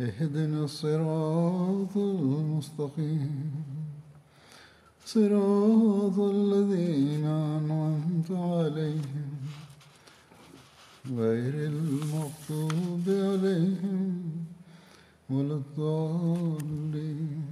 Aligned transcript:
اهدنا 0.00 0.64
الصراط 0.64 1.96
المستقيم. 1.96 3.64
صراط 5.06 6.18
الذين 6.18 7.24
أنعمت 7.26 8.30
عليهم. 8.30 9.30
غير 11.10 11.54
المغضوب 11.54 13.04
عليهم 13.08 14.22
ولا 15.30 15.54
الضالين. 15.54 17.42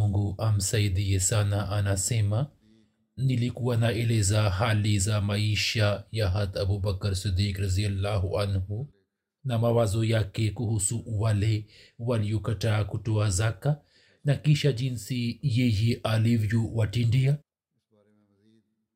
Mungu 0.00 0.34
amsaidie 0.38 1.20
sana 1.20 1.68
anasema 1.68 2.46
nilikuwa 3.22 3.76
naeleza 3.76 4.50
hali 4.50 4.98
za 4.98 5.20
maisha 5.20 6.04
ya 6.12 6.30
hat 6.30 6.56
abubakar 6.56 7.16
sidik 7.16 7.58
raziallahu 7.58 8.40
anhu 8.40 8.88
na 9.44 9.58
mawazo 9.58 10.04
yake 10.04 10.50
kuhusu 10.50 11.04
wale 11.06 11.66
waliokataa 11.98 12.84
kutoa 12.84 13.30
zaka 13.30 13.80
na 14.24 14.34
kisha 14.34 14.72
jinsi 14.72 15.38
yeye 15.42 16.00
alivyowatindia. 16.02 17.38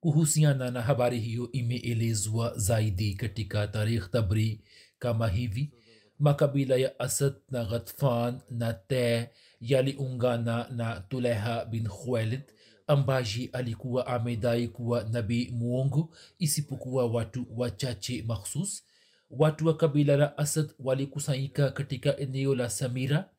Kuhusiana 0.00 0.70
na 0.70 0.82
habari 0.82 1.20
hiyo 1.20 1.52
imeelezwa 1.52 2.52
zaidi 2.58 3.14
katika 3.14 3.66
tarikh 3.68 4.10
tabri 4.10 4.60
kama 4.98 5.28
hivi. 5.28 5.72
Makabila 6.18 6.76
ya 6.76 7.00
asad 7.00 7.34
na 7.50 7.64
ghatfan 7.64 8.40
na 8.50 8.72
te 8.72 9.30
yaliungana 9.60 10.68
na 10.70 11.00
tuleha 11.00 11.64
bin 11.64 11.88
khuwailid 11.88 12.42
ambaye 12.86 13.50
alikuwa 13.52 14.06
amedai 14.06 14.68
kuwa 14.68 15.04
nabii 15.04 15.50
muongo 15.50 16.10
isipokuwa 16.38 17.06
watu 17.06 17.46
wachache 17.56 18.22
makhsus 18.22 18.84
watu 19.30 19.66
wa 19.66 19.76
kabila 19.76 20.16
la 20.16 20.38
asad 20.38 20.70
walikusanyika 20.78 21.70
katika 21.70 22.16
eneo 22.18 22.54
la 22.54 22.70
samira. 22.70 23.30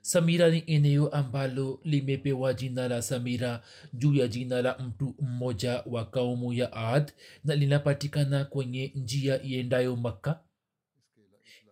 Samira 0.00 0.50
ni 0.50 0.62
eneo 0.66 1.08
ambalo 1.08 1.80
limepewa 1.84 2.54
jina 2.54 2.88
la 2.88 3.02
samira 3.02 3.62
juu 3.92 4.14
ya 4.14 4.28
jina 4.28 4.62
la 4.62 4.78
mtu 4.78 5.14
mmoja 5.20 5.82
wa 5.86 6.04
kaumu 6.04 6.52
ya 6.52 6.72
ad 6.72 7.12
na 7.44 7.54
linapatikana 7.54 8.44
kwenye 8.44 8.92
njia 8.94 9.42
iendayo 9.42 9.96
makka. 9.96 10.40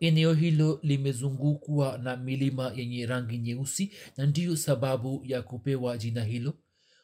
Eneo 0.01 0.35
hilo 0.35 0.81
limezungukwa 0.83 1.99
na 1.99 2.17
milima 2.17 2.73
yenye 2.77 3.07
rangi 3.07 3.39
nyeusi 3.39 3.93
na 4.17 4.27
ndiyo 4.27 4.57
sababu 4.57 5.23
ya 5.25 5.43
kupewa 5.43 5.99
jina 5.99 6.25
hilo 6.25 6.55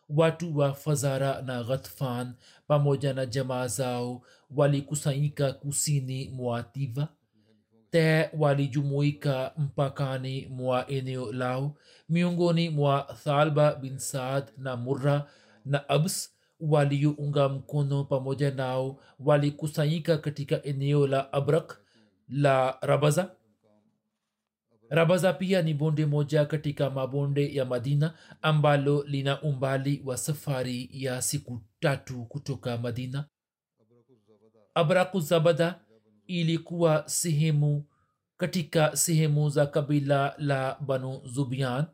watu 0.08 0.58
wa 0.58 0.74
fazara 0.74 1.42
na 1.42 1.62
ghatfan 1.64 2.32
pamoja 2.66 3.12
na 3.14 3.26
jamaa 3.26 3.66
zao 3.66 4.22
walikusanyika 4.56 5.52
kusini 5.52 6.28
mwa 6.28 6.62
tiva. 6.62 7.08
Te 7.90 8.30
walijumuika 8.38 9.52
mpakani 9.58 10.46
mwa 10.50 10.88
eneo 10.88 11.32
lao 11.32 11.74
miongoni 12.08 12.70
mwa 12.70 13.16
thalba 13.24 13.74
bin 13.74 13.98
saad 13.98 14.44
na 14.58 14.76
murra 14.76 15.26
na 15.64 15.88
abs 15.88 16.32
waliounga 16.60 17.48
mkono 17.48 18.04
pamoja 18.04 18.50
nao 18.50 19.00
walikusanyika 19.20 20.18
katika 20.18 20.62
eneo 20.62 21.06
la 21.06 21.32
abrak 21.32 21.78
la 22.28 22.78
rabaza 22.80 23.30
rabaza 24.88 25.32
pia 25.32 25.62
ni 25.62 25.74
bonde 25.74 26.06
moja 26.06 26.44
katika 26.44 26.90
mabonde 26.90 27.54
ya 27.54 27.64
madina 27.64 28.14
ambalo 28.42 29.04
lina 29.04 29.42
umbali 29.42 30.02
wa 30.04 30.16
safari 30.16 30.88
ya 30.92 31.22
siku 31.22 31.60
tatu 31.80 32.24
kutoka 32.24 32.78
madina. 32.78 33.24
Abraku 34.74 35.20
zabada 35.20 35.80
ilikuwa 36.26 37.02
sehemu 37.06 37.84
katika 38.36 38.96
sehemu 38.96 39.48
za 39.50 39.66
kabila 39.66 40.34
la 40.38 40.76
banu 40.80 41.20
zubian. 41.24 41.84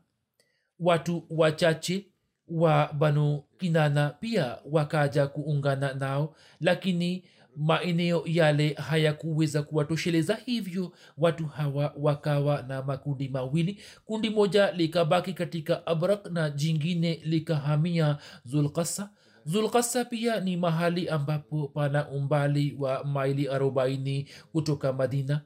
Watu 0.79 1.25
wachache 1.29 2.07
wa 2.47 2.93
banu 2.93 3.43
kinana 3.57 4.09
pia 4.09 4.57
wakaja 4.71 5.27
kuungana 5.27 5.93
nao 5.93 6.35
lakini 6.59 7.23
maeneo 7.57 8.23
yale 8.25 8.73
hayakuweza 8.73 9.63
kuwatosheleza 9.63 10.35
hivyo 10.45 10.91
watu 11.17 11.45
hawa 11.45 11.93
wakawa 11.97 12.61
na 12.61 12.83
makundi 12.83 13.29
mawili. 13.29 13.81
Kundi 14.05 14.29
moja 14.29 14.71
likabaki 14.71 15.33
katika 15.33 15.87
abrak 15.87 16.25
na 16.31 16.49
jingine 16.49 17.21
likahamia 17.23 18.17
zulkasa 18.45 19.09
zulkasa 19.45 20.05
pia 20.05 20.39
ni 20.39 20.57
mahali 20.57 21.09
ambapo 21.09 21.67
pana 21.67 22.09
umbali 22.09 22.75
wa 22.79 23.03
maili 23.03 23.47
arobaini 23.47 24.29
kutoka 24.51 24.93
madina 24.93 25.41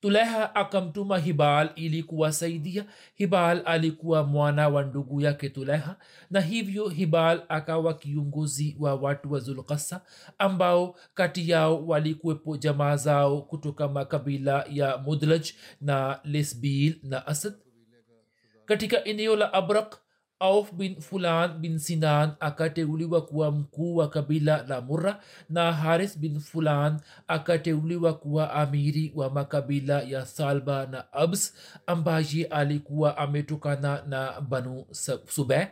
tuleha 0.00 0.54
akamtuma 0.54 1.18
hibal 1.18 1.70
ili 1.74 2.02
kuwasaidia. 2.02 2.84
Hibal 3.14 3.62
alikuwa 3.64 4.24
mwana 4.24 4.68
wa 4.68 4.82
ndugu 4.82 5.20
yake 5.20 5.48
tulaha 5.48 5.96
na 6.30 6.40
hivyo 6.40 6.88
hibal 6.88 7.42
akawa 7.48 7.94
kiongozi 7.94 8.76
wa 8.80 8.94
watu 8.94 9.32
wa 9.32 9.40
zulkasa 9.40 10.00
ambao 10.38 10.96
kati 11.14 11.50
yao 11.50 11.86
walikuwepo 11.86 12.56
jamaa 12.56 12.96
zao 12.96 13.42
kutoka 13.42 13.88
makabila 13.88 14.64
ya 14.70 14.98
mudlaj 14.98 15.48
na 15.80 16.20
lesbil 16.24 16.98
na 17.02 17.26
asad. 17.26 17.54
Katika 18.64 19.04
eneo 19.04 19.36
la 19.36 19.52
abrak 19.52 19.98
auf 20.40 20.72
bin 20.72 21.00
fulan 21.00 21.58
bin 21.60 21.78
sinan 21.78 22.36
akateuliwa 22.40 23.26
kuwa 23.26 23.50
mkuu 23.52 23.96
wa 23.96 24.08
kabila 24.08 24.62
la 24.68 24.80
murra 24.80 25.20
na 25.50 25.72
haris 25.72 26.18
bin 26.18 26.40
fulan 26.40 27.00
akateuliwa 27.28 28.14
kuwa 28.14 28.52
amiri 28.52 29.12
wa 29.14 29.30
makabila 29.30 30.02
ya 30.02 30.26
salba 30.26 30.86
na 30.86 31.12
abs 31.12 31.54
ambaye 31.86 32.44
alikuwa 32.50 33.16
ametokana 33.18 34.02
na 34.06 34.40
banu 34.40 34.84
subeh 35.28 35.68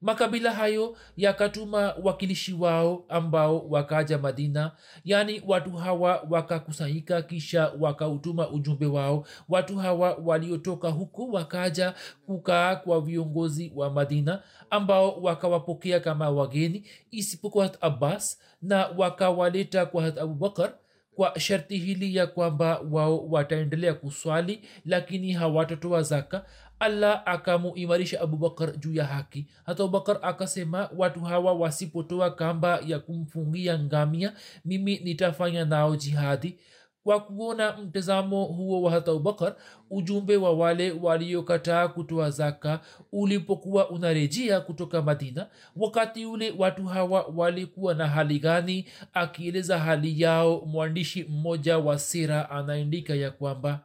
makabila 0.00 0.52
hayo 0.52 0.96
yakatuma 1.16 1.94
wakilishi 2.02 2.52
wao 2.54 3.04
ambao 3.08 3.68
wakaja 3.68 4.18
madina. 4.18 4.72
Yaani 5.04 5.42
watu 5.46 5.70
hawa 5.72 6.26
wakakusanyika 6.30 7.22
kisha 7.22 7.72
wakautuma 7.80 8.50
ujumbe 8.50 8.86
wao. 8.86 9.26
Watu 9.48 9.78
hawa 9.78 10.14
waliotoka 10.24 10.88
huko 10.88 11.26
wakaja 11.28 11.94
kukaa 12.26 12.76
kwa 12.76 13.00
viongozi 13.00 13.72
wa 13.74 13.90
madina 13.90 14.42
ambao 14.70 15.20
wakawapokea 15.22 16.00
kama 16.00 16.30
wageni 16.30 16.84
isipokuwa 17.10 17.70
abbas 17.82 18.38
na 18.62 18.86
wakawaleta 18.96 19.86
kwa 19.86 20.04
abubakar 20.04 20.72
kwa 21.18 21.40
sharti 21.40 21.78
hili 21.78 22.16
ya 22.16 22.26
kwamba 22.26 22.80
wao 22.90 23.26
wataendelea 23.28 23.94
kuswali 23.94 24.62
lakini 24.84 25.32
hawatatoa 25.32 26.02
zaka 26.02 26.44
allah 26.80 27.22
akamuimarisha 27.26 28.20
abubakar 28.20 28.76
juu 28.78 28.94
ya 28.94 29.04
haki. 29.04 29.46
Hata 29.66 29.82
abubakar 29.82 30.18
akasema 30.22 30.90
watu 30.96 31.20
hawa 31.20 31.52
wasipotoa 31.52 32.30
kamba 32.30 32.80
ya 32.86 32.98
kumfungia 32.98 33.78
ngamia 33.78 34.32
mimi 34.64 34.98
nitafanya 34.98 35.64
nao 35.64 35.96
jihadi. 35.96 36.58
Kwa 37.04 37.20
kuona 37.20 37.76
mtazamo 37.76 38.44
huo 38.44 38.82
wa 38.82 38.90
hata 38.90 39.10
abubakar 39.10 39.54
ujumbe 39.90 40.36
wa 40.36 40.52
wale 40.52 40.90
waliokataa 40.92 41.88
kutoa 41.88 42.30
zaka 42.30 42.80
ulipokuwa 43.12 43.90
unarejea 43.90 44.60
kutoka 44.60 45.02
madina 45.02 45.46
wakati 45.76 46.26
ule 46.26 46.54
watu 46.58 46.86
hawa 46.86 47.26
walikuwa 47.36 47.94
na 47.94 48.06
hali 48.08 48.38
gani? 48.38 48.88
Akieleza 49.14 49.78
hali 49.78 50.20
yao 50.20 50.62
mwandishi 50.66 51.24
mmoja 51.24 51.78
wa 51.78 51.98
sira 51.98 52.50
anaandika 52.50 53.14
ya 53.14 53.30
kwamba 53.30 53.80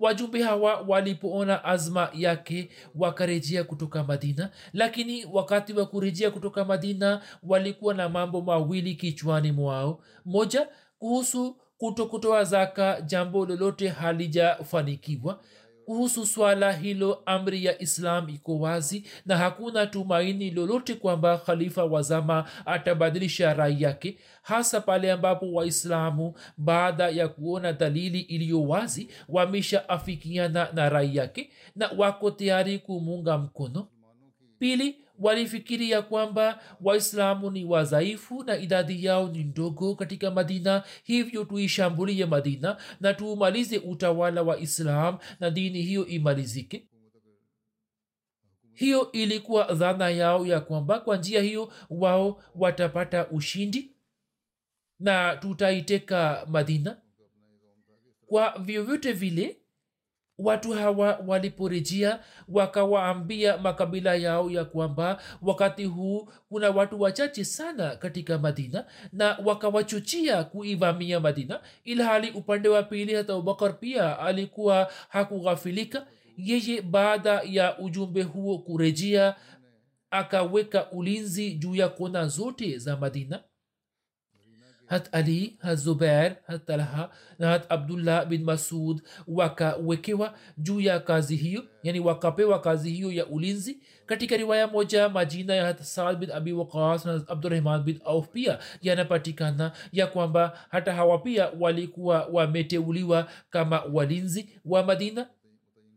wajumbe 0.00 0.42
hawa 0.42 0.80
walipoona 0.80 1.64
azma 1.64 2.10
yake 2.14 2.68
wakarejea 2.94 3.64
kutoka 3.64 4.04
madina. 4.04 4.50
Lakini 4.72 5.24
wakati 5.32 5.72
wa 5.72 5.86
kurejea 5.86 6.30
kutoka 6.30 6.64
madina 6.64 7.20
walikuwa 7.42 7.94
na 7.94 8.08
mambo 8.08 8.40
mawili 8.40 8.94
kichwani 8.94 9.52
mwao. 9.52 10.00
Moja 10.24 10.68
kuhusu 10.98 11.56
kuto 11.78 12.06
kutoa 12.06 12.44
zaka 12.44 13.00
jambo 13.00 13.46
lolote 13.46 13.88
halijafanikiwa 13.88 15.40
kuhusu 15.88 16.26
swala 16.26 16.72
hilo 16.72 17.22
amri 17.26 17.64
ya 17.64 17.82
islam 17.82 18.28
iko 18.28 18.58
wazi 18.58 19.04
na 19.26 19.36
hakuna 19.36 19.86
tumaini 19.86 20.50
lolote 20.50 20.94
kwamba 20.94 21.38
khalifa 21.38 21.84
wa 21.84 22.02
zama 22.02 22.44
atabadilisha 22.66 23.54
rai 23.54 23.82
yake 23.82 24.18
hasa 24.42 24.80
pale 24.80 25.12
ambapo 25.12 25.52
waislamu 25.52 26.34
baada 26.58 27.08
ya 27.08 27.28
kuona 27.28 27.72
dalili 27.72 28.20
iliyo 28.20 28.62
wazi 28.62 29.08
wameshaafikiana 29.28 30.68
na 30.72 30.88
rai 30.88 31.16
yake 31.16 31.50
na 31.76 31.90
wako 31.96 32.30
tayari 32.30 32.78
kumuunga 32.78 33.38
mkono. 33.38 33.88
Pili 34.58 34.96
walifikiria 35.18 36.02
kwamba 36.02 36.62
waislamu 36.80 37.50
ni 37.50 37.64
wadhaifu 37.64 38.44
na 38.44 38.56
idadi 38.56 39.04
yao 39.04 39.28
ni 39.28 39.44
ndogo 39.44 39.94
katika 39.94 40.30
madina 40.30 40.84
hivyo 41.02 41.44
tuishambulie 41.44 42.26
madina 42.26 42.76
na 43.00 43.14
tuumalize 43.14 43.78
utawala 43.78 44.42
wa 44.42 44.58
islam 44.60 45.18
na 45.40 45.50
dini 45.50 45.82
hiyo 45.82 46.06
imalizike. 46.06 46.88
Hiyo 48.74 49.12
ilikuwa 49.12 49.72
dhana 49.74 50.10
yao 50.10 50.46
ya 50.46 50.60
kwamba 50.60 51.00
kwa 51.00 51.16
njia 51.16 51.42
hiyo 51.42 51.72
wao 51.90 52.42
watapata 52.54 53.28
ushindi 53.28 53.92
na 55.00 55.36
tutaiteka 55.36 56.46
madina. 56.48 57.00
Kwa 58.26 58.58
vyovyote 58.58 59.12
vile 59.12 59.57
watu 60.38 60.72
hawa 60.72 61.20
waliporejea 61.26 62.20
wakawaambia 62.48 63.58
makabila 63.58 64.14
yao 64.14 64.50
ya 64.50 64.64
kwamba 64.64 65.22
wakati 65.42 65.84
huu 65.84 66.28
kuna 66.48 66.70
watu 66.70 67.00
wachache 67.00 67.44
sana 67.44 67.96
katika 67.96 68.38
madina 68.38 68.84
na 69.12 69.38
wakawachochia 69.44 70.44
kuivamia 70.44 71.20
madina 71.20 71.60
ilhali 71.84 72.30
upande 72.30 72.68
wa 72.68 72.82
pili 72.82 73.14
hata 73.14 73.32
abubakar 73.32 73.78
pia 73.80 74.18
alikuwa 74.18 74.90
hakughafilika. 75.08 76.06
Yeye 76.36 76.82
baada 76.82 77.42
ya 77.44 77.78
ujumbe 77.78 78.22
huo 78.22 78.58
kurejea 78.58 79.34
akaweka 80.10 80.90
ulinzi 80.90 81.54
juu 81.54 81.74
ya 81.74 81.88
kona 81.88 82.26
zote 82.28 82.78
za 82.78 82.96
madina 82.96 83.40
hat 84.88 85.08
ali 85.12 85.56
hat 85.62 85.78
zubair 85.78 86.36
hat 86.46 86.66
talha 86.66 87.10
na 87.38 87.48
hat 87.48 87.66
abdullah 87.68 88.26
bin 88.26 88.44
masud. 88.44 89.02
Wakawekewa 89.26 90.34
juu 90.58 90.80
ya 90.80 91.00
kazi 91.00 91.36
hiyo 91.36 91.64
yani 91.82 92.00
wakapewa 92.00 92.60
kazi 92.60 92.90
hiyo 92.90 93.12
ya 93.12 93.26
ulinzi. 93.26 93.78
Katika 94.06 94.36
riwaya 94.36 94.66
moja 94.66 95.08
majina 95.08 95.54
ya 95.54 95.64
hat 95.66 95.82
saad 95.82 96.18
bin 96.18 96.30
abi 96.30 96.52
waqas 96.52 97.04
na 97.06 97.22
abdurahman 97.28 97.82
bin 97.82 98.00
auf 98.04 98.28
pia 98.28 98.58
yanapatikana 98.82 99.72
ya 99.92 100.06
kwamba 100.06 100.58
hata 100.68 100.92
hawa 100.92 101.18
pia 101.18 101.50
walikuwa 101.60 102.28
wameteuliwa 102.32 103.28
kama 103.50 103.82
walinzi 103.92 104.48
wa 104.64 104.84
madina 104.84 105.26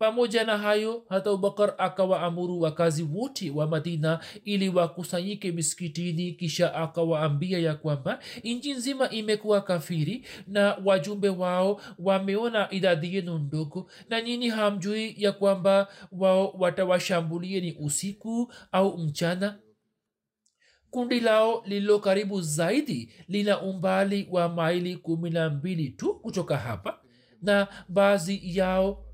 pamoja 0.02 0.44
na 0.44 0.58
hayo 0.58 1.04
hata 1.10 1.30
abubakar 1.30 1.74
akawaamuru 1.78 2.62
wakazi 2.62 3.04
wote 3.04 3.52
wa 3.52 3.68
madina 3.68 4.20
ili 4.46 4.70
wakusanyike 4.70 5.52
miskitini 5.52 6.32
kisha 6.32 6.76
akawaambia 6.76 7.60
ya 7.60 7.76
kwamba 7.76 8.20
nchi 8.44 8.74
nzima 8.74 9.10
imekuwa 9.10 9.62
kafiri 9.62 10.26
na 10.48 10.78
wajumbe 10.86 11.30
wao 11.30 11.82
wameona 12.00 12.72
idadi 12.72 13.16
yenu 13.16 13.38
ndogo 13.38 13.92
na 14.10 14.22
nyini 14.22 14.50
hamjui 14.50 15.16
ya 15.18 15.32
kwamba 15.32 15.88
wao 16.12 16.52
watawashambulieni 16.60 17.78
usiku 17.80 18.54
au 18.72 18.98
mchana. 18.98 19.60
Kundi 20.90 21.20
lao 21.20 21.64
lililo 21.66 22.00
karibu 22.00 22.42
zaidi 22.42 23.14
lina 23.28 23.62
umbali 23.62 24.28
wa 24.32 24.50
maili 24.50 24.98
kumi 24.98 25.30
na 25.30 25.50
mbili 25.50 25.90
tu 25.90 26.14
kutoka 26.20 26.58
hapa 26.58 27.00
na 27.42 27.68
baadhi 27.90 28.58
yao 28.58 29.06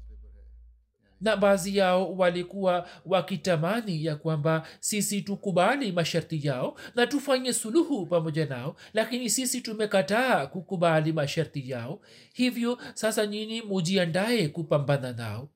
na 1.22 1.36
baadhi 1.38 1.78
yao 1.78 2.14
walikuwa 2.16 2.88
wakitamani 3.06 4.06
ya 4.06 4.16
kwamba 4.16 4.68
sisi 4.80 5.22
tukubali 5.22 5.92
masharti 5.92 6.48
yao 6.48 6.78
na 6.96 7.08
tufanye 7.08 7.54
suluhu 7.54 8.06
pamoja 8.06 8.46
nao 8.46 8.76
lakini 8.94 9.30
sisi 9.30 9.62
tumekataa 9.62 10.48
kukubali 10.48 11.14
masharti 11.14 11.70
yao. 11.70 12.02
Hivyo 12.34 12.78
sasa 12.94 13.26
nyini 13.28 13.62
mujiandaye 13.62 14.48
kupambana 14.48 15.14
nao. 15.14 15.50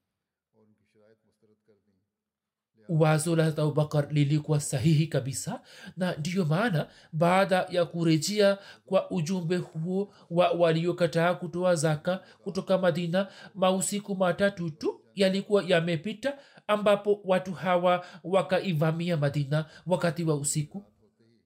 Wazo 2.90 3.36
la 3.36 3.46
abubakar 3.46 4.08
lilikuwa 4.12 4.60
sahihi 4.60 5.08
kabisa 5.08 5.62
na 5.98 6.16
ndiyo 6.16 6.46
maana 6.46 6.88
baada 7.14 7.68
ya 7.70 7.86
kurejea 7.86 8.58
kwa 8.86 9.12
ujumbe 9.12 9.58
huo 9.58 10.14
wa 10.30 10.52
waliokataa 10.52 11.34
kutoa 11.34 11.76
zaka 11.76 12.24
kutoka 12.44 12.78
madina 12.78 13.28
mausiku 13.56 14.16
matatu 14.16 14.70
tu 14.70 15.02
yalikuwa 15.22 15.64
yamepita 15.68 16.38
ambapo 16.68 17.22
watu 17.26 17.54
hawa 17.54 18.06
wakaivamia 18.24 19.18
madina 19.18 19.66
wakati 19.88 20.24
wa 20.24 20.36
usiku. 20.36 20.84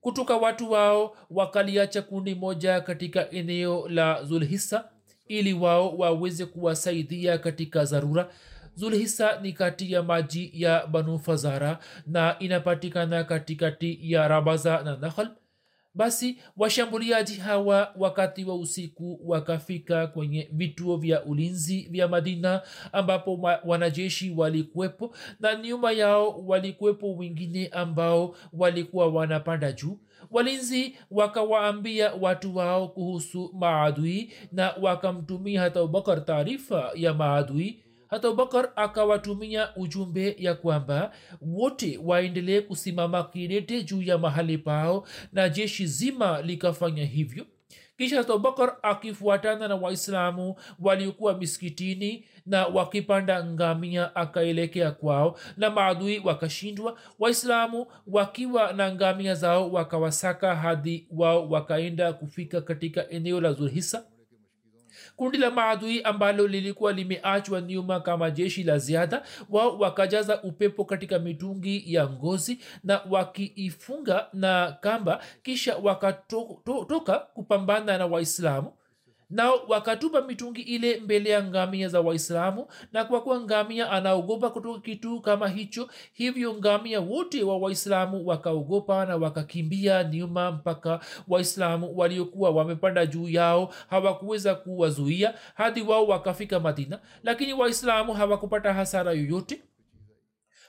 Kutoka 0.01 0.37
watu 0.37 0.71
wao 0.71 1.15
wakaliacha 1.29 2.01
kundi 2.01 2.35
moja 2.35 2.81
katika 2.81 3.29
eneo 3.31 3.89
la 3.89 4.23
zulhisa 4.23 4.89
ili 5.27 5.53
wao 5.53 5.97
waweze 5.97 6.45
kuwasaidia 6.45 7.37
katika 7.37 7.85
dharura. 7.85 8.29
Zulhisa 8.75 9.39
ni 9.41 9.53
kati 9.53 9.91
ya 9.91 10.03
maji 10.03 10.51
ya 10.53 10.87
banu 10.87 11.19
fazara 11.19 11.79
na 12.07 12.35
inapatikana 12.39 13.23
katikati 13.23 13.99
ya 14.11 14.27
rabaza 14.27 14.81
na 14.83 14.97
nakhal 14.97 15.29
basi 15.95 16.37
washambuliaji 16.57 17.33
hawa 17.35 17.93
wakati 17.97 18.45
wa 18.45 18.55
usiku 18.55 19.19
wakafika 19.25 20.07
kwenye 20.07 20.49
vituo 20.53 20.97
vya 20.97 21.23
ulinzi 21.25 21.87
vya 21.91 22.07
madina 22.07 22.61
ambapo 22.91 23.39
wanajeshi 23.65 24.31
walikuwepo 24.37 25.15
na 25.39 25.55
nyuma 25.55 25.91
yao 25.91 26.41
walikuwepo 26.47 27.15
wengine 27.15 27.67
ambao 27.67 28.35
walikuwa 28.53 29.07
wanapanda 29.07 29.71
juu. 29.71 29.97
Walinzi 30.31 30.95
wakawaambia 31.11 32.13
watu 32.13 32.55
wao 32.55 32.87
kuhusu 32.87 33.51
maadui 33.53 34.31
na 34.51 34.73
wakamtumia 34.81 35.61
hata 35.61 35.79
abubakar 35.79 36.25
taarifa 36.25 36.91
ya 36.95 37.13
maadui 37.13 37.79
hata 38.07 38.27
abubakar 38.27 38.69
akawatumia 38.75 39.75
ujumbe 39.75 40.35
ya 40.39 40.53
kwamba 40.55 41.11
wote 41.41 41.99
waendelee 42.03 42.61
kusimama 42.61 43.23
kidete 43.23 43.83
juu 43.83 44.01
ya 44.01 44.17
mahali 44.17 44.57
pao 44.57 45.07
na 45.33 45.49
jeshi 45.49 45.87
zima 45.87 46.41
likafanya 46.41 47.05
hivyo. 47.05 47.45
Kisha 47.97 48.17
hata 48.17 48.33
abubakar 48.33 48.77
akifuatana 48.81 49.67
na 49.67 49.75
waislamu 49.75 50.55
waliokuwa 50.79 51.37
miskitini 51.37 52.25
na 52.45 52.65
wakipanda 52.67 53.45
ngamia 53.45 54.15
akaelekea 54.15 54.91
kwao 54.91 55.39
na 55.57 55.69
maadui 55.69 56.19
wakashindwa 56.19 56.99
waislamu 57.19 57.87
wakiwa 58.07 58.73
na 58.73 58.91
ngamia 58.95 59.35
zao 59.35 59.71
wakawasaka 59.71 60.55
hadi 60.55 61.07
wao 61.11 61.49
wakaenda 61.49 62.13
kufika 62.13 62.61
katika 62.61 63.09
eneo 63.09 63.41
la 63.41 63.53
zulhisa 63.53 64.05
kundi 65.15 65.37
la 65.37 65.51
maadui 65.51 66.01
ambalo 66.01 66.47
lilikuwa 66.47 66.93
limeachwa 66.93 67.61
nyuma 67.61 67.99
kama 67.99 68.31
jeshi 68.31 68.63
la 68.63 68.77
ziada 68.77 69.23
wao 69.49 69.77
wakajaza 69.77 70.41
upepo 70.43 70.85
katika 70.85 71.19
mitungi 71.19 71.93
ya 71.93 72.09
ngozi 72.09 72.59
na 72.83 73.01
wakiifunga 73.09 74.27
na 74.33 74.77
kamba 74.81 75.23
kisha 75.43 75.77
wakatoka 75.77 77.19
kupambana 77.19 77.97
na 77.97 78.05
waislamu 78.05 78.73
nao 79.35 79.59
wakatupa 79.67 80.21
mitungi 80.21 80.61
ile 80.61 80.99
mbele 80.99 81.29
ya 81.29 81.43
ngamia 81.43 81.87
za 81.89 82.01
waislamu 82.01 82.67
na 82.93 83.05
kwa 83.05 83.21
kuwa 83.21 83.39
ngamia 83.41 83.91
anaogopa 83.91 84.49
kutoka 84.49 84.79
kitu 84.79 85.21
kama 85.21 85.47
hicho 85.47 85.89
hivyo 86.13 86.53
ngamia 86.53 86.99
wote 87.01 87.43
wa 87.43 87.57
waislamu 87.57 88.27
wakaogopa 88.27 89.05
na 89.05 89.15
wakakimbia 89.17 90.03
nyuma 90.03 90.51
mpaka 90.51 90.99
waislamu 91.27 91.97
waliokuwa 91.97 92.49
wamepanda 92.49 93.05
juu 93.05 93.29
yao 93.29 93.73
hawakuweza 93.89 94.55
kuwazuia 94.55 95.33
hadi 95.55 95.81
wao 95.81 96.07
wakafika 96.07 96.59
madina. 96.59 96.99
Lakini 97.23 97.53
waislamu 97.53 98.13
hawakupata 98.13 98.73
hasara 98.73 99.11
yoyote 99.11 99.61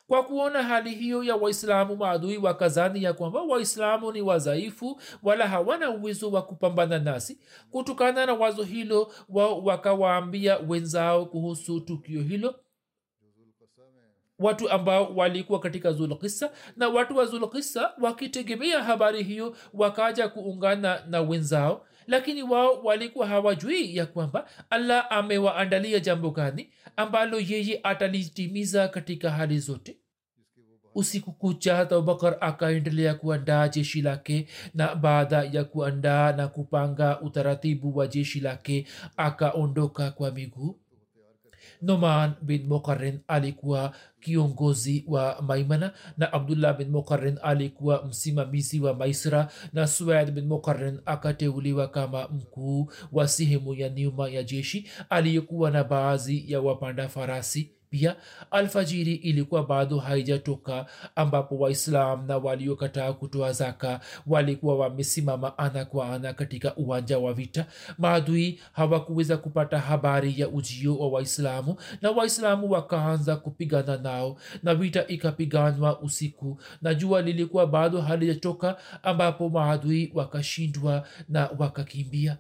kwa 0.08 0.22
kuona 0.24 0.62
hali 0.62 0.90
hiyo 0.94 1.22
ya 1.24 1.36
waislamu 1.36 1.96
maadui 1.96 2.36
wakazani 2.36 3.02
ya 3.02 3.12
kwamba 3.12 3.42
waislamu 3.42 4.12
ni 4.12 4.22
wadhaifu 4.22 5.00
wala 5.22 5.48
hawana 5.48 5.90
uwezo 5.90 6.30
wa 6.30 6.42
kupambana 6.42 6.98
nasi 6.98 7.38
kutokana 7.70 8.26
na 8.26 8.34
wazo 8.34 8.62
hilo 8.62 9.12
wao 9.28 9.60
wakawaambia 9.64 10.58
wenzao 10.58 11.26
kuhusu 11.26 11.80
tukio 11.80 12.22
hilo. 12.22 12.54
Watu 14.38 14.70
ambao 14.70 15.14
walikuwa 15.16 15.60
katika 15.60 15.92
zulkisa 15.92 16.50
na 16.76 16.88
watu 16.88 17.16
wa 17.16 17.24
zulkisa 17.26 17.92
wakitegemea 18.00 18.82
habari 18.84 19.22
hiyo 19.22 19.56
wakaja 19.74 20.28
kuungana 20.28 21.02
na 21.06 21.20
wenzao 21.20 21.86
lakini 22.06 22.42
wao 22.42 22.82
walikuwa 22.82 23.26
hawajui 23.26 23.96
ya 23.96 24.06
kwamba 24.06 24.48
allah 24.70 25.06
amewaandalia 25.10 26.00
jambo 26.00 26.30
gani 26.30 26.70
ambalo 26.96 27.40
yeye 27.40 27.80
atalitimiza 27.82 28.88
katika 28.88 29.30
hali 29.30 29.58
zote. 29.58 29.96
Usiku 30.94 31.32
kucha 31.32 31.76
hata 31.76 31.96
abubakar 31.96 32.36
akaendelea 32.40 33.14
kuandaa 33.14 33.68
jeshi 33.68 34.02
lake 34.02 34.46
na 34.74 34.94
baada 34.94 35.42
ya 35.52 35.64
kuandaa 35.64 36.32
na 36.32 36.48
kupanga 36.48 37.20
utaratibu 37.20 37.96
wa 37.96 38.06
jeshi 38.06 38.40
lake 38.40 38.86
akaondoka 39.16 40.10
kwa 40.10 40.30
miguu 40.30 40.80
noman 41.82 42.32
bin 42.42 42.66
mukarin 42.66 43.20
alikuwa 43.28 43.92
kiongozi 44.20 45.04
wa 45.08 45.42
maimana 45.42 45.92
na 46.18 46.32
abdullah 46.32 46.76
bin 46.78 46.88
mukarin 46.90 47.38
alikuwa 47.42 48.04
msimamizi 48.06 48.80
wa 48.80 48.94
maisra 48.94 49.48
na 49.72 49.86
suad 49.86 50.30
bin 50.30 50.46
mukarin 50.46 51.00
akateuliwa 51.06 51.88
kama 51.88 52.28
mkuu 52.28 52.90
wa 53.12 53.28
sehemu 53.28 53.74
ya 53.74 53.88
nyuma 53.88 54.28
ya 54.28 54.42
jeshi 54.42 54.88
aliyekuwa 55.10 55.70
na 55.70 55.84
baadhi 55.84 56.44
ya 56.52 56.60
wapanda 56.60 57.08
farasi 57.08 57.75
pia 57.90 58.16
alfajiri 58.50 59.14
ilikuwa 59.14 59.66
bado 59.66 59.98
haijatoka 59.98 60.86
ambapo 61.16 61.58
waislam 61.58 62.26
na 62.26 62.38
waliokataa 62.38 63.12
kutoa 63.12 63.52
zaka 63.52 64.00
walikuwa 64.26 64.76
wamesimama 64.76 65.58
ana 65.58 65.84
kwa 65.84 66.12
ana 66.12 66.32
katika 66.32 66.76
uwanja 66.76 67.18
wa 67.18 67.32
vita. 67.34 67.66
Maadui 67.98 68.60
hawakuweza 68.72 69.36
kupata 69.36 69.78
habari 69.78 70.40
ya 70.40 70.48
ujio 70.48 70.96
wa 70.98 71.08
waislamu 71.08 71.76
na 72.02 72.10
waislamu 72.10 72.70
wakaanza 72.70 73.36
kupigana 73.36 73.96
nao 73.96 74.36
na 74.62 74.74
vita 74.74 75.06
ikapiganwa 75.06 76.00
usiku 76.00 76.60
na 76.82 76.94
jua 76.94 77.22
lilikuwa 77.22 77.66
bado 77.66 78.00
halijatoka 78.00 78.76
ambapo 79.02 79.48
maadui 79.48 80.12
wakashindwa 80.14 81.06
na 81.28 81.50
wakakimbia 81.58 82.38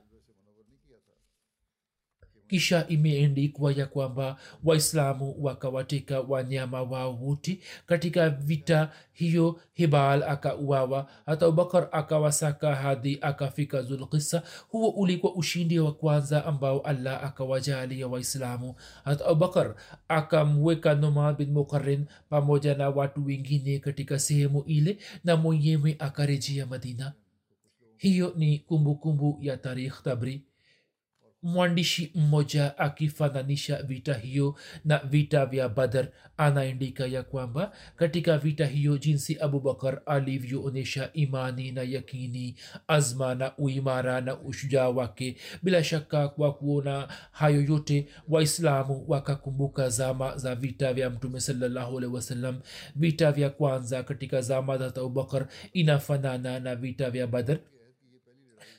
kisha 2.48 2.88
imeendikwa 2.88 3.72
ya 3.72 3.86
kwamba 3.86 4.36
waislamu 4.64 5.34
wakawateka 5.40 6.20
wanyama 6.20 6.82
wao 6.82 7.16
wote 7.16 7.58
katika 7.86 8.30
vita 8.30 8.90
hiyo 9.12 9.60
hibal 9.72 10.22
akauawa 10.22 11.10
hata 11.26 11.46
abubakar 11.46 11.88
akawasaka 11.92 12.74
hadi 12.74 13.18
akafika 13.20 13.82
zulkisa 13.82 14.42
huo 14.68 14.90
ulikuwa 14.90 15.34
ushindi 15.34 15.78
wa 15.78 15.92
kwanza 15.92 16.44
ambao 16.44 16.80
allah 16.80 17.24
akawajalia 17.24 18.08
waislamu. 18.08 18.74
Hata 19.04 19.24
abubakar 19.26 19.74
akamweka 20.08 20.94
noma 20.94 21.32
bin 21.32 21.50
mukarin 21.52 22.06
pamoja 22.28 22.74
na 22.74 22.88
watu 22.90 23.24
wengine 23.26 23.78
katika 23.78 24.18
sehemu 24.18 24.62
ile 24.66 24.98
na 25.24 25.36
mwenyewe 25.36 25.96
akarejea 25.98 26.66
madina. 26.66 27.12
Hiyo 27.96 28.32
ni 28.36 28.58
kumbukumbu 28.58 29.32
kumbu 29.32 29.44
ya 29.44 29.56
tarikh 29.56 30.02
tabri 30.02 30.42
mwandishi 31.42 32.12
mmoja 32.14 32.78
akifananisha 32.78 33.82
vita 33.82 34.14
hiyo 34.14 34.54
na 34.84 34.98
vita 34.98 35.46
vya 35.46 35.68
badar 35.68 36.08
anaandika 36.36 37.06
ya 37.06 37.22
kwamba 37.22 37.72
katika 37.96 38.38
vita 38.38 38.66
hiyo 38.66 38.98
jinsi 38.98 39.38
abubakar 39.40 40.02
alivyoonyesha 40.06 41.10
imani 41.12 41.72
na 41.72 41.82
yakini 41.82 42.56
azma 42.88 43.34
na 43.34 43.56
uimara 43.56 44.20
na 44.20 44.38
ushujaa 44.40 44.88
wake. 44.88 45.36
Bila 45.62 45.84
shaka 45.84 46.28
kwa 46.28 46.54
kuona 46.54 47.08
hayo 47.30 47.60
yote 47.62 48.06
waislamu 48.28 49.04
wakakumbuka 49.08 49.88
zama 49.88 50.36
za 50.36 50.54
vita 50.54 50.92
vya 50.94 51.10
mtume 51.10 51.40
salallahu 51.40 51.96
wasallam. 52.12 52.60
Vita 52.96 53.32
vya 53.32 53.50
kwanza 53.50 54.02
katika 54.02 54.40
zama 54.40 54.78
za 54.78 54.86
abubakar 54.86 55.46
inafanana 55.72 56.60
na 56.60 56.76
vita 56.76 57.10
vya 57.10 57.26
badar 57.26 57.58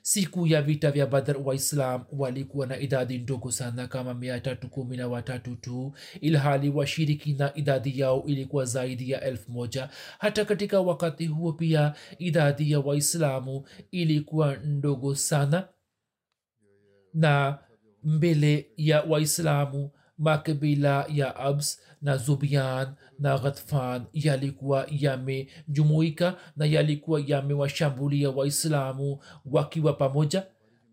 siku 0.07 0.47
ya 0.47 0.61
vita 0.61 0.91
vya 0.91 1.07
badar 1.07 1.37
waislam 1.45 2.03
walikuwa 2.11 2.67
na 2.67 2.79
idadi 2.79 3.17
ndogo 3.17 3.51
sana 3.51 3.87
kama 3.87 4.13
mia 4.13 4.39
tatu 4.39 4.69
kumi 4.69 4.97
na 4.97 5.07
watatu 5.07 5.55
tu 5.55 5.93
ilhali 6.21 6.69
washiriki 6.69 7.33
na 7.33 7.55
idadi 7.55 7.99
yao 7.99 8.23
ilikuwa 8.27 8.65
zaidi 8.65 9.11
ya 9.11 9.21
elfu 9.21 9.51
moja. 9.51 9.89
Hata 10.19 10.45
katika 10.45 10.81
wakati 10.81 11.25
huo 11.25 11.53
pia 11.53 11.93
idadi 12.19 12.71
ya 12.71 12.79
waislamu 12.79 13.67
ilikuwa 13.91 14.55
ndogo 14.55 15.15
sana. 15.15 15.67
Na 17.13 17.59
mbele 18.03 18.71
ya 18.77 19.01
waislamu 19.01 19.91
makabila 20.17 21.05
ya 21.13 21.35
abs 21.35 21.79
na 22.01 22.17
zubian 22.17 22.87
na 23.19 23.37
ghatfan 23.37 24.05
yalikuwa 24.13 24.87
yamejumuika 24.91 26.35
na 26.57 26.65
yalikuwa 26.65 27.21
yamewashambulia 27.25 28.29
waislamu 28.29 29.19
wakiwa 29.45 29.93
pamoja. 29.93 30.43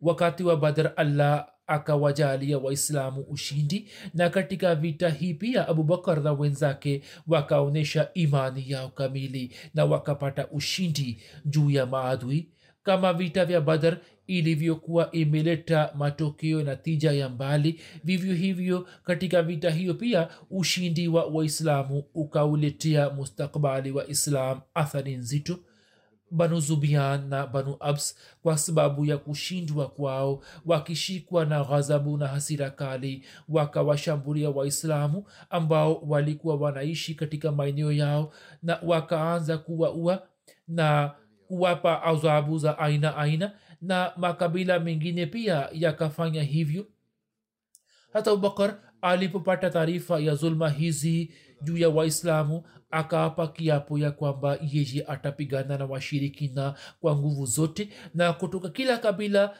Wakati 0.02 0.44
wa 0.44 0.56
badr 0.56 0.92
allah 0.96 1.48
akawajalia 1.66 2.58
waislamu 2.58 3.20
ushindi 3.20 3.88
na 4.14 4.30
katika 4.30 4.74
vita 4.74 5.08
hii 5.08 5.34
pia 5.34 5.68
abubakar 5.68 6.22
na 6.22 6.32
wenzake 6.32 7.02
wakaonyesha 7.26 8.08
imani 8.14 8.70
yao 8.70 8.88
kamili 8.88 9.52
na 9.74 9.84
wakapata 9.84 10.48
ushindi 10.48 11.22
juu 11.44 11.70
ya 11.70 11.86
maadui. 11.86 12.48
Kama 12.82 13.12
vita 13.12 13.44
vya 13.44 13.60
badar 13.60 13.96
ilivyokuwa 14.26 15.10
imeleta 15.10 15.90
matokeo 15.94 16.62
na 16.62 16.76
tija 16.76 17.12
ya 17.12 17.28
mbali. 17.28 17.80
Vivyo 18.04 18.34
hivyo 18.34 18.88
katika 19.04 19.42
vita 19.42 19.70
hiyo 19.70 19.94
pia 19.94 20.28
ushindi 20.50 21.08
wa 21.08 21.24
waislamu 21.24 22.04
ukauletea 22.14 23.10
mustakbali 23.10 23.90
wa 23.90 24.06
islam 24.08 24.60
athari 24.74 25.16
nzito. 25.16 25.58
Banu 26.30 26.60
zubian 26.60 27.28
na 27.28 27.46
banu 27.46 27.76
abs 27.80 28.16
kwa 28.42 28.58
sababu 28.58 29.04
ya 29.04 29.18
kushindwa 29.18 29.88
kwao 29.88 30.42
wakishikwa 30.66 31.44
na 31.44 31.64
ghadhabu 31.64 32.16
na 32.18 32.26
hasira 32.26 32.70
kali 32.70 33.24
wakawashambulia 33.48 34.50
waislamu 34.50 35.24
ambao 35.50 35.94
walikuwa 35.94 36.56
wanaishi 36.56 37.14
katika 37.14 37.52
maeneo 37.52 37.92
yao 37.92 38.32
na 38.62 38.78
wakaanza 38.82 39.58
kuwaua 39.58 40.22
na 40.68 41.10
kuwapa 41.48 42.02
adhabu 42.02 42.58
za 42.58 42.78
aina 42.78 43.16
aina 43.16 43.52
na 43.84 44.12
makabila 44.16 44.80
mengine 44.80 45.26
pia 45.26 45.68
yakafanya 45.72 46.42
hivyo. 46.42 46.86
Hata 48.12 48.30
abubakar 48.30 48.78
alipopata 49.02 49.70
taarifa 49.70 50.20
ya 50.20 50.34
zulma 50.34 50.70
hizi 50.70 51.34
juu 51.62 51.76
ya 51.76 51.88
waislamu 51.88 52.62
akaapa 52.90 53.46
kiapo 53.48 53.98
ya 53.98 54.10
kwamba 54.10 54.58
yeye 54.72 55.04
atapigana 55.08 55.78
na 55.78 55.84
washirikina 55.86 56.74
kwa 57.00 57.16
nguvu 57.16 57.46
zote 57.46 57.88
na 58.14 58.32
kutoka 58.32 58.68
kila 58.68 58.98
kabila 58.98 59.56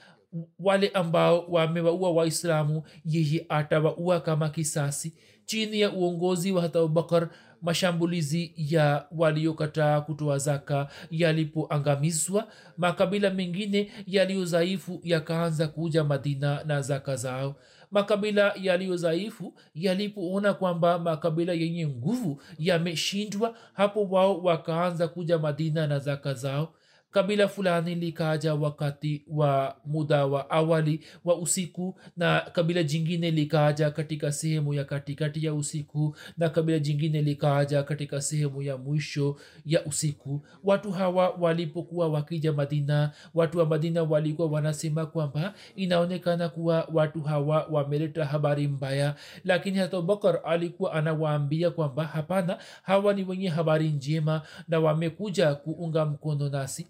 wale 0.59 0.89
ambao 0.89 1.47
wamewaua 1.47 2.11
waislamu 2.11 2.83
yeye 3.05 3.47
atawaua 3.49 4.21
kama 4.21 4.49
kisasi 4.49 5.17
chini 5.47 5.81
ya 5.81 5.93
uongozi 5.93 6.53
wa 6.53 6.63
hata 6.63 6.79
abubakar 6.79 7.29
mashambulizi 7.63 8.53
ya 8.57 9.07
waliokataa 9.17 10.01
kutoa 10.01 10.39
zaka 10.39 10.89
yalipoangamizwa 11.11 12.49
makabila 12.79 13.31
mengine 13.31 13.91
yaliyodhaifu 14.07 15.01
yakaanza 15.05 15.69
kuja 15.69 16.05
madina 16.05 16.65
na 16.65 16.81
zaka 16.83 17.17
zao. 17.17 17.55
Makabila 17.91 18.55
yaliyodhaifu 18.63 19.55
yalipoona 19.75 20.55
kwamba 20.55 20.99
makabila 20.99 21.53
yenye 21.53 21.87
nguvu 21.87 22.43
yameshindwa 22.59 23.57
hapo 23.73 24.05
wao 24.05 24.41
wakaanza 24.41 25.09
kuja 25.09 25.39
madina 25.39 25.87
na 25.87 25.99
zaka 25.99 26.35
zao 26.35 26.75
kabila 27.15 27.49
fulani 27.49 27.95
likaja 27.95 28.55
wakati 28.55 29.25
wa 29.29 29.77
muda 29.87 30.27
wa 30.27 30.51
awali 30.51 31.01
wa 31.25 31.39
usiku 31.39 31.95
na 32.17 32.41
kabila 32.41 32.83
jingine 32.83 33.31
likaja 33.31 33.91
katika 33.91 34.33
sehemu 34.33 34.75
ya 34.75 34.85
katikati 34.85 35.47
ya 35.47 35.55
usiku 35.55 36.17
na 36.39 36.49
kabila 36.49 36.79
jingine 36.79 37.23
likaja 37.23 37.83
katika 37.83 38.21
sehemu 38.21 38.63
ya 38.63 38.77
mwisho 38.77 39.37
ya 39.67 39.85
usiku. 39.85 40.47
Watu 40.65 40.93
hawa 40.93 41.31
walipokuwa 41.31 42.09
wakija 42.09 42.53
madina 42.53 43.11
watu 43.35 43.59
wa 43.59 43.67
madina 43.67 44.03
walikuwa 44.03 44.49
wanasema 44.49 45.07
kwamba 45.07 45.55
inaonekana 45.77 46.49
kuwa 46.49 46.89
watu 46.93 47.21
hawa 47.23 47.67
wameleta 47.71 48.25
habari 48.25 48.69
mbaya. 48.69 49.15
Lakini 49.45 49.79
hata 49.79 50.01
bakar 50.01 50.41
alikuwa 50.45 50.93
anawaambia 50.93 51.71
kwamba 51.71 52.05
hapana 52.05 52.59
hawa 52.83 53.15
ni 53.15 53.25
wenye 53.25 53.49
habari 53.49 53.89
njema 53.89 54.43
na 54.69 54.81
wamekuja 54.81 55.55
kuunga 55.55 56.05
mkono 56.07 56.49
nasi 56.49 56.87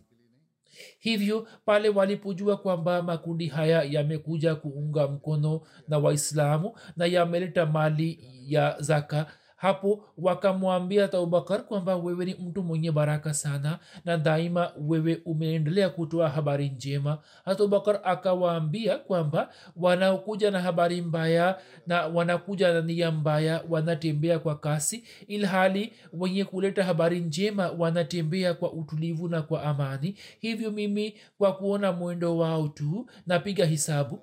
hivyo 0.98 1.48
pale 1.64 1.88
walipojua 1.88 2.56
kwamba 2.56 3.02
makundi 3.02 3.46
haya 3.46 3.82
yamekuja 3.82 4.54
kuunga 4.54 5.08
mkono 5.08 5.60
na 5.88 5.98
waislamu 5.98 6.78
na 6.96 7.06
yameleta 7.06 7.66
mali 7.66 8.18
ya 8.46 8.76
zaka 8.80 9.26
hapo 9.64 10.04
wakamwambia 10.18 11.02
hata 11.02 11.18
abubakar 11.18 11.64
kwamba 11.64 11.96
wewe 11.96 12.24
ni 12.24 12.34
mtu 12.34 12.62
mwenye 12.62 12.92
baraka 12.92 13.34
sana 13.34 13.78
na 14.04 14.16
daima 14.16 14.72
wewe 14.80 15.22
umeendelea 15.24 15.88
kutoa 15.90 16.28
habari 16.28 16.68
njema. 16.68 17.18
Hata 17.44 17.64
abubakar 17.64 18.00
akawaambia 18.04 18.98
kwamba 18.98 19.48
wanaokuja 19.76 20.50
na 20.50 20.60
habari 20.60 21.02
mbaya 21.02 21.58
na 21.86 22.06
wanakuja 22.06 22.72
na 22.72 22.80
nia 22.80 23.10
mbaya 23.10 23.64
wanatembea 23.68 24.38
kwa 24.38 24.58
kasi 24.58 25.04
ilhali 25.26 25.92
wenye 26.12 26.44
kuleta 26.44 26.84
habari 26.84 27.20
njema 27.20 27.70
wanatembea 27.78 28.54
kwa 28.54 28.72
utulivu 28.72 29.28
na 29.28 29.42
kwa 29.42 29.62
amani. 29.62 30.16
Hivyo 30.40 30.70
mimi 30.70 31.14
kwa 31.38 31.52
kuona 31.52 31.92
mwendo 31.92 32.36
wao 32.38 32.68
tu 32.68 33.06
napiga 33.26 33.64
hisabu 33.66 34.20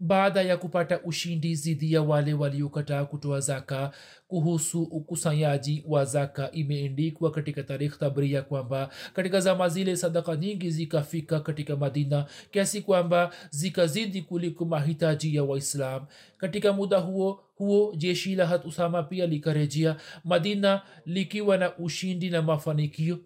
baada 0.00 0.42
ya 0.42 0.56
kupata 0.56 1.00
ushindi 1.02 1.54
dhidi 1.54 1.92
ya 1.92 2.02
wale 2.02 2.34
waliokataa 2.34 3.04
kutoa 3.04 3.40
zaka 3.40 3.90
kuhusu 4.28 4.82
ukusanyaji 4.82 5.84
wa 5.88 6.04
zaka. 6.04 6.50
Imeendikwa 6.52 7.30
katika 7.30 7.62
tarikh 7.62 7.98
tabria 7.98 8.42
kwamba 8.42 8.90
katika 9.14 9.40
zama 9.40 9.68
zile 9.68 9.96
sadaka 9.96 10.36
nyingi 10.36 10.70
zikafika 10.70 11.40
katika 11.40 11.76
madina 11.76 12.26
kiasi 12.50 12.80
kwamba 12.82 13.30
zikazidi 13.50 14.22
kuliko 14.22 14.64
mahitaji 14.64 15.36
ya 15.36 15.44
waislam. 15.44 16.06
Katika 16.38 16.72
muda 16.72 16.98
huo 16.98 17.44
huo 17.54 17.94
jeshi 17.96 18.34
la 18.34 18.46
hat 18.46 18.64
usama 18.64 19.02
pia 19.02 19.26
likarejea 19.26 19.96
madina 20.24 20.82
likiwa 21.06 21.56
na 21.58 21.76
ushindi 21.78 22.30
na 22.30 22.42
mafanikio 22.42 23.18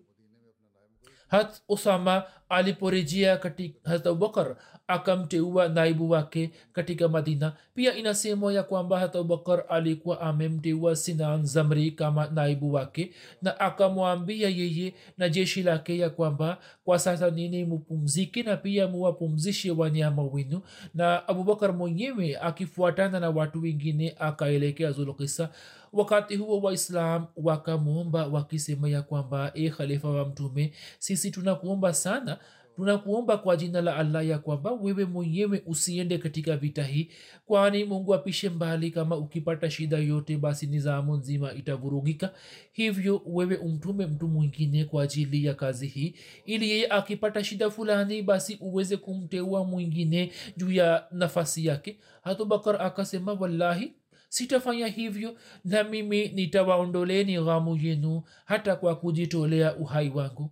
hat 1.35 1.63
usama 1.69 2.23
aliporejea 2.49 3.41
hat 3.85 4.07
abubakar 4.07 4.57
akamteua 4.89 5.69
naibu 5.69 6.11
wake 6.11 6.51
katika 6.73 7.09
madina 7.09 7.53
pia 7.75 7.95
inasemwa 7.95 8.53
ya 8.53 8.63
kwamba 8.63 8.99
hat 8.99 9.17
abubakar 9.17 9.65
alikuwa 9.69 10.21
amemteua 10.21 10.97
sinan 10.97 11.47
zamri 11.47 11.91
kama 11.91 12.27
naibu 12.27 12.73
wake 12.73 13.11
na 13.43 13.61
akamwambia 13.61 14.49
yeye 14.49 14.95
na 15.19 15.29
jeshi 15.29 15.63
lake 15.63 15.99
ya 15.99 16.11
kwamba 16.11 16.59
kwa 16.85 16.99
sasa 16.99 17.31
nini 17.31 17.65
mupumzike 17.65 18.43
na 18.43 18.57
pia 18.57 18.89
muwapumzishe 18.89 19.71
wanyama 19.71 20.23
wenu 20.23 20.61
na 20.95 21.29
abubakar 21.29 21.73
mwenyewe 21.75 22.37
akifuatana 22.37 23.21
na 23.21 23.31
watu 23.31 23.63
wengine 23.63 24.17
akaelekea 24.19 24.93
zulkisa 24.93 25.49
wakati 25.95 26.37
huo 26.37 26.61
waislam 26.61 27.27
wakamwomba 27.37 28.27
wakisema 28.27 28.89
ya 28.89 29.03
kwamba 29.03 29.51
e 29.55 29.71
khalifa 29.71 30.09
wa 30.11 30.25
mtume 30.29 30.73
sisi 30.99 31.31
tunakuomba 31.31 31.95
sana 31.95 32.39
tunakuomba 32.77 33.37
kwa 33.39 33.57
jina 33.57 33.81
la 33.81 33.97
allah 33.97 34.27
ya 34.29 34.39
kwamba 34.39 34.73
wewe 34.73 35.05
mwenyewe 35.05 35.63
usiende 35.67 36.19
katika 36.19 36.57
vita 36.57 36.83
hii 36.85 37.11
kwani 37.47 37.85
mungu 37.85 38.15
apishe 38.15 38.49
mbali 38.49 38.91
kama 38.91 39.17
ukipata 39.17 39.71
shida 39.71 39.99
yote 39.99 40.37
basi 40.37 40.67
nizamu 40.67 41.17
nzima 41.17 41.53
itavurugika. 41.55 42.33
Hivyo 42.73 43.23
wewe 43.27 43.57
umtume 43.57 44.07
mtu 44.07 44.29
mwingine 44.29 44.85
kwa 44.85 45.03
ajili 45.03 45.45
ya 45.45 45.55
kazi 45.55 45.87
hii. 45.87 46.15
Ili 46.47 46.71
yeye 46.71 46.87
akipata 46.89 47.45
shida 47.45 47.71
fulani 47.71 48.23
basi 48.23 48.59
uweze 48.61 48.97
kumteua 48.97 49.65
mwingine 49.65 50.33
juu 50.57 50.73
ya 50.73 51.07
nafasi 51.11 51.67
yake. 51.67 51.99
Hatubakar 52.23 52.83
akasema 52.83 53.33
wallahi 53.33 53.93
sitafanya 54.35 54.87
hivyo 54.87 55.37
na 55.65 55.85
mimi 55.85 56.29
nitawaondoleni 56.29 57.43
ghamu 57.45 57.77
yenu 57.77 58.23
hata 58.45 58.77
kwa 58.77 58.97
kujitolea 58.97 59.77
uhai 59.77 60.09
wangu 60.11 60.51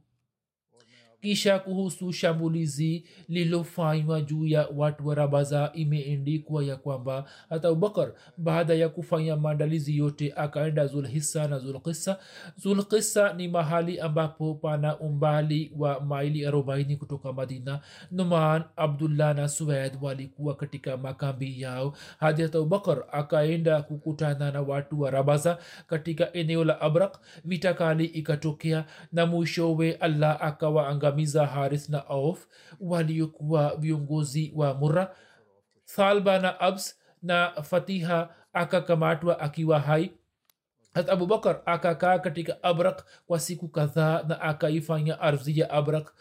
kisha 1.23 1.59
kuhusu 1.59 2.13
shambulizi 2.13 3.05
lilofanywa 3.29 4.21
juu 4.21 4.47
ya 4.47 4.69
watu 4.77 5.09
wa 5.09 5.15
rabaza 5.15 5.71
imeendikwa 5.75 6.65
ya 6.65 6.77
kwamba 6.77 7.25
hata 7.49 7.69
abubakar 7.69 8.13
baada 8.37 8.75
ya 8.75 8.89
kufanya 8.89 9.37
maandalizi 9.37 9.99
yote 9.99 10.33
akaenda 10.37 10.87
zulhisa 10.87 11.49
na 11.49 11.59
zulkisa 11.59 12.19
zulkisa 12.57 13.33
ni 13.33 13.49
mahali 13.49 14.01
ambapo 14.01 14.55
pana 14.55 14.99
umbali 14.99 15.73
wa 15.79 16.01
maili 16.01 16.47
arobaini 16.47 16.97
kutoka 16.97 17.33
madina. 17.33 17.81
Numan 18.11 18.63
abdullah 18.77 19.37
na 19.37 19.49
sued 19.49 19.93
walikuwa 20.01 20.55
katika 20.55 20.97
makambi 20.97 21.61
yao. 21.61 21.95
Hadi 22.21 22.43
hata 22.43 22.59
abubakar 22.59 23.05
akaenda 23.13 23.83
kukutana 23.83 24.51
na 24.51 24.63
watu 24.63 25.01
wa 25.01 25.11
rabaza 25.11 25.59
katika 25.87 26.33
eneo 26.33 26.65
la 26.65 26.81
abrak 26.81 27.19
vitakali 27.45 28.05
ikatokea 28.05 28.85
na 29.13 29.27
mwishowe 29.27 29.93
allah 29.93 30.39
akawaanga 30.45 31.12
kuangamiza 31.13 31.47
haris 31.47 31.89
na 31.89 32.07
auf 32.09 32.47
waliokuwa 32.81 33.77
viongozi 33.77 34.53
wa 34.57 34.75
mura 34.75 35.15
thalba 35.85 36.39
na 36.39 36.61
abs 36.61 36.99
na 37.23 37.63
fatiha 37.63 38.35
akakamatwa 38.53 39.41
akiwa 39.41 39.81
hai. 39.81 40.13
Hat 40.95 41.09
abubakar 41.11 41.61
akakaa 41.67 42.19
katika 42.19 42.63
abrak 42.63 43.05
kwa 43.27 43.41
siku 43.41 43.69
kadhaa 43.69 44.23
na 44.29 44.41
akaifanya 44.41 45.21
ardhi 45.21 45.61
ya 45.61 45.71
abrak 45.71 46.15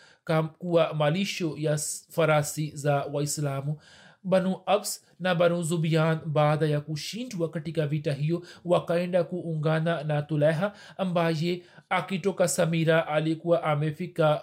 kuwa 0.57 0.93
malisho 0.93 1.55
ya 1.57 1.77
farasi 2.09 2.71
za 2.75 2.95
waislamu. 3.05 3.79
Banu 4.23 4.61
abs 4.65 5.05
na 5.19 5.35
banu 5.35 5.63
zubian 5.63 6.19
baada 6.25 6.65
ya 6.67 6.81
kushindwa 6.81 7.49
katika 7.49 7.87
vita 7.87 8.13
hiyo 8.13 8.41
wakaenda 8.65 9.23
kuungana 9.23 10.03
na 10.03 10.21
tuleha 10.21 10.73
ambaye 10.97 11.63
akitoka 11.89 12.47
samira 12.47 13.07
alikuwa 13.07 13.63
amefika 13.63 14.41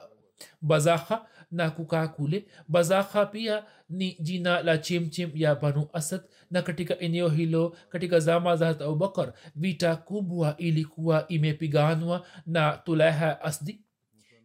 bazakha 0.62 1.26
na 1.50 1.70
kukaa 1.70 2.08
kule. 2.08 2.44
Bazakha 2.68 3.26
pia 3.26 3.64
ni 3.88 4.16
jina 4.20 4.62
la 4.62 4.78
chemchem 4.78 5.30
ya 5.34 5.54
banu 5.54 5.88
asad. 5.92 6.20
Na 6.50 6.62
katika 6.62 6.98
eneo 6.98 7.28
hilo 7.28 7.76
katika 7.88 8.20
zama 8.20 8.56
za 8.56 8.66
hat 8.66 8.82
abubakar 8.82 9.32
vita 9.56 9.96
kubwa 9.96 10.56
ilikuwa 10.56 11.28
imepiganwa 11.28 12.26
na 12.46 12.72
tulaha 12.72 13.40
asdi. 13.40 13.80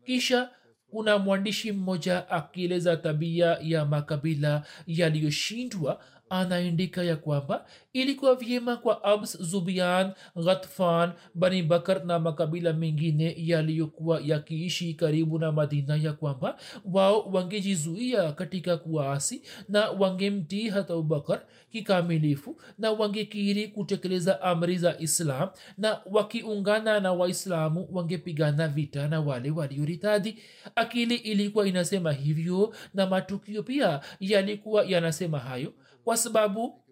Kisha 0.06 0.49
kuna 0.88 1.17
mwandishi 1.17 1.71
mmoja 1.71 2.29
akieleza 2.29 2.97
tabia 2.97 3.58
ya 3.62 3.86
makabila 3.86 4.63
yaliyoshindwa 4.88 6.03
anaandika 6.33 7.03
ya 7.03 7.15
kwamba 7.15 7.65
ilikuwa 7.93 8.35
vyema 8.35 8.77
kwa 8.77 9.03
abs 9.03 9.41
zubian 9.41 10.11
ghatfan 10.43 11.11
bani 11.35 11.63
bakar 11.63 12.05
na 12.05 12.19
makabila 12.19 12.73
mengine 12.73 13.35
yaliyokuwa 13.37 14.21
yakiishi 14.23 14.93
karibu 14.93 15.39
na 15.39 15.51
madina 15.51 15.95
ya 15.95 16.13
kwamba 16.13 16.57
wao 16.85 17.21
wangejizuia 17.21 18.31
katika 18.31 18.77
kuasi 18.77 19.41
na 19.69 19.89
wangemtii 19.89 20.69
hata 20.69 20.93
abubakar 20.93 21.41
kikamilifu 21.71 22.61
na 22.77 22.91
wangekiri 22.91 23.67
kutekeleza 23.67 24.41
amri 24.41 24.77
za 24.77 24.99
islam 24.99 25.49
na 25.77 25.99
wakiungana 26.11 26.99
na 26.99 27.13
waislamu 27.13 27.87
wangepigana 27.91 28.67
vita 28.67 29.07
na 29.07 29.21
wale 29.21 29.51
walioritadi. 29.51 30.37
Akili 30.75 31.15
ilikuwa 31.15 31.67
inasema 31.67 32.11
hivyo 32.11 32.75
na 32.93 33.07
matukio 33.07 33.63
pia 33.63 33.99
yalikuwa 34.19 34.83
yanasema 34.85 35.39
hayo 35.39 35.73
kwa 36.03 36.17
sababu 36.17 36.83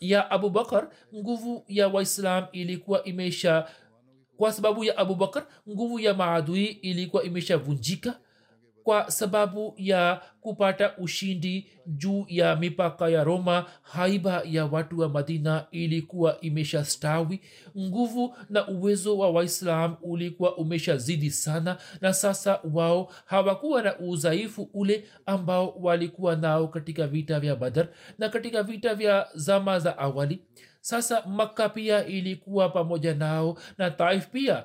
ya 0.00 0.30
abubakar 0.30 0.88
nguvu 1.14 1.64
ya 1.68 1.88
waislam 1.88 2.46
ilikuwa 2.52 3.04
imesha 3.04 3.68
kwa 4.36 4.52
sababu 4.52 4.84
ya 4.84 4.96
abubakar 4.96 5.46
nguvu 5.68 6.00
ya 6.00 6.14
maadui 6.14 6.64
ilikuwa 6.66 7.24
imeshavunjika 7.24 8.20
kwa 8.86 9.10
sababu 9.10 9.74
ya 9.76 10.20
kupata 10.40 10.96
ushindi 10.96 11.66
juu 11.86 12.24
ya 12.28 12.56
mipaka 12.56 13.08
ya 13.08 13.24
roma 13.24 13.64
haiba 13.82 14.42
ya 14.44 14.66
watu 14.66 14.98
wa 14.98 15.08
madina 15.08 15.66
ilikuwa 15.70 16.40
imeshastawi 16.40 17.40
nguvu 17.78 18.36
na 18.50 18.68
uwezo 18.68 19.18
wa 19.18 19.30
waislam 19.30 19.96
ulikuwa 20.02 20.56
umeshazidi 20.56 21.30
sana 21.30 21.76
na 22.00 22.12
sasa 22.14 22.60
wao 22.72 23.12
hawakuwa 23.24 23.82
na 23.82 23.98
udhaifu 23.98 24.70
ule 24.74 25.04
ambao 25.26 25.68
walikuwa 25.80 26.36
nao 26.36 26.68
katika 26.68 27.06
vita 27.06 27.40
vya 27.40 27.56
badar 27.56 27.88
na 28.18 28.28
katika 28.28 28.62
vita 28.62 28.94
vya 28.94 29.28
zama 29.34 29.78
za 29.78 29.98
awali. 29.98 30.42
Sasa 30.80 31.26
makka 31.26 31.68
pia 31.68 32.06
ilikuwa 32.06 32.68
pamoja 32.68 33.14
nao 33.14 33.58
na 33.78 33.90
taif 33.90 34.26
pia 34.26 34.64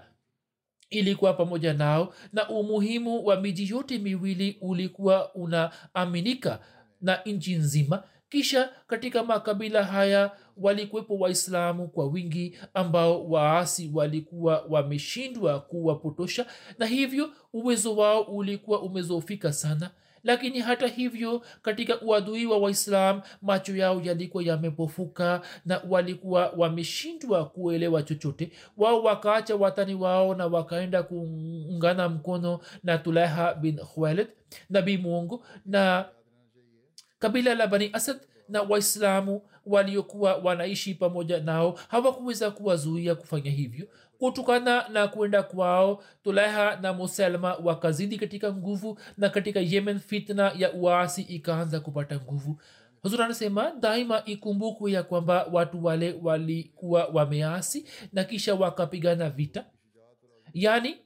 ilikuwa 0.91 1.34
pamoja 1.34 1.73
nao 1.73 2.13
na 2.34 2.49
umuhimu 2.49 3.25
wa 3.25 3.41
miji 3.41 3.69
yote 3.69 3.97
miwili 3.97 4.58
ulikuwa 4.62 5.34
unaaminika 5.36 6.60
na 7.01 7.19
nchi 7.25 7.56
nzima. 7.56 8.04
Kisha 8.30 8.69
katika 8.88 9.23
makabila 9.23 9.84
haya 9.84 10.32
walikuwepo 10.58 11.17
waislamu 11.17 11.88
kwa 11.88 12.06
wingi 12.08 12.58
ambao 12.73 13.30
waasi 13.30 13.91
walikuwa 13.93 14.65
wameshindwa 14.69 15.60
kuwapotosha 15.60 16.45
na 16.80 16.86
hivyo 16.86 17.30
uwezo 17.54 17.95
wao 17.95 18.21
ulikuwa 18.21 18.82
umezofika 18.82 19.54
sana 19.54 19.91
lakini 20.23 20.60
hata 20.60 20.88
hivyo 20.88 21.41
katika 21.62 22.01
uadui 22.01 22.45
wa 22.45 22.57
waislam 22.57 23.21
macho 23.41 23.75
yao 23.75 24.01
yalikuwa 24.03 24.43
yamepofuka 24.43 25.41
na 25.65 25.81
walikuwa 25.89 26.49
wameshindwa 26.57 27.45
kuelewa 27.49 28.03
chochote. 28.03 28.51
Wao 28.77 29.03
wakaacha 29.03 29.55
watani 29.55 29.95
wao 29.95 30.36
na 30.36 30.47
wakaenda 30.47 31.03
kuungana 31.03 32.10
mkono 32.10 32.60
na 32.84 32.97
tulaha 32.97 33.53
bin 33.53 33.77
khwalid 33.77 34.27
nabii 34.69 34.97
mungu 34.97 35.45
na 35.65 36.05
kabila 37.19 37.55
la 37.55 37.67
bani 37.67 37.89
asad 37.93 38.17
na 38.51 38.61
waislamu 38.61 39.41
waliokuwa 39.65 40.35
wanaishi 40.35 40.93
pamoja 40.95 41.39
nao 41.39 41.79
hawakuweza 41.87 42.51
kuwazuia 42.51 43.15
kufanya 43.15 43.51
hivyo. 43.51 43.87
Kutokana 44.19 44.87
na 44.89 45.07
kwenda 45.07 45.43
kwao 45.43 46.03
tulaiha 46.23 46.75
na 46.81 46.93
musalma 46.93 47.55
wakazidi 47.55 48.17
katika 48.17 48.53
nguvu 48.53 48.99
na 49.17 49.29
katika 49.29 49.59
yemen 49.59 49.99
fitna 49.99 50.51
ya 50.57 50.73
uasi 50.73 51.21
ikaanza 51.21 51.79
kupata 51.79 52.15
nguvu. 52.15 52.61
Huzur 53.01 53.21
anasema 53.23 53.71
daima 53.79 54.25
ikumbukwe 54.25 54.91
ya 54.91 55.03
kwamba 55.03 55.47
watu 55.51 55.85
wale 55.85 56.19
walikuwa 56.21 57.05
wameasi 57.05 57.85
na 58.13 58.23
kisha 58.23 58.55
wakapigana 58.55 59.29
vita. 59.29 59.65
Yaani 60.53 60.97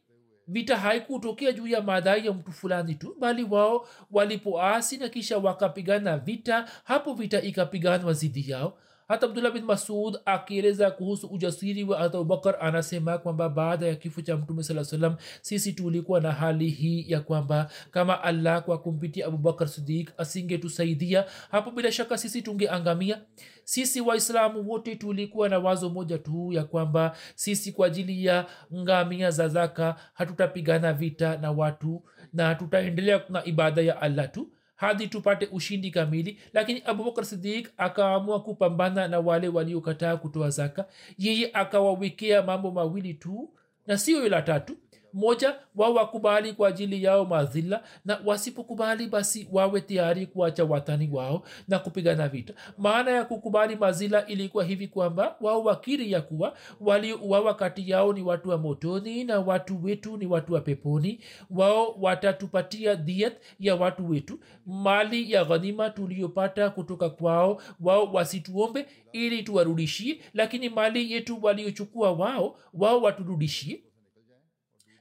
vita 0.48 0.78
haikutokea 0.78 1.52
juu 1.52 1.68
ya 1.68 1.82
madai 1.82 2.26
ya 2.26 2.34
mtu 2.34 2.52
fulani 2.52 2.96
tu 2.96 3.16
bali 3.20 3.44
wao 3.44 3.88
walipoasi 4.12 4.98
na 4.98 5.10
kisha 5.10 5.38
wakapigana 5.38 6.18
vita 6.18 6.66
hapo 6.84 7.14
vita 7.14 7.42
ikapiganwa 7.42 8.14
zidi 8.14 8.52
yao 8.52 8.78
hata 9.08 9.26
abdullah 9.26 9.52
bin 9.54 9.64
masud 9.66 10.18
akieleza 10.26 10.92
kuhusu 10.92 11.28
ujasiri 11.28 11.84
wa 11.84 12.00
abubakar 12.00 12.56
anasema 12.62 13.18
kwamba 13.18 13.50
baada 13.50 13.86
ya 13.88 13.96
kifo 13.96 14.22
cha 14.22 14.38
mtume 14.38 14.64
saa 14.64 14.84
salam 14.84 15.16
sisi 15.42 15.74
tulikuwa 15.74 16.20
na 16.22 16.32
hali 16.32 16.70
hii 16.70 17.06
ya 17.08 17.22
kwamba 17.22 17.70
kama 17.92 18.24
allah 18.24 18.64
kwa 18.64 18.78
kumpitia 18.78 19.26
abubakar 19.26 19.68
sidik 19.68 20.12
asingetusaidia 20.18 21.26
hapo 21.52 21.72
bila 21.72 21.92
shaka 21.92 22.18
sisi 22.18 22.42
tungeangamia. 22.42 23.22
Sisi 23.64 24.02
waislamu 24.02 24.70
wote 24.70 24.96
tulikuwa 24.96 25.50
na 25.50 25.60
wazo 25.60 25.90
moja 25.90 26.18
tu 26.18 26.54
ya 26.54 26.64
kwamba 26.64 27.16
sisi 27.36 27.72
kwa 27.72 27.88
ajili 27.88 28.26
ya 28.26 28.46
ngamia 28.76 29.32
za 29.32 29.48
zaka 29.48 29.96
hatutapigana 30.14 30.94
vita 30.94 31.38
na 31.38 31.52
watu 31.52 32.04
na 32.34 32.56
tutaendelea 32.56 33.22
na 33.30 33.46
ibada 33.46 33.82
ya 33.82 34.02
allah 34.02 34.32
tu 34.32 34.48
hadi 34.76 35.08
tupate 35.08 35.46
ushindi 35.52 35.92
kamili. 35.92 36.40
Lakini 36.54 36.82
abubakar 36.86 37.26
sidik 37.26 37.72
akaamua 37.78 38.42
kupambana 38.44 39.08
na 39.08 39.20
wale 39.20 39.48
waliokataa 39.48 40.18
kutoa 40.18 40.50
zaka. 40.50 40.86
Yeye 41.18 41.50
akawawekea 41.54 42.42
mambo 42.44 42.72
mawili 42.72 43.14
tu 43.14 43.50
na 43.88 43.98
sio 43.98 44.30
la 44.30 44.42
tatu 44.42 44.78
moja 45.16 45.56
wao 45.76 45.94
wakubali 45.94 46.54
kwa 46.54 46.68
ajili 46.70 47.04
yao 47.04 47.26
mazila 47.26 47.84
na 48.06 48.20
wasipokubali 48.26 49.08
basi 49.08 49.48
wawe 49.52 49.82
tayari 49.82 50.26
kuacha 50.26 50.64
watani 50.66 51.10
wao 51.12 51.44
na 51.68 51.80
kupigana 51.80 52.28
vita. 52.28 52.54
Maana 52.78 53.12
ya 53.12 53.26
kukubali 53.26 53.76
mazila 53.76 54.26
ilikuwa 54.28 54.64
hivi 54.64 54.88
kwamba 54.88 55.36
wao 55.42 55.64
wakiri 55.64 56.12
ya 56.12 56.22
kuwa 56.22 56.58
waliouawa 56.82 57.54
kati 57.54 57.90
yao 57.90 58.14
ni 58.14 58.22
watu 58.22 58.50
wa 58.50 58.58
motoni 58.58 59.24
na 59.24 59.40
watu 59.40 59.84
wetu 59.84 60.18
ni 60.18 60.26
watu 60.26 60.54
wa 60.54 60.62
peponi. 60.62 61.20
Wao 61.50 61.96
watatupatia 62.02 62.96
diet 62.96 63.34
ya 63.60 63.76
watu 63.76 64.10
wetu 64.10 64.40
mali 64.66 65.32
ya 65.32 65.46
ghanima 65.46 65.90
tuliyopata 65.90 66.70
kutoka 66.70 67.10
kwao. 67.10 67.62
Wao 67.82 68.06
wasituombe 68.14 68.86
ili 69.14 69.44
tuwarudishie 69.44 70.20
lakini 70.34 70.70
mali 70.70 71.12
yetu 71.12 71.38
waliochukua 71.42 72.12
wao 72.12 72.58
wao 72.74 73.02
waturudishie 73.02 73.82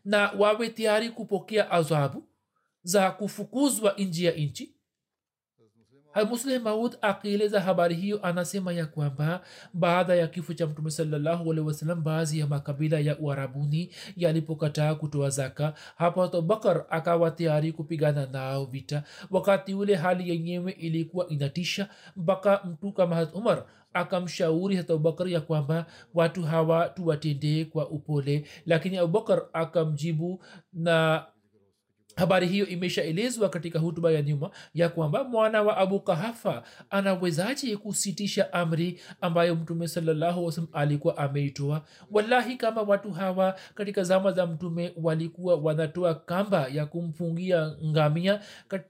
na 0.05 0.31
wawe 0.39 0.69
tayari 0.69 1.11
kupokea 1.11 1.71
adhabu 1.71 2.29
za 2.83 3.11
kufukuzwa 3.11 3.95
nji 3.99 4.25
ya 4.25 4.33
nchi 4.33 4.74
musleh 6.23 6.63
maud 6.63 6.97
akieleza 7.03 7.61
habari 7.61 7.95
hiyo 7.95 8.21
anasema 8.23 8.73
ya 8.73 8.87
kwamba 8.87 9.41
baada 9.75 10.15
ya 10.15 10.27
kifo 10.27 10.55
cha 10.55 10.67
mtume 10.67 10.91
sawasalam 10.91 12.03
baadhi 12.05 12.39
ya 12.39 12.47
makabila 12.47 12.99
ya 13.01 13.19
uarabuni 13.19 13.91
yalipokataa 14.17 14.95
kutoa 14.95 15.31
zaka 15.31 15.75
hapo 15.97 16.23
abubakar 16.23 16.85
akawa 16.91 17.31
tayari 17.31 17.73
kupigana 17.73 18.27
nao 18.27 18.65
vita. 18.65 19.03
Wakati 19.31 19.75
ule 19.75 19.95
hali 19.95 20.31
yenyewe 20.31 20.73
ilikuwa 20.73 21.29
inatisha 21.29 21.89
mpaka 22.17 22.61
mtu 22.65 22.93
kama 22.93 23.17
hat 23.17 23.35
umar 23.35 23.65
akamshauri 23.95 24.77
hata 24.77 24.93
abubakar 24.93 25.29
ya 25.29 25.41
kwamba 25.41 25.87
watu 26.15 26.43
hawa 26.43 26.89
tuwatendee 26.89 27.65
kwa 27.65 27.89
upole. 27.89 28.47
Lakini 28.67 28.99
abubakar 28.99 29.43
akamjibu 29.53 30.43
na 30.73 31.25
habari 32.17 32.47
hiyo 32.49 32.67
imeshaelezwa 32.67 33.49
katika 33.49 33.79
hutuba 33.79 34.11
ya 34.13 34.23
nyuma 34.23 34.51
ya 34.75 34.89
kwamba 34.89 35.25
mwana 35.25 35.63
wa 35.63 35.77
abu 35.77 36.01
kahafa 36.01 36.63
anawezaje 36.91 37.77
kusitisha 37.77 38.53
amri 38.53 39.01
ambayo 39.21 39.55
mtume 39.57 39.89
sallahualm 39.89 40.67
alikuwa 40.73 41.17
ameitoa? 41.17 41.83
Wallahi 42.11 42.57
kama 42.57 42.83
watu 42.83 43.11
hawa 43.13 43.59
katika 43.75 44.03
zama 44.03 44.33
za 44.33 44.47
mtume 44.47 44.93
walikuwa 45.03 45.55
wanatoa 45.57 46.15
kamba 46.15 46.69
ya 46.69 46.87
kumfungia 46.87 47.73
ngamia 47.85 48.41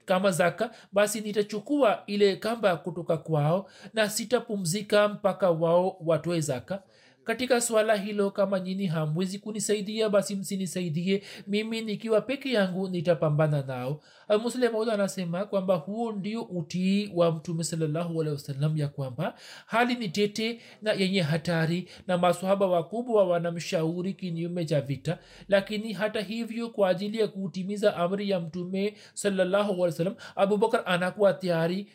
kama 0.05 0.31
zaka 0.31 0.71
basi 0.93 1.21
nitachukua 1.21 2.03
ile 2.07 2.35
kamba 2.35 2.75
kutoka 2.77 3.17
kwao 3.17 3.69
na 3.93 4.09
sitapumzika 4.09 5.07
mpaka 5.07 5.51
wao 5.51 5.97
watoe 6.05 6.41
zaka 6.41 6.81
katika 7.25 7.61
swala 7.61 7.95
hilo 7.95 8.31
kama 8.31 8.59
nyini 8.59 8.85
hamwezi 8.87 9.39
kunisaidia 9.39 10.09
basi 10.09 10.35
msinisaidie. 10.35 11.23
Mimi 11.47 11.81
nikiwa 11.81 12.21
peke 12.21 12.51
yangu 12.51 12.87
nitapambana 12.89 13.61
nao. 13.63 14.01
Muslemaud 14.41 14.89
anasema 14.89 15.45
kwamba 15.45 15.75
huo 15.75 16.11
ndio 16.11 16.41
utii 16.43 17.11
wa 17.13 17.31
mtume 17.31 17.63
salllahualhi 17.63 18.81
ya 18.81 18.87
kwamba 18.87 19.35
hali 19.65 19.95
ni 19.95 20.09
tete 20.09 20.61
na 20.81 20.93
yenye 20.93 21.21
hatari 21.21 21.89
na 22.07 22.17
masohaba 22.17 22.67
wakubwa 22.67 23.27
wanamshauri 23.27 24.13
kinyume 24.13 24.65
cha 24.65 24.81
vita. 24.81 25.17
Lakini 25.47 25.93
hata 25.93 26.21
hivyo 26.21 26.69
kwa 26.69 26.89
ajili 26.89 27.19
ya 27.19 27.27
kutimiza 27.27 27.95
amri 27.97 28.29
ya 28.29 28.39
mtume 28.39 28.97
salllahualhi 29.13 29.81
wasallam 29.81 30.15
abubakar 30.35 30.83
anakuwa 30.85 31.33
tayari 31.33 31.87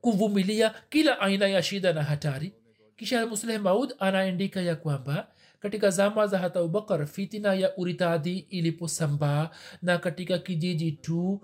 kuvumilia 0.00 0.74
kila 0.88 1.20
aina 1.20 1.46
ya 1.46 1.62
shida 1.62 1.92
na 1.92 2.02
hatari 2.02 2.52
kisha 2.96 3.26
musleh 3.26 3.60
maud 3.60 3.94
anaandika 3.98 4.60
ya 4.60 4.76
kwamba 4.76 5.26
katika 5.60 5.90
zama 5.90 6.26
za 6.26 6.38
hata 6.38 6.58
abubakar 6.58 7.06
fitina 7.06 7.54
ya 7.54 7.76
uritadhi 7.76 8.38
iliposambaa 8.50 9.50
na 9.82 9.98
katika 9.98 10.38
kijiji 10.38 10.92
tu 10.92 11.40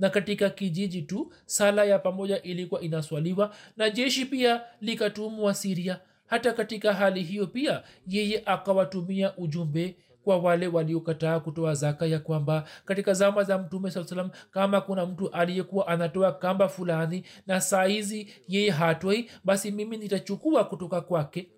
na 0.00 0.10
katika 0.10 0.50
kijiji 0.50 1.02
tu 1.02 1.32
sala 1.46 1.84
ya 1.84 1.98
pamoja 1.98 2.42
ilikuwa 2.42 2.80
inaswaliwa 2.80 3.54
na 3.76 3.90
jeshi 3.90 4.24
pia 4.26 4.60
likatumwa 4.80 5.54
siria 5.54 6.00
hata 6.26 6.52
katika 6.52 6.92
hali 6.94 7.22
hiyo 7.22 7.46
pia 7.46 7.82
yeye 8.08 8.42
akawatumia 8.46 9.36
ujumbe 9.36 9.96
kwa 10.24 10.38
wale 10.38 10.66
waliokataa 10.66 11.40
kutoa 11.40 11.74
zaka 11.74 12.06
ya 12.06 12.18
kwamba 12.18 12.68
katika 12.84 13.14
zama 13.14 13.42
za 13.44 13.58
mtume 13.58 13.90
saa 13.90 14.04
salam 14.04 14.30
kama 14.50 14.80
kuna 14.80 15.06
mtu 15.06 15.30
aliyekuwa 15.30 15.86
anatoa 15.88 16.32
kamba 16.32 16.68
fulani 16.68 17.24
na 17.46 17.60
saizi 17.60 18.28
yeye 18.48 18.70
hatoi 18.70 19.30
basi 19.44 19.70
mimi 19.70 19.96
nitachukua 19.96 20.64
kutoka 20.64 21.00
kwake 21.00 21.50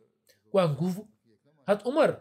kwa 0.51 0.69
nguvu. 0.69 1.09
Hat 1.67 1.87
umar 1.87 2.21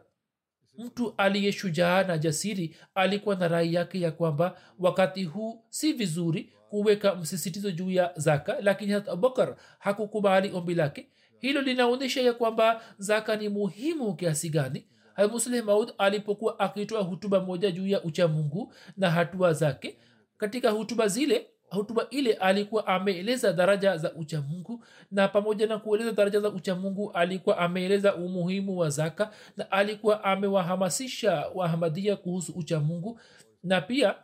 mtu 0.77 1.13
aliyeshujaa 1.17 2.03
na 2.03 2.17
jasiri 2.17 2.75
alikuwa 2.95 3.35
na 3.35 3.47
rai 3.47 3.73
yake 3.73 3.99
ya 4.01 4.11
kwamba 4.11 4.57
wakati 4.79 5.23
huu 5.23 5.63
si 5.69 5.93
vizuri 5.93 6.53
kuweka 6.69 7.15
msisitizo 7.15 7.71
juu 7.71 7.91
ya 7.91 8.11
zaka 8.15 8.57
lakini 8.61 8.91
hat 8.93 9.09
abubakar 9.09 9.55
hakukubali 9.79 10.51
ombi 10.51 10.75
lake. 10.75 11.09
Hilo 11.39 11.61
linaonyesha 11.61 12.21
ya 12.21 12.33
kwamba 12.33 12.81
zaka 12.97 13.35
ni 13.35 13.49
muhimu 13.49 14.15
kiasi 14.15 14.49
gani 14.49 14.87
musleh 15.31 15.63
maud 15.65 15.93
alipokuwa 15.97 16.59
akitoa 16.59 17.01
hutuba 17.01 17.39
moja 17.39 17.71
juu 17.71 17.87
ya 17.87 18.03
uchamungu 18.03 18.73
na 18.97 19.09
hatua 19.11 19.53
zake. 19.53 19.97
Katika 20.37 20.69
hutuba 20.71 21.07
zile 21.07 21.47
hutuba 21.69 22.07
ile 22.09 22.33
alikuwa 22.33 22.87
ameeleza 22.87 23.53
daraja 23.53 23.97
za 23.97 24.13
uchamungu 24.13 24.83
na 25.11 25.27
pamoja 25.27 25.67
na 25.67 25.77
kueleza 25.79 26.11
daraja 26.11 26.39
za 26.39 26.49
uchamungu 26.49 27.11
alikuwa 27.11 27.57
ameeleza 27.57 28.15
umuhimu 28.15 28.77
wa 28.77 28.89
zaka 28.89 29.31
na 29.57 29.71
alikuwa 29.71 30.23
amewahamasisha 30.23 31.45
wahamadia 31.55 32.15
kuhusu 32.15 32.51
uchamungu. 32.53 33.19
Na 33.63 33.81
pia 33.81 34.15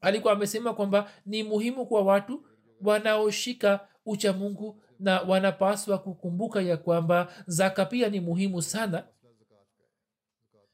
alikuwa 0.00 0.32
amesema 0.32 0.74
kwamba 0.74 1.10
ni 1.26 1.42
muhimu 1.42 1.86
kwa 1.86 2.02
watu 2.02 2.44
wanaoshika 2.82 3.80
uchamungu 4.06 4.80
na 5.00 5.20
wanapaswa 5.20 5.98
kukumbuka 5.98 6.62
ya 6.62 6.76
kwamba 6.76 7.28
zaka 7.46 7.84
pia 7.84 8.08
ni 8.08 8.20
muhimu 8.20 8.62
sana 8.62 9.04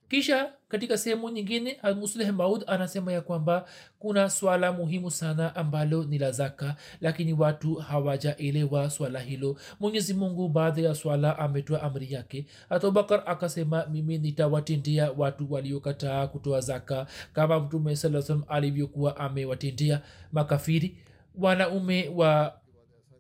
kisha 0.09 0.53
katika 0.69 0.99
sehemu 0.99 1.31
nyingine 1.31 1.81
musleh 1.97 2.33
maud 2.35 2.65
anasema 2.67 3.13
ya 3.13 3.21
kwamba 3.21 3.69
kuna 3.99 4.31
swala 4.31 4.73
muhimu 4.73 5.11
sana 5.11 5.57
ambalo 5.57 6.05
ni 6.05 6.19
la 6.19 6.31
zaka 6.31 6.77
lakini 7.01 7.33
watu 7.33 7.75
hawajaelewa 7.75 8.91
swala 8.91 9.21
hilo. 9.21 9.57
Mwenyezi 9.81 10.15
mungu 10.15 10.49
baadhi 10.49 10.85
ya 10.85 10.95
swala 10.95 11.39
ametoa 11.39 11.83
amri 11.83 12.13
yake. 12.13 12.47
Abubakar 12.71 13.23
akasema 13.27 13.87
mimi 13.87 14.19
nitawatendea 14.19 15.11
watu 15.17 15.53
waliokataa 15.53 16.27
kutoa 16.27 16.61
zaka. 16.61 17.07
Kama 17.33 17.61
mtume 17.61 17.97
saa 17.97 18.39
alivyokuwa 18.49 19.17
amewatendea 19.17 20.01
makafiri 20.33 20.99
wanaume 21.35 22.09
wa 22.15 22.61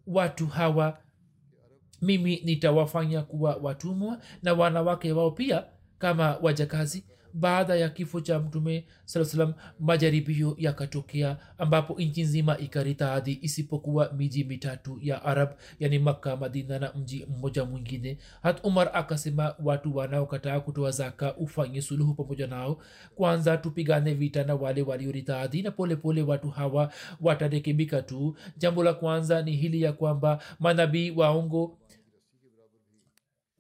watu 0.07 0.47
hawa 0.47 0.99
mimi 2.03 2.41
nitawafanya 2.45 3.23
kuwa 3.23 3.57
watumwa 3.63 4.19
na 4.43 4.53
wanawake 4.55 5.13
wao 5.13 5.31
pia 5.31 5.65
kama 6.05 6.37
wajakazi 6.43 7.05
baada 7.35 7.75
ya 7.77 7.89
kifo 7.89 8.21
cha 8.21 8.39
mtume 8.39 8.87
saa 9.05 9.55
majaribio 9.81 10.55
yakatokea 10.59 11.37
ambapo 11.59 11.95
nchi 12.01 12.23
nzima 12.23 12.59
ikaritadhi 12.59 13.39
isipokuwa 13.43 14.13
miji 14.13 14.45
mitatu 14.45 14.99
ya 15.03 15.23
arab 15.25 15.49
yani 15.81 15.99
makka 15.99 16.37
madina 16.37 16.79
na 16.79 16.93
mji 16.93 17.27
mmoja 17.31 17.65
mwingine. 17.65 18.19
Hat 18.43 18.65
umar 18.65 18.91
akasema 18.95 19.55
watu 19.63 19.97
wanaokataa 19.97 20.61
kutoa 20.61 20.91
zaka 20.91 21.37
ufanye 21.37 21.83
suluhu 21.83 22.15
pamoja 22.15 22.47
nao. 22.47 22.83
Kwanza 23.15 23.57
tupigane 23.57 24.15
vita 24.15 24.45
na 24.45 24.55
wale 24.55 24.83
walioritadhi 24.83 25.63
na 25.63 25.71
polepole 25.71 25.97
pole 25.97 26.31
watu 26.31 26.51
hawa 26.51 26.93
watarekebika 27.21 28.03
tu. 28.03 28.37
Jambo 28.57 28.85
la 28.85 28.95
kwanza 28.95 29.43
ni 29.43 29.53
hili 29.57 29.83
ya 29.83 29.93
kwamba 29.93 30.43
manabii 30.61 31.11
waongo 31.11 31.79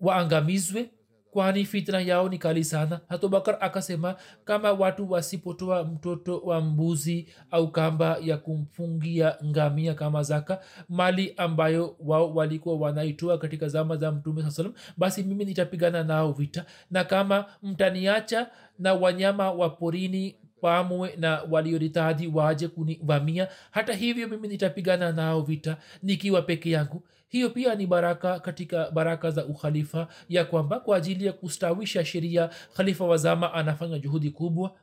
waangamizwe 0.00 0.90
kwani 1.34 1.64
fitna 1.64 2.00
yao 2.00 2.28
ni 2.28 2.38
kali 2.38 2.64
sana? 2.64 3.00
Hatubakar 3.08 3.56
akasema 3.60 4.16
kama 4.44 4.72
watu 4.72 5.10
wasipotoa 5.12 5.84
mtoto 5.84 6.38
wa 6.38 6.60
mbuzi 6.60 7.28
au 7.50 7.70
kamba 7.72 8.16
ya 8.22 8.36
kumfungia 8.36 9.36
ngamia 9.44 9.94
kama 9.94 10.22
zaka 10.22 10.60
mali 10.88 11.34
ambayo 11.36 11.96
wao 12.00 12.34
walikuwa 12.34 12.76
wanaitoa 12.76 13.38
katika 13.38 13.68
zama 13.68 13.96
za 13.96 14.12
mtume 14.12 14.42
saa 14.42 14.50
salam 14.50 14.72
basi 14.96 15.22
mimi 15.22 15.44
nitapigana 15.44 16.04
nao 16.04 16.32
vita. 16.32 16.64
Na 16.90 17.04
kama 17.04 17.44
mtaniacha 17.62 18.50
na 18.78 18.94
wanyama 18.94 19.50
wa 19.52 19.70
porini 19.70 20.36
pamwe 20.60 21.16
na 21.16 21.42
walioritadhi 21.50 22.26
waje 22.26 22.68
kunivamia 22.68 23.48
hata 23.70 23.92
hivyo 23.92 24.28
mimi 24.28 24.48
nitapigana 24.48 25.12
nao 25.12 25.40
vita 25.42 25.76
nikiwa 26.02 26.42
peke 26.42 26.70
yangu 26.70 27.02
hiyo 27.34 27.50
pia 27.50 27.74
ni 27.74 27.86
baraka 27.86 28.40
katika 28.40 28.90
baraka 28.90 29.30
za 29.30 29.46
ukhalifa 29.46 30.08
ya 30.28 30.44
kwamba 30.44 30.80
kwa 30.80 30.96
ajili 30.96 31.26
ya 31.26 31.32
kustawisha 31.32 32.04
sheria 32.04 32.50
khalifa 32.76 33.04
wazama 33.04 33.54
anafanya 33.54 33.98
juhudi 33.98 34.30
kubwa. 34.30 34.76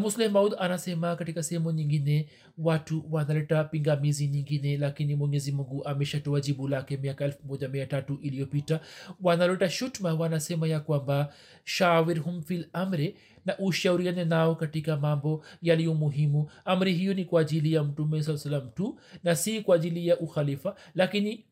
Muslim 0.00 0.32
maud 0.32 0.54
anasema 0.58 1.16
katika 1.16 1.42
sehemu 1.42 1.70
nyingine 1.70 2.28
watu 2.58 3.04
wanaleta 3.10 3.64
pingamizi 3.64 4.28
nyingine 4.28 4.76
lakini 4.76 5.14
mwenyezi 5.14 5.52
mungu 5.52 5.84
ameshatoa 5.84 6.40
jibu 6.40 6.68
lake 6.68 6.96
miaka 6.96 7.32
mia 7.72 8.04
iliyopita. 8.22 8.80
Wanaleta 9.22 9.70
shutma 9.70 10.14
wanasema 10.14 10.68
ya 10.68 10.80
kwamba 10.80 11.32
shawirhum 11.64 12.42
fil 12.42 12.68
amri 12.72 13.16
na 13.44 13.58
ushauriane 13.58 14.24
nao 14.24 14.54
katika 14.54 14.96
mambo 14.96 15.44
yaliyo 15.62 15.94
muhimu. 15.94 16.50
Amri 16.64 16.94
hiyo 16.94 17.14
ni 17.14 17.24
kwa 17.24 17.40
ajili 17.40 17.72
ya 17.72 17.84
mtume 17.84 18.22
saa 18.22 18.36
salam 18.36 18.70
tu 18.70 18.98
na 19.24 19.36
si 19.36 19.60
kwa 19.60 19.76
ajili 19.76 20.06
ya 20.08 20.18
ukhalifa 20.18 20.76
lakini 20.94 21.44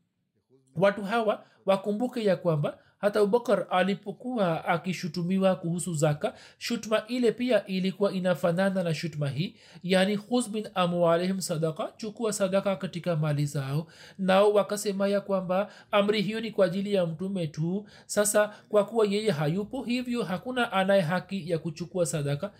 watu 0.76 1.02
hawa 1.02 1.44
wakumbuke 1.66 2.24
ya 2.24 2.37
kwamba 2.37 2.78
hata 3.00 3.20
abubakar 3.20 3.66
alipokuwa 3.70 4.64
akishutumiwa 4.64 5.56
kuhusu 5.56 5.94
zaka 5.94 6.35
shutma 6.59 7.02
ile 7.06 7.33
pia 7.33 7.66
ilikuwa 7.66 8.12
inafanana 8.12 8.83
na 8.83 8.94
shutma 8.94 9.28
hii. 9.28 9.56
Yani 9.83 10.18
khuz 10.18 10.48
min 10.48 10.68
amwalihim 10.74 11.40
sadaka 11.40 11.92
chukua 11.96 12.33
sadaka 12.33 12.76
katika 12.76 13.16
mali 13.16 13.46
zao. 13.46 13.87
Nao 14.18 14.52
wakasema 14.52 15.09
ya 15.09 15.20
kwamba 15.20 15.70
amri 15.90 16.22
hiyo 16.22 16.40
ni 16.40 16.50
kwa 16.50 16.66
ajili 16.66 16.94
ya 16.94 17.06
mtume 17.06 17.46
tu. 17.46 17.87
Sasa 18.06 18.54
kwa 18.68 18.85
kuwa 18.85 19.06
yeye 19.06 19.30
hayupo 19.30 19.83
hivyo 19.83 20.22
hakuna 20.24 20.72
anaye 20.72 21.00
haki 21.00 21.50
ya 21.50 21.59
kuchukua 21.59 22.06
sadaka. 22.06 22.52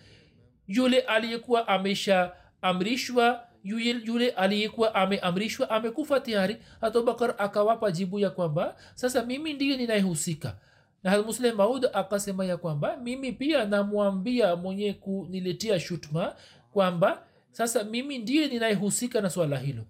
Yule 0.67 0.99
aliyekuwa 0.99 1.67
ameshaamrishwa 1.67 3.25
yule, 3.25 3.37
yule 3.63 4.29
aliyekuwa 4.29 4.95
ameamrishwa 4.95 5.69
amekufa 5.69 6.19
tayari 6.19 6.57
abubakar 6.81 7.35
akawapa 7.37 7.91
jibu 7.91 8.19
ya 8.19 8.29
kwamba 8.29 8.75
sasa 8.95 9.25
mimi 9.25 9.53
ndiye 9.53 9.77
ninayehusika. 9.77 10.57
Na 11.03 11.23
maud 11.55 11.85
akasema 11.93 12.45
ya 12.45 12.57
kwamba 12.57 12.97
mimi 12.97 13.31
pia 13.31 13.65
namwambia 13.65 14.55
mwenye 14.55 14.93
kuniletea 14.93 15.79
shutma 15.79 16.35
kwamba 16.73 17.23
sasa 17.51 17.83
mimi 17.83 18.17
ndiye 18.17 18.47
ninayehusika 18.47 19.21
na 19.21 19.29
swala 19.29 19.57
hilo. 19.57 19.85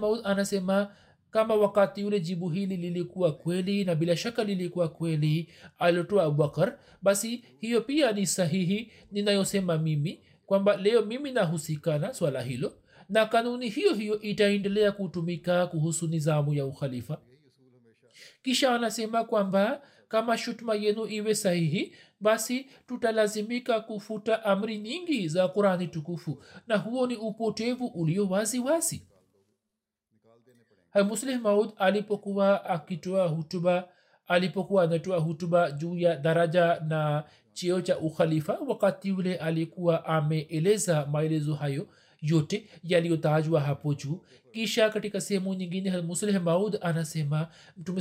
Maud 0.00 0.20
anasema 0.24 0.88
kama 1.30 1.54
wakati 1.54 2.04
ule 2.04 2.20
jibu 2.20 2.48
hili 2.48 2.76
lilikuwa 2.76 3.32
kweli 3.32 3.84
na 3.84 3.94
bila 3.94 4.16
shaka 4.16 4.44
lilikuwa 4.44 4.88
kweli 4.88 5.48
aliotoa 5.78 6.24
abubakar 6.24 6.78
basi 7.02 7.44
hiyo 7.60 7.80
pia 7.80 8.12
ni 8.12 8.26
sahihi 8.26 8.90
ninayosema 9.12 9.78
mimi 9.78 10.20
kwamba 10.54 10.76
leo 10.76 11.02
mimi 11.02 11.32
nahusika 11.32 11.98
na 11.98 12.14
swala 12.14 12.42
hilo 12.42 12.72
na 13.08 13.26
kanuni 13.26 13.68
hiyo 13.68 13.94
hiyo 13.94 14.20
itaendelea 14.20 14.92
kutumika 14.92 15.66
kuhusu 15.66 16.06
nizamu 16.06 16.54
ya 16.54 16.66
ukhalifa. 16.66 17.20
Kisha 18.42 18.74
anasema 18.74 19.24
kwamba 19.24 19.82
kama 20.08 20.38
shutuma 20.38 20.74
yenu 20.74 21.06
iwe 21.06 21.34
sahihi 21.34 21.94
basi 22.20 22.66
tutalazimika 22.86 23.80
kufuta 23.80 24.44
amri 24.44 24.78
nyingi 24.78 25.28
za 25.28 25.48
qurani 25.48 25.86
tukufu 25.88 26.42
na 26.66 26.76
huo 26.76 27.06
ni 27.06 27.16
upotevu 27.16 27.86
ulio 27.86 28.26
wazi 28.28 28.58
wazi. 28.58 29.06
Muslih 31.04 31.40
maud 31.40 31.70
alipokuwa 31.76 32.64
akitoa 32.64 33.28
hutuba 33.28 33.88
alipokuwa 34.28 34.82
anatoa 34.84 35.18
hutuba 35.18 35.70
juu 35.70 35.96
ya 35.96 36.16
daraja 36.16 36.80
na 36.88 37.24
cheo 37.52 37.80
cha 37.80 37.98
ukhalifa 37.98 38.58
wakati 38.68 39.12
ule 39.12 39.36
alikuwa 39.36 40.04
ameeleza 40.06 41.06
maelezo 41.06 41.54
hayo 41.54 41.86
yote 42.22 42.68
yaliyotajwa 42.84 43.60
hapo 43.60 43.94
juu 43.94 44.20
kisha 44.54 44.90
katika 44.90 45.20
sehemu 45.20 45.54
nyingine 45.54 46.00
musleh 46.00 46.42
maud 46.42 46.78
anasema 46.80 47.48
mtume 47.76 48.00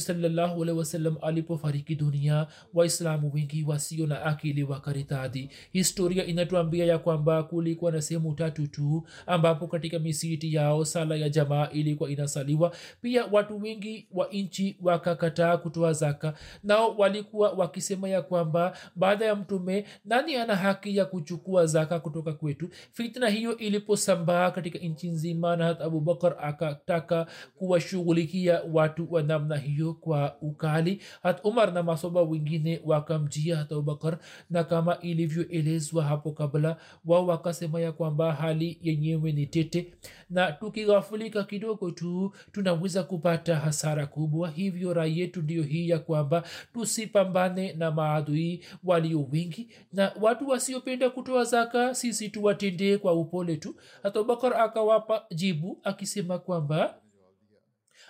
wasallam 0.78 1.18
alipofariki 1.22 1.96
dunia 1.96 2.48
waislamu 2.74 3.32
wengi 3.34 3.63
wasio 3.68 4.08
na 4.08 4.22
akili 4.26 4.63
wakaritadhi. 4.63 5.50
Historia 5.72 6.26
inatuambia 6.26 6.86
ya 6.86 6.98
kwamba 6.98 7.44
kulikuwa 7.44 7.92
na 7.92 8.02
sehemu 8.02 8.34
tatu 8.34 8.68
tu 8.68 9.08
ambapo 9.26 9.68
katika 9.68 10.00
misiti 10.00 10.54
yao 10.54 10.86
sala 10.86 11.16
ya 11.16 11.30
jamaa 11.30 11.70
ilikuwa 11.70 12.10
inasaliwa. 12.12 12.76
Pia 13.02 13.26
watu 13.26 13.62
wengi 13.62 14.08
wa 14.12 14.28
nchi 14.32 14.78
wakakataa 14.82 15.58
kutoa 15.58 15.94
zaka 15.94 16.34
nao 16.63 16.96
walikuwa 16.98 17.52
wakisema 17.52 18.10
ya 18.10 18.22
kwamba 18.22 18.78
baada 18.96 19.26
ya 19.26 19.36
mtume 19.36 19.86
nani 20.06 20.36
ana 20.36 20.56
haki 20.56 20.98
ya 20.98 21.06
kuchukua 21.06 21.66
zaka 21.66 22.00
kutoka 22.00 22.34
kwetu? 22.34 22.70
Fitna 22.92 23.30
hiyo 23.30 23.58
iliposambaa 23.58 24.52
katika 24.52 24.80
nchi 24.80 25.10
nzima 25.10 25.56
na 25.56 25.66
hata 25.66 25.84
abubakar 25.84 26.43
akataka 26.44 27.28
kuwashughulikia 27.56 28.62
watu 28.72 29.14
wa 29.14 29.24
namna 29.24 29.58
hiyo 29.58 29.94
kwa 29.94 30.36
ukali. 30.42 31.02
Hat 31.24 31.40
umar 31.46 31.74
na 31.74 31.84
masoba 31.84 32.22
wengine 32.22 32.82
wakamjia 32.86 33.58
hata 33.58 33.76
abubakar 33.76 34.18
na 34.50 34.64
kama 34.64 35.00
ilivyoelezwa 35.00 36.04
hapo 36.04 36.32
kabla 36.32 36.78
wao 37.06 37.28
wakasema 37.28 37.82
ya 37.82 37.92
kwamba 37.92 38.34
hali 38.34 38.80
yenyewe 38.82 39.32
ni 39.32 39.46
tete 39.48 39.94
na 40.30 40.52
tukighafulika 40.52 41.44
kidogo 41.44 41.92
tu 41.92 42.34
tunaweza 42.52 43.04
kupata 43.04 43.56
hasara 43.56 44.06
kubwa. 44.06 44.50
Hivyo 44.50 44.94
rai 44.94 45.20
yetu 45.20 45.42
ndiyo 45.42 45.64
hii 45.64 45.90
ya 45.90 46.00
kwamba 46.00 46.44
tusipambane 46.74 47.74
na 47.74 47.92
maadui 47.92 48.66
walio 48.84 49.28
wengi 49.32 49.70
na 49.94 50.12
watu 50.22 50.48
wasiopenda 50.50 51.10
kutoa 51.10 51.44
zaka 51.44 51.96
sisi 51.96 52.30
tuwatendee 52.30 52.98
kwa 52.98 53.14
upole 53.14 53.58
tu. 53.58 53.76
Hata 54.04 54.20
abubakar 54.20 54.54
akawapa 54.62 55.24
jibu 55.36 55.80
akisema 55.84 56.33
kwamba 56.39 56.96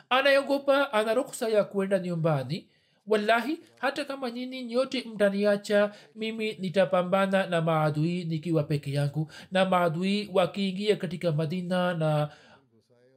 anayogopa 0.10 0.94
ana 0.94 1.14
ruksa 1.14 1.50
ya 1.50 1.64
kwenda 1.64 2.00
nyumbani. 2.00 2.68
Wallahi 3.08 3.60
hata 3.80 4.06
kama 4.06 4.32
nyini 4.32 4.64
nyote 4.64 5.04
mtaniacha 5.14 5.92
mimi 6.16 6.54
nitapambana 6.60 7.48
na 7.48 7.62
maadui 7.62 8.24
nikiwa 8.26 8.64
peke 8.64 8.92
yangu 8.94 9.32
na 9.52 9.66
maadui 9.66 10.30
wakiingia 10.34 10.96
katika 10.96 11.32
madina 11.32 11.94
na 11.94 12.30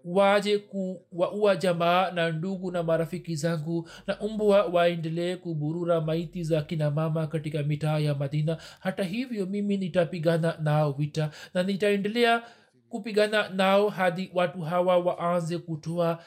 waje 0.05 0.59
kuwaua 0.59 1.57
jamaa 1.57 2.11
na 2.11 2.31
ndugu 2.31 2.71
na 2.71 2.83
marafiki 2.83 3.37
zangu 3.37 3.89
na 4.07 4.21
umbwa 4.21 4.65
waendelee 4.67 5.37
kuburura 5.37 6.01
maiti 6.01 6.43
za 6.45 6.63
kina 6.63 6.91
mama 6.91 7.27
katika 7.27 7.63
mitaa 7.63 7.99
ya 7.99 8.15
madina. 8.15 8.57
Hata 8.81 9.03
hivyo 9.05 9.47
mimi 9.47 9.77
nitapigana 9.77 10.57
nao 10.63 10.93
vita 10.93 11.31
na 11.55 11.63
nitaendelea 11.63 12.43
kupigana 12.89 13.49
nao 13.49 13.89
hadi 13.89 14.31
watu 14.35 14.61
hawa 14.61 14.99
waanze 14.99 15.59
kutoa 15.59 16.25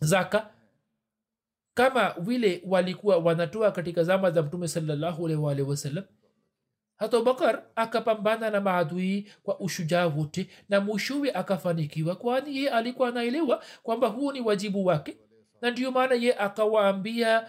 zaka. 0.00 0.50
Kama 1.74 2.14
vile 2.18 2.62
walikuwa 2.66 3.16
wanatoa 3.16 3.70
katika 3.72 4.04
zama 4.04 4.30
za 4.30 4.42
mtume 4.42 4.68
salllahualwalhi 4.68 5.62
wasallam 5.62 6.04
hata 6.96 7.18
ubakar 7.18 7.62
akapambana 7.76 8.50
na 8.50 8.60
maadui 8.60 9.30
kwa 9.42 9.60
ushujaa 9.60 10.06
wote 10.06 10.48
na 10.68 10.80
mwishuwe 10.80 11.32
akafanikiwa 11.32 12.16
kwani 12.16 12.56
ye 12.56 12.70
alikuwa 12.70 13.08
anaelewa 13.08 13.62
kwamba 13.82 14.08
huu 14.08 14.32
ni 14.32 14.40
wajibu 14.40 14.84
wake. 14.86 15.16
Na 15.60 15.70
ndio 15.70 15.90
maana 15.90 16.14
ye 16.14 16.34
akawaambia 16.38 17.46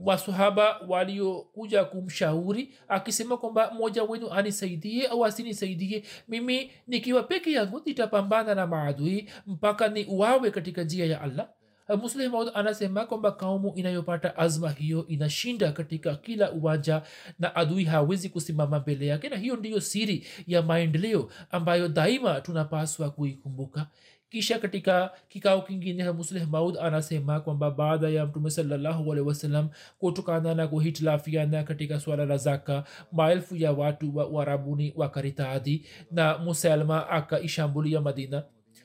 wasahaba 0.00 0.78
waliokuja 0.88 1.84
kumshauri 1.84 2.74
akisema 2.88 3.36
kwamba 3.36 3.70
mmoja 3.74 4.02
wenu 4.02 4.30
anisaidie 4.30 5.06
au 5.06 5.24
asinisaidie 5.24 6.04
mimi 6.28 6.70
nikiwa 6.86 7.22
peke 7.22 7.52
yangu 7.52 7.82
nitapambana 7.86 8.54
na 8.54 8.66
maadui 8.66 9.30
mpaka 9.46 9.88
ni 9.88 10.04
uwawe 10.04 10.50
katika 10.50 10.82
njia 10.84 11.06
ya 11.06 11.20
allah. 11.20 11.48
Musleh 11.88 12.30
anasema 12.54 13.06
kwamba 13.06 13.32
kaumu 13.32 13.72
inayopata 13.76 14.36
azma 14.36 14.70
hiyo 14.70 15.06
inashinda 15.06 15.72
katika 15.72 16.14
kila 16.14 16.52
uwanja 16.52 17.02
na 17.38 17.56
adui 17.56 17.84
hawezi 17.84 18.28
kusimama 18.28 18.78
mbele 18.80 19.06
yake 19.06 19.28
na 19.28 19.36
hiyo 19.36 19.56
ndiyo 19.56 19.80
siri 19.80 20.26
ya 20.46 20.62
maendeleo 20.62 21.30
ambayo 21.50 21.88
daima 21.88 22.40
tunapaswa 22.40 23.10
kuikumbuka 23.10 23.86
kisha 24.32 24.58
katika 24.58 25.10
kikao 25.28 25.62
kingine 25.62 26.10
musleh 26.10 26.48
maud 26.48 26.78
anasema 26.78 27.40
kwamba 27.40 27.70
baada 27.70 28.08
ya 28.08 28.26
mtume 28.26 28.50
salallahu 28.50 29.12
alehi 29.12 29.28
wasallam 29.28 29.68
kutokana 29.98 30.54
na 30.54 30.66
kuhitilafiana 30.68 31.62
katika 31.62 32.00
swala 32.00 32.24
la 32.26 32.36
zaka 32.36 32.84
maelfu 33.12 33.56
ya 33.56 33.72
watu 33.72 34.16
wa 34.16 34.28
uarabuni 34.28 34.92
wakaritadhi 34.96 35.86
na 36.10 36.38
musalma 36.38 37.08
akaishambulia 37.08 38.00
madina. 38.00 38.42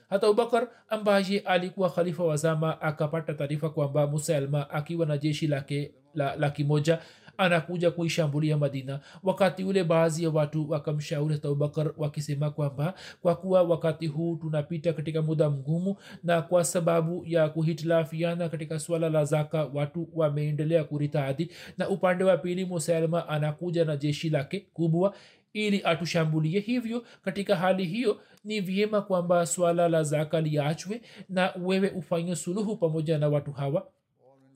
Hata 0.10 0.28
abubakar 0.28 0.68
ambaye 0.90 1.40
alikuwa 1.40 1.90
khalifa 1.90 2.24
wa 2.24 2.36
zama 2.38 2.82
akapata 2.82 3.34
taarifa 3.34 3.70
kwamba 3.70 4.08
musalma 4.08 4.70
akiwa 4.70 5.06
na 5.06 5.18
jeshi 5.18 5.48
lake 5.48 5.92
la 6.07 6.07
laki 6.18 6.64
moja 6.64 7.00
anakuja 7.38 7.92
kuishambulia 7.92 8.58
madina. 8.58 9.00
Wakati 9.24 9.64
ule 9.64 9.84
baadhi 9.84 10.24
ya 10.24 10.30
watu 10.30 10.70
wakamshauri 10.70 11.34
hata 11.34 11.48
abubakar 11.48 11.92
wakisema 11.98 12.50
kwamba 12.52 12.94
kwa 13.22 13.36
kuwa 13.36 13.64
wakati 13.64 14.08
huu 14.08 14.36
tunapita 14.36 14.94
katika 14.94 15.22
muda 15.22 15.50
mgumu 15.50 15.96
na 16.24 16.42
kwa 16.42 16.64
sababu 16.64 17.24
ya 17.26 17.50
kuhitilafiana 17.50 18.50
katika 18.50 18.80
swala 18.80 19.10
la 19.10 19.26
zaka 19.26 19.66
watu 19.74 20.10
wameendelea 20.14 20.84
kuritadhi 20.84 21.52
na 21.78 21.90
upande 21.90 22.24
wa 22.24 22.38
pili 22.38 22.66
musalma 22.66 23.30
anakuja 23.30 23.86
na 23.86 23.98
jeshi 23.98 24.30
lake 24.30 24.68
kubwa 24.74 25.16
ili 25.54 25.82
atushambulie. 25.84 26.60
Hivyo 26.60 27.04
katika 27.26 27.56
hali 27.56 27.86
hiyo 27.86 28.22
ni 28.44 28.62
vyema 28.62 29.02
kwamba 29.02 29.46
swala 29.46 29.90
la 29.90 30.04
zaka 30.04 30.42
liachwe 30.42 31.02
na 31.30 31.54
wewe 31.62 31.90
ufanye 31.90 32.36
suluhu 32.36 32.78
pamoja 32.78 33.18
na 33.18 33.30
watu 33.30 33.52
hawa 33.52 33.88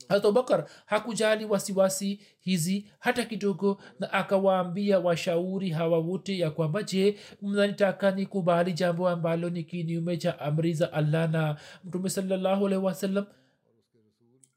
abubakar 0.10 0.66
hakujali 0.86 1.46
wasiwasi 1.46 2.20
hizi 2.40 2.86
hata 3.00 3.26
kidogo 3.26 3.82
na 4.00 4.14
akawaambia 4.14 5.00
washauri 5.00 5.70
hawa 5.70 6.00
wote 6.00 6.38
ya 6.38 6.52
kwamba 6.52 6.84
je 6.84 7.18
mnanitaka 7.42 8.12
nikubali 8.12 8.74
jambo 8.74 9.10
ambalo 9.10 9.50
ni 9.50 9.64
kinyume 9.64 10.18
cha 10.18 10.40
amri 10.40 10.74
za 10.74 10.94
allah 10.94 11.30
na 11.32 11.56
mtume 11.84 12.10
salallahu 12.10 12.68
alaihi 12.68 12.86
wasallam 12.86 13.26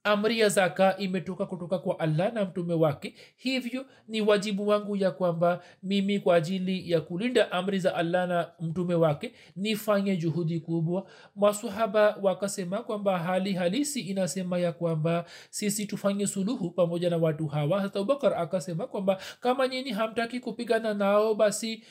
amri 0.04 0.38
ya 0.40 0.48
zaka 0.48 0.96
imetoka 0.96 1.46
kutoka 1.46 1.78
kwa 1.78 1.98
allah 1.98 2.32
na 2.32 2.44
mtume 2.44 2.74
wake. 2.74 3.14
Hivyo 3.36 3.86
ni 4.08 4.20
wajibu 4.20 4.68
wangu 4.68 4.96
ya 4.96 5.10
kwamba 5.10 5.62
mimi 5.82 6.20
kwa 6.20 6.36
ajili 6.36 6.90
ya 6.90 7.00
kulinda 7.00 7.52
amri 7.52 7.78
za 7.78 7.94
allah 7.94 8.28
na 8.28 8.50
mtume 8.60 8.94
wake 8.94 9.32
nifanye 9.56 10.16
juhudi 10.16 10.60
kubwa. 10.60 11.06
Masahaba 11.36 12.16
wakasema 12.22 12.78
kwamba 12.82 13.18
hali 13.18 13.52
halisi 13.52 14.00
inasema 14.00 14.58
ya 14.58 14.72
kwamba 14.72 15.24
sisi 15.50 15.86
tufanye 15.86 16.26
suluhu 16.26 16.70
pamoja 16.70 17.10
na 17.10 17.16
watu 17.16 17.46
hawa. 17.46 17.80
Hata 17.80 17.98
abubakar 17.98 18.34
akasema 18.34 18.86
kwamba 18.86 19.18
kama 19.40 19.68
nyini 19.68 19.90
hamtaki 19.90 20.40
kupigana 20.40 20.94
nao 20.94 21.34
basi 21.34 21.82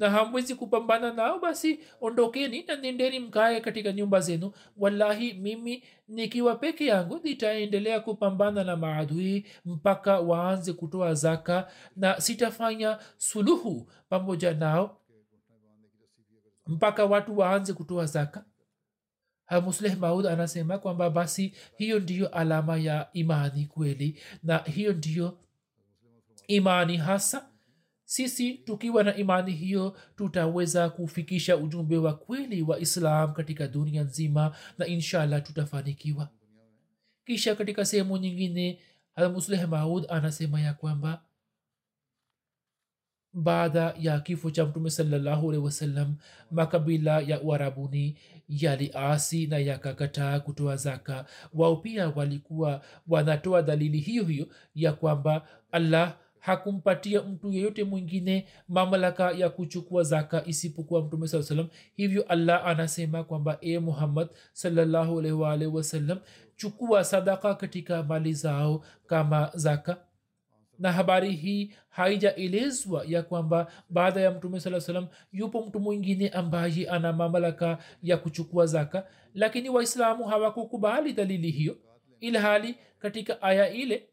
na 0.00 0.10
hamwezi 0.10 0.54
kupambana 0.54 1.12
nao 1.12 1.38
basi 1.38 1.80
ondokeni 2.00 2.62
na 2.62 2.76
nendeni 2.76 3.18
mkae 3.20 3.60
katika 3.60 3.92
nyumba 3.92 4.20
zenu. 4.20 4.52
Wallahi 4.76 5.32
mimi 5.32 5.84
nikiwa 6.08 6.56
peke 6.56 6.86
yangu 6.86 7.20
nitaendelea 7.24 8.00
kupambana 8.00 8.64
na 8.64 8.76
maadui 8.76 9.46
mpaka 9.64 10.20
waanze 10.20 10.72
kutoa 10.72 11.14
zaka 11.14 11.70
na 11.96 12.20
sitafanya 12.20 12.98
suluhu 13.16 13.90
pamoja 14.08 14.54
nao 14.54 15.00
mpaka 16.66 17.04
watu 17.04 17.38
waanze 17.38 17.72
kutoa 17.72 18.06
zaka. 18.06 18.44
Musleh 19.62 19.98
maud 19.98 20.26
anasema 20.26 20.78
kwamba 20.78 21.10
basi 21.10 21.54
hiyo 21.76 21.98
ndiyo 22.00 22.28
alama 22.28 22.76
ya 22.76 23.08
imani 23.12 23.66
kweli 23.66 24.20
na 24.42 24.58
hiyo 24.58 24.92
ndiyo 24.92 25.38
imani 26.48 26.96
hasa 26.96 27.49
sisi 28.10 28.54
tukiwa 28.54 29.04
na 29.04 29.16
imani 29.16 29.52
hiyo 29.52 29.96
tutaweza 30.16 30.90
kufikisha 30.90 31.56
ujumbe 31.56 31.96
wa 31.98 32.14
kweli 32.16 32.62
wa 32.62 32.78
islam 32.78 33.32
katika 33.32 33.68
dunia 33.68 34.02
nzima 34.02 34.56
na 34.78 34.86
inshallah 34.86 35.42
tutafanikiwa. 35.42 36.28
Kisha 37.24 37.54
katika 37.54 37.84
sehemu 37.84 38.16
nyingine 38.16 38.78
hamusleh 39.14 39.68
maud 39.68 40.06
anasema 40.08 40.60
ya 40.60 40.74
kwamba 40.74 41.22
baada 43.32 43.94
ya 43.98 44.20
kifo 44.20 44.50
cha 44.50 44.66
mtume 44.66 44.90
salllahu 44.90 45.48
alehi 45.50 45.64
wasallam 45.64 46.16
makabila 46.50 47.20
ya 47.20 47.40
uarabuni 47.40 48.16
yaliasi 48.48 49.46
na 49.46 49.58
yakakataa 49.58 50.40
kutoa 50.40 50.76
zaka. 50.76 51.26
Wao 51.54 51.76
pia 51.76 52.08
walikuwa 52.08 52.84
wanatoa 53.08 53.62
dalili 53.62 53.98
hiyo 53.98 54.24
hiyo 54.24 54.48
ya 54.74 54.92
kwamba 54.92 55.48
allah 55.72 56.16
hakumpatia 56.40 57.22
mtu 57.22 57.52
yeyote 57.52 57.84
mwingine 57.84 58.46
mamlaka 58.68 59.30
ya 59.30 59.48
kuchukua 59.50 60.02
zaka 60.02 60.42
isipokuwa 60.46 61.02
mtume 61.02 61.28
saa 61.28 61.42
salam 61.42 61.68
hivyo 61.96 62.22
allah 62.22 62.66
anasema 62.66 63.24
kwamba 63.24 63.58
e 63.60 63.78
muhammad 63.78 64.28
salallahu 64.52 65.18
alaihi 65.20 65.66
wasallam 65.66 66.18
chukua 66.56 67.04
sadaka 67.04 67.54
katika 67.54 68.02
mali 68.02 68.32
zao 68.32 68.84
kama 69.06 69.50
zaka. 69.54 69.96
Na 70.78 70.92
habari 70.92 71.32
hii 71.36 71.72
haijaelezwa 71.88 73.04
ya 73.06 73.22
kwamba 73.22 73.72
baada 73.90 74.20
ya 74.20 74.30
mtume 74.30 74.60
saa 74.60 74.80
salam 74.80 75.06
yupo 75.32 75.62
mtu 75.66 75.80
mwingine 75.80 76.28
ambaye 76.28 76.88
ana 76.90 77.12
mamlaka 77.12 77.78
ya 78.02 78.16
kuchukua 78.16 78.66
zaka. 78.66 79.06
Lakini 79.34 79.68
waislamu 79.68 80.24
hawakukubali 80.24 81.12
dalili 81.12 81.50
hiyo. 81.50 81.76
Ilhali 82.20 82.74
katika 82.98 83.42
aya 83.42 83.70
ile 83.70 84.08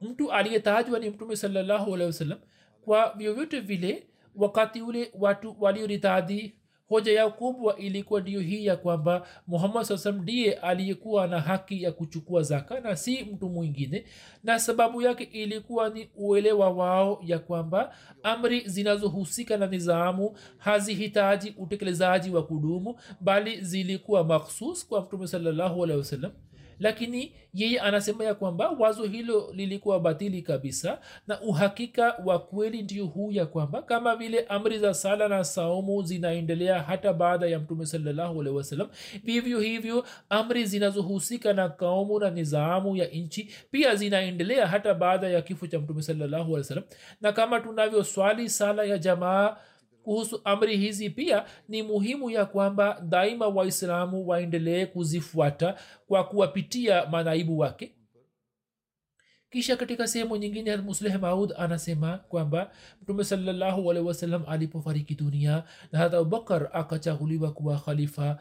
mtu 0.00 0.32
aliyetajwa 0.32 0.98
ni 0.98 1.10
mtume 1.10 1.36
salllahu 1.36 1.94
alehi 1.94 2.06
wasallam 2.06 2.38
kwa 2.84 3.14
vyovyote 3.16 3.60
vile 3.60 4.06
wakati 4.36 4.82
ule 4.82 5.10
watu 5.18 5.56
walioritadhi 5.60 6.54
hoja 6.88 7.12
yao 7.12 7.30
kubwa 7.30 7.76
ilikuwa 7.76 8.20
ndiyo 8.20 8.40
hii 8.40 8.66
ya 8.66 8.76
kwamba 8.76 9.26
muhammad 9.46 9.84
saa 9.84 9.96
salam 9.98 10.22
ndiye 10.22 10.52
aliyekuwa 10.54 11.26
na 11.26 11.40
haki 11.40 11.82
ya 11.82 11.92
kuchukua 11.92 12.42
zaka 12.42 12.80
na 12.80 12.96
si 12.96 13.22
mtu 13.24 13.48
mwingine 13.48 14.04
na 14.42 14.58
sababu 14.58 15.02
yake 15.02 15.24
ilikuwa 15.24 15.88
ni 15.90 16.10
uelewa 16.16 16.70
wao 16.70 17.20
ya 17.24 17.38
kwamba 17.38 17.94
amri 18.22 18.60
zinazohusika 18.68 19.56
na 19.56 19.66
nizamu 19.66 20.36
hazihitaji 20.58 21.54
utekelezaji 21.58 22.30
wa 22.30 22.42
kudumu 22.46 22.96
bali 23.20 23.60
zilikuwa 23.60 24.24
makhsus 24.24 24.86
kwa 24.88 25.00
mtume 25.00 25.26
salallahu 25.26 25.84
alehi 25.84 25.98
wasallam 25.98 26.32
lakini 26.78 27.32
yeye 27.54 27.80
anasema 27.80 28.24
ya 28.24 28.34
kwamba 28.34 28.68
wazo 28.70 29.04
hilo 29.04 29.50
lilikuwa 29.54 30.00
batili 30.00 30.42
kabisa 30.42 31.00
na 31.26 31.40
uhakika 31.40 32.16
wa 32.24 32.38
kweli 32.38 32.82
ndio 32.82 33.06
huu 33.06 33.32
ya 33.32 33.46
kwamba 33.46 33.82
kama 33.82 34.16
vile 34.16 34.40
amri 34.48 34.78
za 34.78 34.94
sala 34.94 35.28
na 35.28 35.44
saumu 35.44 36.02
zinaendelea 36.02 36.82
hata 36.82 37.12
baada 37.12 37.46
ya 37.46 37.58
mtume 37.58 37.86
salallahu 37.86 38.40
alehi 38.40 38.88
vivyo 39.24 39.60
hivyo 39.60 40.04
amri 40.28 40.66
zinazohusika 40.66 41.52
na 41.52 41.68
kaumu 41.68 42.20
na 42.20 42.30
nizamu 42.30 42.96
ya 42.96 43.06
nchi 43.06 43.50
pia 43.70 43.94
zinaendelea 43.96 44.66
hata 44.66 44.94
baada 44.94 45.28
ya 45.28 45.42
kifo 45.42 45.66
cha 45.66 45.78
mtume 45.78 46.02
salallahu 46.02 46.56
alehi 46.56 46.80
na 47.20 47.32
kama 47.32 47.60
tunavyoswali 47.60 48.50
sala 48.50 48.84
ya 48.84 48.98
jamaa 48.98 49.56
kuhusu 50.04 50.40
amri 50.44 50.76
hizi 50.76 51.10
pia 51.10 51.44
ni 51.68 51.82
muhimu 51.82 52.30
ya 52.30 52.44
kwamba 52.46 53.00
daima 53.08 53.48
waislamu 53.48 54.28
waendelee 54.28 54.86
kuzifuata 54.86 55.76
kwa 56.06 56.24
kuwapitia 56.24 57.06
manaibu 57.06 57.58
wake. 57.58 57.94
Kisha 59.50 59.76
katika 59.76 60.06
sehemu 60.08 60.36
nyingine 60.36 60.76
musleh 60.76 61.20
maud 61.20 61.52
anasema 61.56 62.18
kwamba 62.18 62.70
mtume 63.02 63.24
salallahu 63.24 63.86
wasallam 63.86 64.44
alipofariki 64.48 65.14
dunia 65.14 65.64
na 65.92 65.98
hata 65.98 66.18
abubakar 66.18 66.70
akachaguliwa 66.72 67.52
kuwa 67.52 67.78
khalifa 67.78 68.38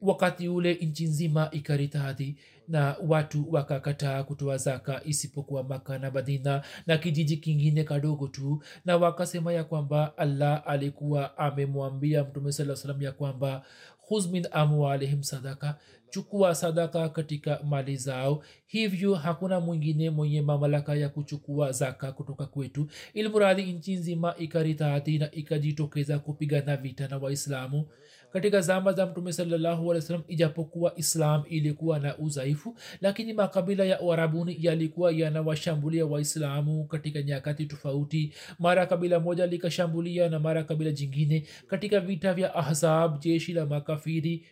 wakati 0.00 0.48
ule 0.48 0.74
nchi 0.74 1.04
nzima 1.04 1.48
ikaritadhi 1.52 2.36
na 2.68 2.96
watu 3.08 3.52
wakakataa 3.52 4.22
kutoa 4.22 4.56
zaka 4.56 5.00
isipokuwa 5.04 5.62
maka 5.62 5.98
na 5.98 6.10
madina 6.10 6.62
na 6.86 6.98
kijiji 6.98 7.36
kingine 7.36 7.84
kadogo 7.84 8.28
tu 8.28 8.62
na 8.84 8.96
wakasema 8.96 9.52
ya 9.52 9.64
kwamba 9.64 10.16
allah 10.18 10.62
alikuwa 10.66 11.38
amemwambia 11.38 12.24
mtume 12.24 12.52
saa 12.52 12.76
salam 12.76 13.02
ya 13.02 13.12
kwamba 13.12 13.64
khuz 14.08 14.26
min 14.26 14.46
amwalihim 14.52 15.22
sadaka 15.22 15.78
chukua 16.10 16.54
sadaka 16.54 17.08
katika 17.08 17.60
mali 17.64 17.96
zao. 17.96 18.42
Hivyo 18.66 19.14
hakuna 19.14 19.60
mwingine 19.60 20.10
mwenye 20.10 20.42
mamlaka 20.42 20.94
ya 20.94 21.08
kuchukua 21.08 21.72
zaka 21.72 22.12
kutoka 22.12 22.46
kwetu 22.46 22.88
ilmuradhi 23.14 23.72
nchi 23.72 23.94
nzima 23.96 24.34
ikaritaati 24.38 25.18
na 25.18 25.30
ikajitokeza 25.30 26.18
kupigana 26.18 26.76
vita 26.76 27.08
na 27.08 27.18
waislamu 27.18 27.86
katika 28.34 28.60
zama 28.60 28.92
za 28.92 29.06
mtume 29.06 29.32
sallahualwasalam 29.32 30.22
ijapokuwa 30.28 30.92
islam 30.96 31.42
ilikuwa 31.48 31.98
na 31.98 32.18
udhaifu 32.18 32.76
lakini 33.00 33.32
makabila 33.32 33.84
ya 33.84 34.00
uarabuni 34.00 34.56
yalikuwa 34.60 35.12
yanawashambulia 35.12 36.06
waislamu 36.06 36.84
katika 36.84 37.22
nyakati 37.22 37.66
tofauti. 37.66 38.34
Mara 38.58 38.86
kabila 38.86 39.20
moja 39.20 39.46
likashambulia 39.46 40.28
na 40.28 40.38
mara 40.38 40.64
kabila 40.64 40.90
jingine 40.90 41.46
katika 41.66 42.00
vita 42.00 42.34
vya 42.34 42.54
ahzab 42.54 43.18
jeshi 43.20 43.52
la 43.52 43.66
makafiri 43.66 44.46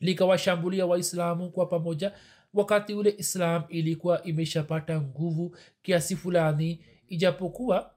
likawashambulia 0.00 0.86
waislamu 0.86 1.50
kwa 1.50 1.66
pamoja. 1.66 2.12
Wakati 2.54 2.94
ule 2.94 3.14
islam 3.18 3.62
ilikuwa 3.68 4.22
imeshapata 4.22 5.00
nguvu 5.00 5.56
kiasi 5.82 6.16
fulani 6.16 6.80
ijapokuwa 7.08 7.90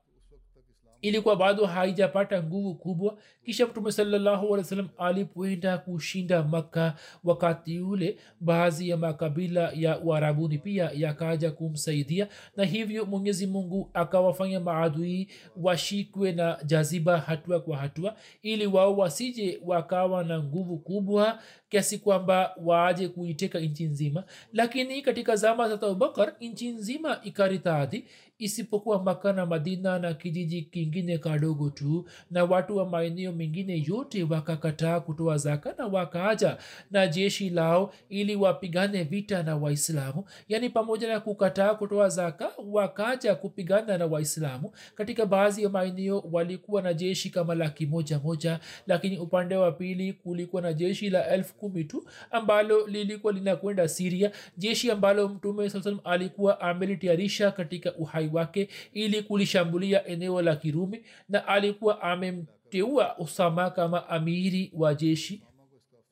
ilikuwa 1.01 1.35
bado 1.35 1.65
haijapata 1.65 2.43
nguvu 2.43 2.75
kubwa. 2.75 3.17
Kisha 3.45 3.65
mtume 3.65 3.91
sallahualwasalam 3.91 4.87
alipoenda 4.97 5.77
kushinda 5.77 6.43
makka 6.43 6.93
wakati 7.23 7.79
ule 7.79 8.17
baadhi 8.39 8.89
ya 8.89 8.97
makabila 8.97 9.71
ya 9.75 9.99
uarabuni 9.99 10.57
pia 10.57 10.91
yakaja 10.95 11.51
kumsaidia 11.51 12.27
na 12.57 12.63
hivyo 12.65 13.05
mwenyezi 13.05 13.47
mungu 13.47 13.89
akawafanya 13.93 14.59
maadui 14.59 15.27
washikwe 15.57 16.31
na 16.31 16.57
jaziba 16.65 17.17
hatua 17.17 17.59
kwa 17.59 17.77
hatua 17.77 18.15
ili 18.41 18.65
wao 18.67 18.97
wasije 18.97 19.59
wakawa 19.65 20.23
na 20.23 20.39
nguvu 20.43 20.77
kubwa 20.77 21.39
kiasi 21.69 21.97
kwamba 21.97 22.55
waaje 22.63 23.07
kuiteka 23.07 23.59
nchi 23.59 23.83
nzima. 23.83 24.23
Lakini 24.53 25.01
katika 25.01 25.35
zama 25.35 25.69
za 25.69 25.73
abubakar 25.73 26.33
nchi 26.41 26.67
nzima 26.69 27.19
ikaritadhi 27.23 28.05
isipokuwa 28.37 29.03
maka 29.03 29.33
na 29.33 29.45
madina 29.45 29.99
na 29.99 30.13
kijiji 30.13 30.61
kingine 30.61 31.17
kadogo 31.17 31.69
tu 31.69 32.05
na 32.31 32.43
watu 32.43 32.77
wa 32.77 32.89
maeneo 32.89 33.31
mengine 33.31 33.83
yote 33.87 34.23
wakakataa 34.23 34.99
kutoa 34.99 35.37
zaka 35.37 35.75
na 35.77 35.87
wakaaja 35.87 36.57
na 36.91 37.07
jeshi 37.07 37.49
lao 37.49 37.93
ili 38.09 38.35
wapigane 38.35 39.03
vita 39.03 39.43
na 39.43 39.55
waislamu 39.55 40.25
yaani 40.47 40.69
pamoja 40.69 41.07
na 41.07 41.19
kukataa 41.19 41.75
kutoa 41.75 42.09
zaka 42.09 42.51
wakaja 42.71 43.35
kupigana 43.35 43.97
na 43.97 44.05
waislamu. 44.05 44.71
Katika 44.95 45.25
baadhi 45.25 45.63
ya 45.63 45.69
maeneo 45.69 46.23
walikuwa 46.31 46.81
na 46.81 46.93
jeshi 46.93 47.29
kama 47.29 47.55
laki 47.55 47.85
moja 47.85 48.19
moja 48.19 48.59
lakini 48.87 49.17
upande 49.17 49.55
wa 49.55 49.71
pili 49.71 50.13
kulikuwa 50.13 50.61
na 50.61 50.73
jeshi 50.73 51.09
la 51.09 51.27
elfu 51.27 51.55
kumi 51.55 51.83
tu 51.83 52.05
ambalo 52.31 52.87
lilikuwa 52.87 53.33
linakwenda 53.33 53.87
siria 53.87 54.31
jeshi 54.57 54.91
ambalo 54.91 55.27
mtume 55.29 55.69
saa 55.69 55.81
salam 55.81 55.99
alikuwa 56.03 56.61
amelitayarisha 56.61 57.51
katika 57.51 57.95
uhai 57.95 58.24
wake 58.27 58.67
ili 58.93 59.23
kulishambulia 59.23 60.05
eneo 60.07 60.41
la 60.41 60.55
kirumi 60.55 61.01
na 61.29 61.47
alikuwa 61.47 62.01
amemteua 62.01 63.17
usama 63.17 63.69
kama 63.69 64.09
amiri 64.09 64.71
wa 64.75 64.93
jeshi 64.93 65.41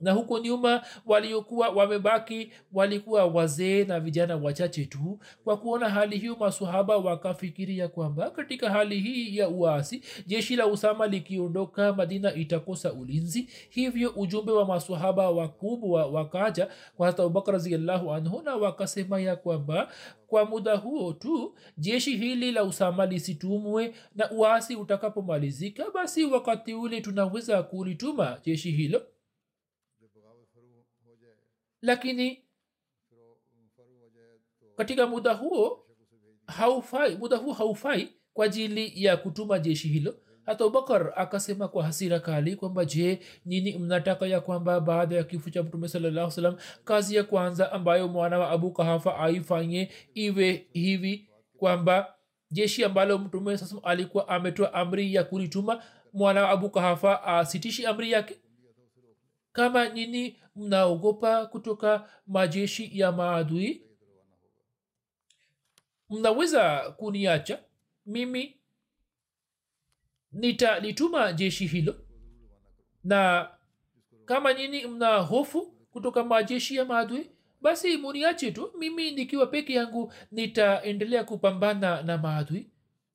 na 0.04 0.12
huko 0.12 0.40
nyuma 0.40 0.82
waliokuwa 1.06 1.70
wamebaki 1.70 2.52
walikuwa 2.74 3.26
wazee 3.26 3.84
na 3.86 4.00
vijana 4.00 4.36
wachache 4.36 4.86
tu. 4.86 5.20
Kwa 5.44 5.58
kuona 5.58 5.90
hali 5.90 6.18
hiyo 6.18 6.36
masohaba 6.40 6.98
wakafikiria 6.98 7.88
kwamba 7.88 8.30
katika 8.30 8.70
hali 8.70 9.00
hii 9.00 9.38
ya 9.38 9.50
uasi 9.50 10.04
jeshi 10.28 10.56
la 10.56 10.68
usama 10.68 11.08
likiondoka 11.08 11.94
madina 11.94 12.34
itakosa 12.34 12.94
ulinzi. 12.94 13.48
Hivyo 13.70 14.10
ujumbe 14.16 14.52
wa 14.52 14.66
masohaba 14.66 15.30
wakubwa 15.30 16.06
wakaja 16.06 16.68
kwa 16.98 17.08
hata 17.08 17.24
abubakar 17.24 17.54
raziallahu 17.54 18.14
anhu 18.14 18.42
na 18.42 18.56
wakasema 18.56 19.20
ya 19.22 19.36
kwamba 19.36 19.92
kwa 20.28 20.46
muda 20.46 20.76
huo 20.76 21.14
tu 21.14 21.56
jeshi 21.78 22.18
hili 22.18 22.52
la 22.52 22.64
usama 22.64 23.06
lisitumwe 23.06 23.94
na 24.16 24.32
uasi 24.32 24.76
utakapomalizika 24.76 25.86
basi 25.94 26.26
wakati 26.26 26.74
ule 26.74 27.02
tunaweza 27.02 27.64
kulituma 27.64 28.38
jeshi 28.46 28.72
hilo 28.72 29.02
lakini 31.84 32.44
katika 34.78 35.08
muda 35.08 35.34
huo 35.34 35.86
haufai 36.48 37.16
muda 37.16 37.38
huo 37.38 37.54
haufai 37.54 38.10
kwa 38.34 38.46
ajili 38.46 39.04
ya 39.04 39.18
kutuma 39.18 39.60
jeshi 39.60 39.88
hilo. 39.88 40.16
Hata 40.46 40.64
abubakar 40.64 41.14
akasema 41.16 41.68
kwa 41.68 41.84
hasira 41.84 42.20
kali 42.20 42.56
kwamba 42.56 42.86
je 42.86 43.20
nini 43.46 43.78
mnataka 43.78 44.28
ya 44.28 44.42
kwamba 44.42 44.80
baada 44.80 45.16
ya 45.16 45.24
kifo 45.24 45.50
cha 45.50 45.64
mtume 45.64 45.88
salallahu 45.88 46.32
salam 46.32 46.56
kazi 46.86 47.16
ya 47.16 47.24
kwanza 47.24 47.72
ambayo 47.72 48.08
mwana 48.08 48.40
wa 48.40 48.50
abu 48.50 48.72
kahafa 48.72 49.18
aifanye 49.20 49.92
iwe 50.14 50.68
hivi 50.74 51.30
kwamba 51.58 52.14
jeshi 52.52 52.84
ambalo 52.84 53.18
mtume 53.18 53.58
sasa 53.58 53.76
alikuwa 53.84 54.28
ametoa 54.28 54.74
amri 54.74 55.14
ya 55.14 55.24
kulituma 55.24 55.84
mwana 56.14 56.42
wa 56.44 56.50
abu 56.50 56.70
kahafa 56.70 57.24
asitishi 57.24 57.86
amri 57.86 58.12
yake 58.12 58.36
kama 59.54 59.90
nyini 59.90 60.40
mnaogopa 60.56 61.46
kutoka 61.46 62.10
majeshi 62.28 63.00
ya 63.00 63.12
maadui 63.12 63.82
mnaweza 66.10 66.92
kuniacha. 66.98 67.60
Mimi 68.06 68.58
nitalituma 70.32 71.34
jeshi 71.34 71.68
hilo. 71.68 71.96
Na 73.04 73.50
kama 74.26 74.54
nyini 74.54 74.88
mna 74.88 75.18
hofu 75.18 75.62
kutoka 75.92 76.24
majeshi 76.24 76.76
ya 76.76 76.86
maadui 76.86 77.30
basi 77.62 77.98
muniache 77.98 78.52
tu. 78.52 78.72
Mimi 78.80 79.12
nikiwa 79.12 79.48
peke 79.48 79.74
yangu 79.74 80.14
nitaendelea 80.32 81.24
kupambana 81.24 82.02
na 82.02 82.18
maadui. 82.18 82.70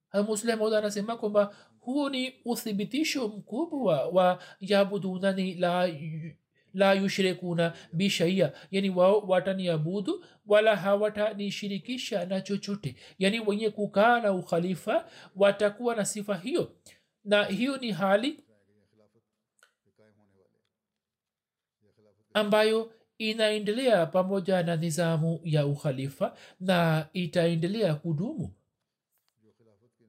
Hamuslemoda 0.09 0.79
anasema 0.79 1.17
kwamba 1.17 1.57
huo 1.89 2.11
ni 2.11 2.35
uthibitisho 2.45 3.29
mkubwa 3.29 4.07
wa 4.09 4.43
yabudunani 4.61 5.55
la 5.55 5.91
la 6.75 6.93
yushrikuna 6.95 7.73
bishaia 7.93 8.53
yani 8.71 8.91
wao 8.91 9.21
wataniabudu 9.21 10.25
wala 10.47 10.77
hawatanishirikisha 10.77 12.27
na 12.27 12.41
chochote. 12.41 12.97
Yani 13.19 13.41
wenye 13.41 13.71
kukaa 13.71 14.21
na 14.21 14.33
ukhalifa 14.33 15.09
watakuwa 15.37 15.97
na 15.97 16.05
sifa 16.05 16.37
hiyo. 16.37 16.73
Na 17.25 17.45
hiyo 17.45 17.77
ni 17.77 17.93
hali 17.93 18.45
ambayo 22.35 22.93
inaendelea 23.19 24.07
pamoja 24.07 24.63
na 24.63 24.77
nizamu 24.77 25.41
ya 25.45 25.67
ukhalifa 25.67 26.37
na 26.61 27.09
itaendelea 27.13 27.95
kudumu 27.95 28.55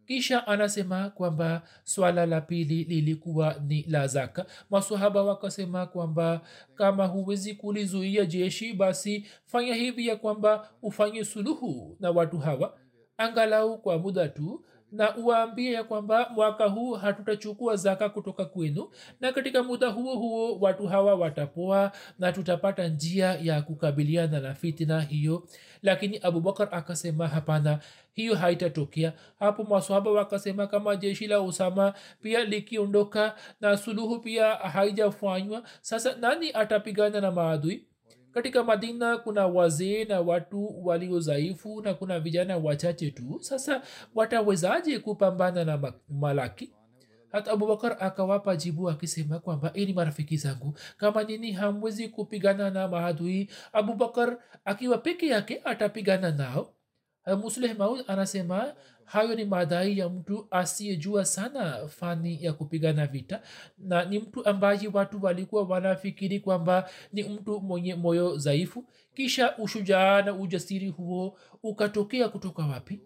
kisha 0.10 0.48
anasema 0.48 1.10
kwamba 1.10 1.62
swala 1.84 2.26
la 2.26 2.42
pili 2.42 2.84
lilikuwa 2.84 3.56
ni 3.68 3.84
la 3.88 4.08
zaka. 4.08 4.46
Masahaba 4.70 5.24
wakasema 5.24 5.86
kwamba 5.86 6.42
kama 6.76 7.06
huwezi 7.06 7.54
kulizuia 7.56 8.26
jeshi 8.26 8.74
basi 8.74 9.26
fanya 9.46 9.74
hivi 9.76 10.08
ya 10.08 10.16
kwamba 10.16 10.70
ufanye 10.82 11.26
suluhu 11.26 11.98
na 12.00 12.12
watu 12.12 12.38
hawa. 12.38 12.78
Angalau 13.18 13.78
kwa 13.82 13.98
muda 14.00 14.30
tu 14.30 14.66
na 14.92 15.16
uwaambie 15.18 15.72
ya 15.72 15.84
kwamba 15.84 16.30
mwaka 16.30 16.66
huu 16.66 16.94
hatutachukua 16.94 17.76
zaka 17.76 18.10
kutoka 18.10 18.46
kwenu 18.46 18.90
na 19.22 19.32
katika 19.32 19.64
muda 19.64 19.88
huo 19.88 20.16
huo 20.16 20.58
watu 20.60 20.88
hawa 20.88 21.16
watapoa 21.16 21.92
na 22.20 22.32
tutapata 22.32 22.88
njia 22.88 23.38
ya 23.42 23.62
kukabiliana 23.62 24.40
na 24.40 24.54
fitina 24.54 25.02
hiyo. 25.02 25.48
Lakini 25.82 26.18
abubakar 26.24 26.68
akasema 26.72 27.28
hapana 27.28 27.80
hiyo 28.14 28.36
haitatokea. 28.36 29.14
Hapo 29.40 29.64
maswahaba 29.64 30.12
wakasema 30.12 30.68
kama 30.68 30.96
jeshi 30.96 31.28
la 31.28 31.42
usama 31.42 31.94
pia 32.22 32.44
likiondoka 32.44 33.36
na 33.62 33.78
suluhu 33.78 34.20
pia 34.20 34.56
haijafanywa 34.56 35.64
sasa 35.82 36.16
nani 36.16 36.52
atapigana 36.54 37.22
na 37.22 37.32
maadui 37.32 37.86
katika 38.32 38.64
madina 38.64 39.18
kuna 39.18 39.48
wazee 39.48 40.06
na 40.06 40.22
watu 40.22 40.86
walio 40.86 41.20
dhaifu 41.20 41.82
na 41.82 41.94
kuna 41.94 42.20
vijana 42.20 42.58
wachache 42.58 43.12
tu. 43.12 43.38
Sasa 43.42 43.82
watawezaje 44.16 45.00
kupambana 45.00 45.66
na 45.66 45.94
malaki? 46.10 46.74
Hata 47.32 47.52
abubakar 47.52 47.98
akawapa 48.00 48.56
jibu 48.56 48.90
akisema 48.90 49.40
kwamba 49.40 49.74
ini 49.74 49.94
marafiki 49.94 50.38
zangu 50.38 50.78
kama 50.98 51.24
nini 51.24 51.52
hamwezi 51.52 52.10
kupigana 52.10 52.70
na 52.70 52.88
maadui 52.88 53.50
abubakar 53.74 54.38
akiwa 54.66 54.98
peke 54.98 55.28
yake 55.28 55.62
atapigana 55.66 56.32
nao 56.32 56.74
musleh 57.38 57.78
maud 57.78 58.04
anasema 58.08 58.74
hayo 59.06 59.36
ni 59.36 59.46
madai 59.46 59.98
ya 59.98 60.10
mtu 60.10 60.48
asiyejua 60.52 61.26
sana 61.26 61.88
fani 61.88 62.44
ya 62.44 62.54
kupigana 62.54 63.08
vita 63.08 63.42
na 63.78 64.06
ni 64.06 64.20
mtu 64.20 64.46
ambaye 64.46 64.90
watu 64.94 65.24
walikuwa 65.24 65.64
wanafikiri 65.64 66.40
kwamba 66.40 66.90
ni 67.14 67.24
mtu 67.24 67.60
mwenye 67.62 67.96
moyo 67.96 68.38
dhaifu. 68.38 68.86
Kisha 69.16 69.58
ushujaa 69.58 70.22
na 70.22 70.34
ujasiri 70.34 70.88
huo 70.90 71.38
ukatokea 71.64 72.30
kutoka 72.30 72.66
wapi? 72.66 73.00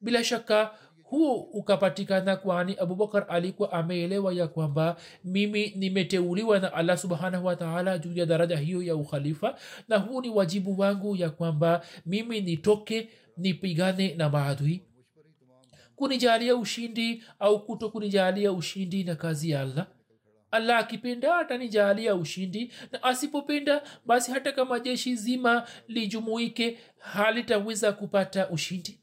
Bila 0.00 0.24
shaka 0.24 0.70
huo 1.02 1.34
ukapatikana 1.36 2.36
kwani 2.36 2.76
abubakar 2.78 3.26
alikuwa 3.28 3.72
ameelewa 3.72 4.32
ya 4.32 4.48
kwamba 4.48 4.96
mimi 5.24 5.72
nimeteuliwa 5.76 6.58
na 6.58 6.72
allah 6.72 6.98
subhanahu 6.98 7.46
wataala 7.46 7.98
juu 7.98 8.12
ya 8.12 8.26
daraja 8.26 8.56
hiyo 8.56 8.82
ya 8.82 8.96
ukhalifa 8.96 9.58
na 9.88 9.96
huu 9.98 10.20
ni 10.20 10.28
wajibu 10.30 10.80
wangu 10.80 11.16
ya 11.16 11.30
kwamba 11.30 11.82
mimi 12.06 12.40
nitoke 12.40 13.08
nipigane 13.38 14.14
na 14.14 14.28
maadui. 14.30 14.82
Kunijalia 15.96 16.56
ushindi 16.56 17.22
au 17.38 17.64
kuto 17.66 17.90
kunijalia 17.90 18.52
ushindi 18.52 19.04
na 19.04 19.14
kazi 19.14 19.50
ya 19.50 19.60
allah. 19.60 19.86
Allah 20.50 20.78
akipenda 20.78 21.38
atanijalia 21.38 22.14
ushindi 22.14 22.72
na 22.92 23.02
asipopenda 23.02 23.82
basi 24.06 24.30
hata 24.32 24.52
kama 24.52 24.80
jeshi 24.80 25.16
zima 25.16 25.68
lijumuike 25.88 26.78
halitaweza 26.98 27.92
kupata 27.92 28.50
ushindi. 28.50 29.00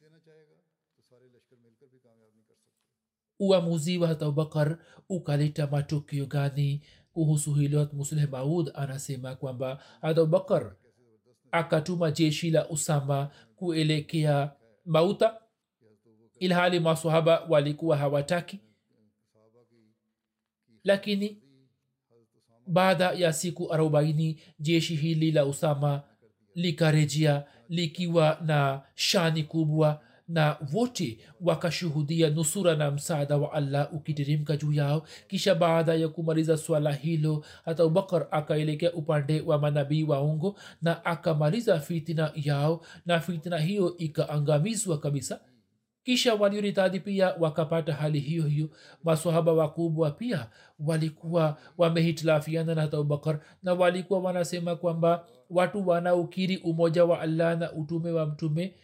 Uamuzi 3.39 3.97
wa 3.97 4.09
abubakar 4.09 4.77
ukaleta 5.09 5.67
matokeo 5.67 6.25
gani 6.25 6.81
kuhusu 7.13 7.53
hilo? 7.53 7.89
Musleh 7.93 8.29
maud 8.29 8.71
anasema 8.73 9.36
kwamba 9.36 9.83
abubakar 10.01 10.75
akatuma 11.55 12.11
jeshi 12.11 12.49
la 12.51 12.69
usama 12.69 13.29
kuelekea 13.55 14.51
mauta 14.85 15.41
ilhali 16.39 16.79
masahaba 16.79 17.39
walikuwa 17.49 17.97
hawataki. 17.97 18.59
Lakini 20.83 21.37
baada 22.67 23.11
ya 23.11 23.33
siku 23.33 23.73
arobaini 23.73 24.41
jeshi 24.59 24.95
hili 24.95 25.31
la 25.31 25.45
usama 25.45 26.03
likarejea 26.55 27.45
likiwa 27.69 28.37
na 28.45 28.81
shani 28.95 29.43
kubwa 29.43 30.01
na 30.28 30.57
wote 30.73 31.17
wakashuhudia 31.41 32.30
nusura 32.30 32.76
na 32.76 32.91
msaada 32.91 33.38
wa 33.38 33.53
allah 33.53 33.93
ukiteremka 33.93 34.57
juu 34.57 34.73
yao. 34.73 35.07
Kisha 35.28 35.55
baada 35.55 35.93
ya 35.93 36.07
kumaliza 36.07 36.57
swala 36.57 36.91
hilo 36.93 37.45
hata 37.65 37.84
abubakar 37.84 38.28
akaelekea 38.32 38.93
upande 38.93 39.41
wa 39.41 39.59
manabii 39.59 40.03
waongo 40.03 40.59
na 40.82 41.05
akamaliza 41.05 41.80
fitina 41.80 42.32
yao 42.36 42.82
na 43.05 43.19
fitina 43.19 43.57
hiyo 43.57 43.97
ikaangamizwa 43.97 44.97
kabisa. 44.99 45.39
Kisha 46.03 46.34
walioritadi 46.36 46.99
pia 46.99 47.34
wakapata 47.39 47.93
hali 47.93 48.19
hiyo 48.19 48.43
hiyo. 48.43 48.69
Masahaba 49.03 49.53
wakubwa 49.53 50.11
pia 50.11 50.47
walikuwa 50.80 51.57
wamehitilafiana 51.78 52.76
na 52.76 52.82
hata 52.82 52.97
abubakar 52.97 53.39
na 53.63 53.73
walikuwa 53.73 54.19
wanasema 54.19 54.76
kwamba 54.76 55.26
watu 55.49 55.88
wanaokiri 55.88 56.57
umoja 56.57 57.05
wa 57.05 57.19
allah 57.19 57.59
na 57.59 57.71
utume 57.73 58.11
wa 58.11 58.26
mtume 58.26 58.76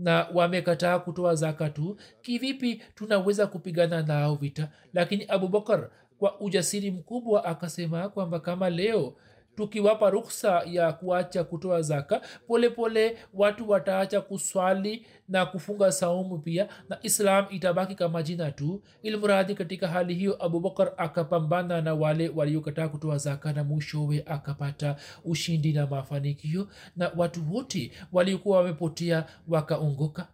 na 0.00 0.26
wamekataa 0.34 0.98
kutoa 0.98 1.34
zaka 1.34 1.70
tu 1.70 1.96
kivipi 2.22 2.82
tunaweza 2.94 3.46
kupigana 3.46 4.02
nao 4.02 4.34
vita? 4.34 4.68
Lakini 4.94 5.24
abubakar 5.28 5.88
kwa 6.18 6.40
ujasiri 6.40 6.90
mkubwa 6.90 7.44
akasema 7.44 8.08
kwamba 8.08 8.40
kama 8.40 8.70
leo 8.70 9.14
tukiwapa 9.60 10.10
ruksa 10.10 10.62
ya 10.66 10.92
kuacha 10.92 11.44
kutoa 11.44 11.82
zaka 11.82 12.20
polepole 12.46 13.08
pole, 13.10 13.18
watu 13.34 13.70
wataacha 13.70 14.20
kuswali 14.20 15.06
na 15.28 15.46
kufunga 15.46 15.92
saumu 15.92 16.38
pia 16.38 16.68
na 16.88 16.98
islam 17.02 17.46
itabaki 17.50 17.94
kama 17.94 18.22
jina 18.22 18.50
tu. 18.50 18.82
Ilmuradi 19.02 19.54
katika 19.54 19.88
hali 19.88 20.14
hiyo 20.14 20.44
abubakar 20.44 20.92
akapambana 20.96 21.80
na 21.80 21.94
wale 21.94 22.28
waliokataa 22.28 22.88
kutoa 22.88 23.18
zaka 23.18 23.52
na 23.52 23.64
mwishowe 23.64 24.22
akapata 24.26 24.96
ushindi 25.24 25.72
na 25.72 25.86
mafanikio 25.86 26.68
na 26.96 27.10
watu 27.16 27.54
wote 27.54 27.92
waliokuwa 28.12 28.58
wamepotea 28.58 29.24
wakaongoka 29.48 30.28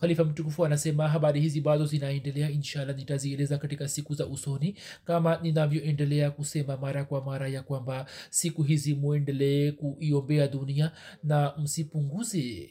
khalifa 0.00 0.24
mtukufu 0.24 0.64
anasema 0.64 1.08
habari 1.08 1.40
hizi 1.40 1.60
bado 1.60 1.86
zinaendelea 1.86 2.50
inshallah 2.50 2.96
nitazieleza 2.96 3.58
katika 3.58 3.88
siku 3.88 4.14
za 4.14 4.26
usoni 4.26 4.76
kama 5.04 5.38
ninavyoendelea 5.42 6.30
kusema 6.30 6.76
mara 6.76 7.04
kwa 7.04 7.24
mara 7.24 7.48
ya 7.48 7.62
kwamba 7.62 8.06
siku 8.30 8.62
hizi 8.62 8.94
mwendelee 8.94 9.72
kuiombea 9.72 10.48
dunia 10.48 10.92
na 11.24 11.54
msipunguze 11.58 12.70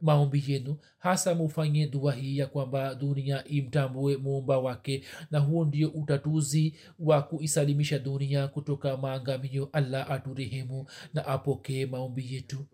maombi 0.00 0.44
yenu 0.46 0.76
hasa 0.98 1.34
mufanye 1.34 1.86
dua 1.86 2.12
hii 2.14 2.38
ya 2.38 2.46
kwamba 2.46 2.94
dunia 2.94 3.44
imtambue 3.44 4.16
muumba 4.16 4.58
wake 4.58 5.04
na 5.30 5.38
huo 5.38 5.64
ndio 5.64 5.88
utatuzi 5.88 6.74
wa 6.98 7.22
kuisalimisha 7.22 7.98
dunia 7.98 8.48
kutoka 8.48 8.96
maangamio 8.96 9.68
allah 9.72 10.10
aturehemu 10.10 10.86
na 11.14 11.26
apokee 11.26 11.86
maombi 11.86 12.34
yetu 12.34 12.66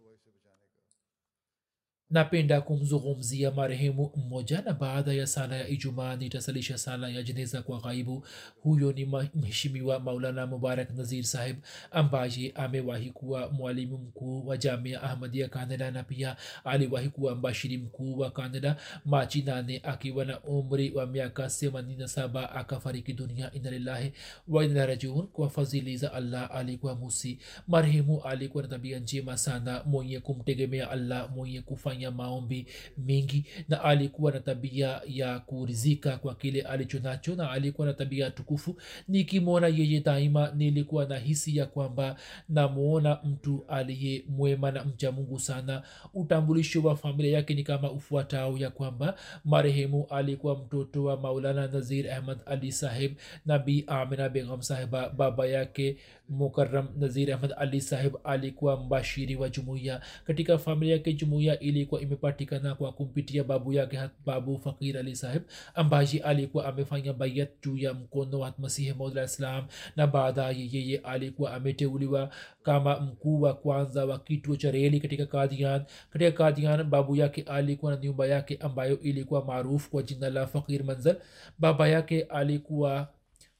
napenda 2.11 2.61
kumzungumzia 2.61 3.51
marehemu 3.51 4.11
mmoja 4.17 4.63
na 4.63 4.73
baada 4.73 5.13
ya 5.13 5.27
sala 5.27 5.57
ya 5.57 5.69
ijumaa 5.69 6.17
nitasalisha 6.17 6.79
sala 6.79 7.09
ya 7.09 7.23
jeneza 7.23 7.63
kwa 7.63 7.81
ghaibu. 7.81 8.27
Huyo 8.63 8.93
ni 8.93 9.07
mheshimiwa 9.35 10.01
maulana 10.01 10.47
mubarak 10.47 10.91
nazir 10.97 11.25
sahib 11.25 11.57
ambaye 11.91 12.53
amewahi 12.55 13.11
kuwa 13.11 13.51
mwalimu 13.51 13.99
mkuu 13.99 14.47
wa 14.47 14.57
jamia 14.57 15.03
ahmadia 15.03 15.49
kanada 15.49 15.91
na 15.91 16.03
pia 16.03 16.37
aliwahi 16.65 17.09
kuwa 17.09 17.35
mbashiri 17.35 17.79
mkuu 17.79 18.19
wa 18.19 18.31
kanada 18.31 18.77
machi 19.05 19.43
nane 19.43 19.81
akiwa 19.85 20.25
na 20.25 20.41
umri 20.41 20.91
wa 20.95 21.07
miaka 21.07 21.45
87 21.47 22.49
akafariki 22.59 23.13
dunia. 23.13 23.51
Inalillahi 23.53 24.13
wainarajiun 24.49 25.27
kwa 25.27 25.51
fadhili 25.51 25.97
za 25.97 26.13
allah 26.13 26.51
alikuwa 26.55 26.95
musi. 26.95 27.39
Marehemu 27.69 28.23
alikuwa 28.23 28.63
na 28.63 28.69
tabia 28.69 28.99
njema 28.99 29.37
sana 29.39 29.83
mwenye 29.87 30.21
kumtegemea 30.21 30.91
allah 30.91 31.31
mwenye 31.31 31.61
kufanya 31.63 32.00
kufanya 32.01 32.11
maombi 32.11 32.67
mengi 32.99 33.45
na 33.69 33.85
alikuwa 33.85 34.33
na 34.33 34.41
tabia 34.41 35.01
ya 35.07 35.39
kurizika 35.41 36.17
kwa 36.17 36.35
kile 36.35 36.63
alicho 36.63 36.99
nacho 37.01 37.35
na 37.37 37.51
alikuwa 37.51 37.87
na 37.87 37.93
tabia 37.93 38.31
tukufu. 38.31 38.77
Nikimwona 39.09 39.69
yeye 39.69 40.01
daima 40.01 40.53
nilikuwa 40.57 41.05
na 41.05 41.19
hisi 41.19 41.57
ya 41.57 41.67
kwamba 41.67 42.17
namwona 42.49 43.19
mtu 43.25 43.65
aliye 43.69 44.25
mwema 44.29 44.71
na 44.71 44.85
mcha 44.85 45.13
mungu 45.13 45.39
sana. 45.41 45.83
Utambulisho 46.15 46.83
wa 46.83 46.97
familia 46.97 47.33
yake 47.37 47.55
ni 47.55 47.63
kama 47.65 47.91
ufuatao 47.91 48.59
ya 48.59 48.71
kwamba 48.71 49.15
marehemu 49.45 50.07
alikuwa 50.11 50.57
mtoto 50.59 51.05
wa 51.05 51.17
maulana 51.17 51.67
nazir 51.67 52.11
ahmad 52.11 52.39
ali 52.47 52.73
saheb 52.73 53.13
nabi 53.47 53.85
amina 53.87 54.29
begam 54.29 54.63
sahiba 54.63 55.09
baba 55.09 55.47
yake 55.47 55.97
mukaram 56.31 56.89
nazir 56.99 57.33
ahmad 57.33 57.55
ali 57.59 57.81
saheb 57.81 58.15
alikuwa 58.25 58.77
mbashiri 58.77 59.37
wa 59.37 59.49
jumuiya 59.49 60.01
katika 60.27 60.59
familia 60.59 60.95
yake 60.97 61.13
jumuiya 61.13 61.59
ilikuwa 61.61 62.01
imepatikana 62.01 62.75
kwa 62.75 62.93
kumpitia 62.93 63.45
babu 63.45 63.73
yake 63.73 64.01
babu 64.27 64.59
fakir 64.59 64.99
ali 64.99 65.17
saheb 65.17 65.43
ambaye 65.75 66.21
alikuwa 66.25 66.67
amefanya 66.67 67.13
bayat 67.13 67.49
juu 67.63 67.77
ya 67.77 67.95
mkono 67.95 68.39
wa 68.39 68.55
masihi 68.59 68.93
maula 68.93 69.25
islam 69.25 69.65
na 69.97 70.07
baadaye 70.07 70.69
yeye 70.73 70.99
alikuwa 70.99 71.55
ameteuliwa 71.55 72.31
kama 72.63 73.01
mkuu 73.01 73.41
wa 73.41 73.55
kwanza 73.55 74.05
wa 74.07 74.19
kituo 74.19 74.57
cha 74.57 74.71
reli 74.71 75.01
katika 75.01 75.27
kadian 75.27 75.85
katika 76.11 76.31
kadian 76.31 76.85
babu 76.85 77.17
yake 77.17 77.43
alikuwa 77.43 77.95
na 77.95 78.01
nyumba 78.03 78.27
yake 78.27 78.57
ambayo 78.61 79.01
ilikuwa 79.01 79.45
maarufu 79.45 79.91
kwa 79.91 80.03
jina 80.03 80.31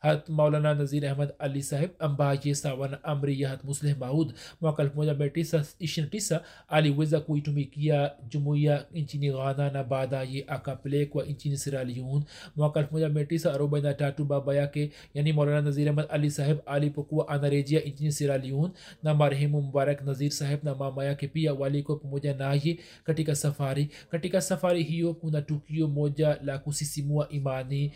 la 0.03 0.17
fakir 0.17 0.35
manzal 0.35 0.41
baba 0.41 0.51
yake 0.51 0.61
alikuwa 0.61 0.61
hat 0.61 0.61
maulana 0.61 0.75
nazir 0.75 1.07
ahmad 1.07 1.33
ali 1.39 1.63
saheb 1.63 1.91
ambaye 1.99 2.55
sawa 2.55 2.89
na 2.89 3.05
amri 3.05 3.41
ya 3.41 3.49
hat 3.49 3.65
musleh 3.65 3.99
maud 3.99 4.33
mwaka 4.61 4.85
1929 4.85 6.41
aliweza 6.69 7.21
kuitumikia 7.21 8.13
jumuiya 8.29 8.87
nchini 8.95 9.31
ghana 9.31 9.71
na 9.71 9.85
baadaye 9.85 10.45
akapelekwa 10.47 11.25
nchini 11.25 11.57
siraliun 11.57 12.25
mwaka 12.57 12.83
1943 12.83 14.25
baba 14.25 14.55
yake 14.55 14.91
yani 15.15 15.33
maulana 15.33 15.61
nazir 15.63 15.89
ahmad 15.89 16.07
ali 16.11 16.31
saheb 16.31 16.59
alipokuwa 16.67 17.29
anarejea 17.29 17.81
nchini 17.81 18.13
siraliun 18.13 18.71
na 19.03 19.15
marehemu 19.15 19.63
mubarak 19.63 20.03
nazir 20.07 20.31
saheb 20.31 20.65
na 20.65 20.75
mama 20.75 21.05
yake 21.05 21.29
pia 21.29 21.55
walikuwa 21.55 21.99
pamoja 21.99 22.35
naye 22.35 22.79
katika 23.05 23.35
safari 23.37 23.89
katika 24.11 24.41
safari 24.41 24.83
hiyo 24.83 25.15
kuna 25.15 25.43
tukio 25.43 25.89
moja 25.89 26.39
la 26.45 26.59
kusisimua 26.59 27.29
imani 27.29 27.93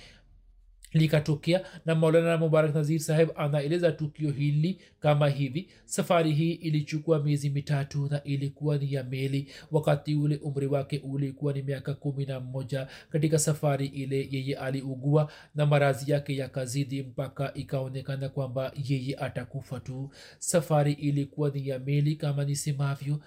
likatokea 0.95 1.61
na 1.87 1.95
maulana 1.95 2.37
mubarak 2.39 2.75
nazir 2.75 2.99
saheb 3.01 3.29
anaeleza 3.37 3.93
tukio 3.93 4.31
hili 4.31 4.81
kama 5.01 5.29
hivi. 5.29 5.69
Safari 5.85 6.33
hii 6.33 6.53
ilichukua 6.53 7.23
miezi 7.23 7.51
mitatu 7.51 8.09
na 8.11 8.25
ilikuwa 8.25 8.79
ni 8.79 8.93
ya 8.93 9.05
meli. 9.05 9.53
Wakati 9.71 10.15
ule 10.15 10.37
umri 10.37 10.67
wake 10.67 10.99
ulikuwa 10.99 11.53
ni 11.53 11.63
miaka 11.63 11.95
kumi 11.95 12.27
na 12.27 12.41
mmoja. 12.41 12.87
Katika 13.11 13.39
safari 13.39 13.87
ile 13.87 14.29
yeye 14.31 14.57
aliugua 14.57 15.33
na 15.55 15.67
marazi 15.67 16.11
yake 16.13 16.37
yakazidi 16.37 17.03
mpaka 17.03 17.55
ikaonekana 17.55 18.29
kwamba 18.29 18.73
yeye 18.89 19.17
atakufa 19.17 19.81
tu. 19.81 20.11
Safari 20.39 20.93
ilikuwa 20.93 21.51
ni 21.51 21.69
ya 21.69 21.79
meli 21.79 22.17
kama 22.17 22.45
nisemavyo. 22.45 23.21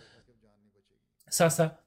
Sasa 1.30 1.78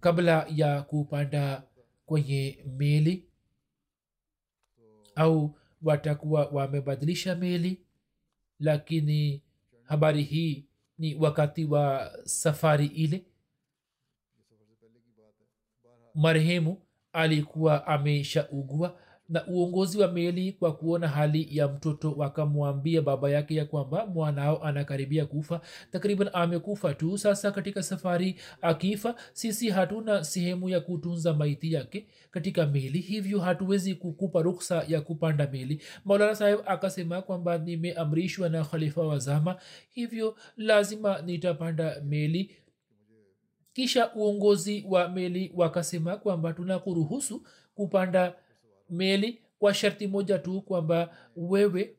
kabla 0.00 0.46
ya 0.54 0.82
kupanda 0.82 1.62
kwenye 2.06 2.58
meli 2.78 3.27
au 5.18 5.54
watakuwa 5.82 6.46
wamebadilisha 6.46 7.34
meli. 7.34 7.80
Lakini 8.60 9.42
habari 9.84 10.22
hii 10.22 10.64
ni 10.98 11.14
wakati 11.14 11.64
wa 11.64 12.12
safari 12.24 12.86
ile. 12.86 13.24
Marehemu 16.14 16.82
alikuwa 17.12 17.86
ameshaugua 17.86 19.00
na 19.28 19.46
uongozi 19.46 19.98
wa 20.00 20.12
meli 20.12 20.52
kwa 20.52 20.76
kuona 20.76 21.08
hali 21.08 21.48
ya 21.56 21.68
mtoto 21.68 22.12
wakamwambia 22.12 23.02
baba 23.02 23.30
yake 23.30 23.54
ya 23.54 23.64
kwamba 23.64 24.06
mwanao 24.06 24.62
anakaribia 24.64 25.26
kufa. 25.26 25.60
Takriban 25.92 26.30
amekufa 26.32 26.94
tu. 26.94 27.18
Sasa 27.18 27.50
katika 27.50 27.82
safari 27.82 28.40
akifa 28.62 29.14
sisi 29.32 29.70
hatuna 29.70 30.24
sehemu 30.24 30.68
ya 30.68 30.80
kutunza 30.80 31.34
maiti 31.34 31.72
yake 31.72 32.06
katika 32.30 32.66
meli 32.66 32.98
hivyo 32.98 33.40
hatuwezi 33.40 33.94
kukupa 33.94 34.42
ruksa 34.42 34.84
ya 34.88 35.00
kupanda 35.00 35.48
meli. 35.52 35.82
Maulana 36.04 36.34
saheb 36.34 36.60
akasema 36.66 37.22
kwamba 37.22 37.58
nimeamrishwa 37.58 38.48
na 38.48 38.64
khalifa 38.64 39.02
wa 39.02 39.18
zama 39.18 39.56
hivyo 39.90 40.36
lazima 40.56 41.22
nitapanda 41.22 42.00
meli. 42.04 42.56
Kisha 43.72 44.14
uongozi 44.14 44.84
wa 44.88 45.08
meli 45.08 45.52
wakasema 45.54 46.16
kwamba 46.16 46.52
tunakuruhusu 46.52 47.46
kupanda 47.74 48.34
meli 48.90 49.42
kwa 49.58 49.74
sharti 49.74 50.06
moja 50.06 50.38
tu 50.38 50.62
kwamba 50.62 51.16
wewe 51.36 51.96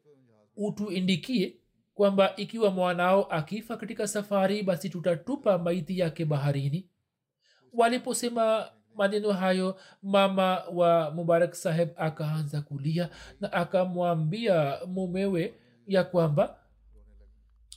utuindikie 0.56 1.56
kwamba 1.94 2.36
ikiwa 2.36 2.72
mwanao 2.72 3.24
akifa 3.26 3.78
katika 3.78 4.08
safari 4.08 4.64
basi 4.64 4.90
tutatupa 4.90 5.58
maiti 5.58 6.00
yake 6.00 6.26
baharini. 6.26 6.90
Waliposema 7.74 8.72
maneno 8.96 9.32
hayo 9.32 9.80
mama 10.04 10.64
wa 10.74 11.12
mubarak 11.12 11.54
saheb 11.56 11.90
akaanza 11.96 12.62
kulia 12.62 13.10
na 13.40 13.54
akamwambia 13.54 14.80
mumewe 14.88 15.54
ya 15.88 16.04
kwamba 16.04 16.60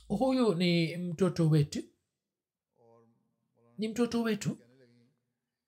huyu 0.07 0.55
ni 0.55 0.97
mtoto 0.97 1.49
wetu 1.49 1.79
ni 3.77 3.87
mtoto 3.87 4.21
wetu. 4.21 4.57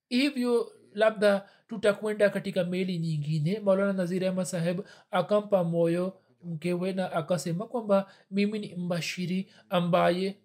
Hivyo 0.09 0.71
labda 0.93 1.49
tutakwenda 1.67 2.29
katika 2.29 2.63
meli 2.63 2.97
nyingine. 2.99 3.59
Maulana 3.59 3.93
nazir 3.93 4.25
ahmad 4.27 4.45
saheb 4.45 4.79
akampa 5.11 5.63
moyo 5.63 6.17
mkewe 6.43 6.93
na 6.93 7.11
akasema 7.11 7.67
kwamba 7.67 8.11
mimi 8.31 8.59
ni 8.59 8.75
mbashiri 8.75 9.51
ambaye 9.69 10.37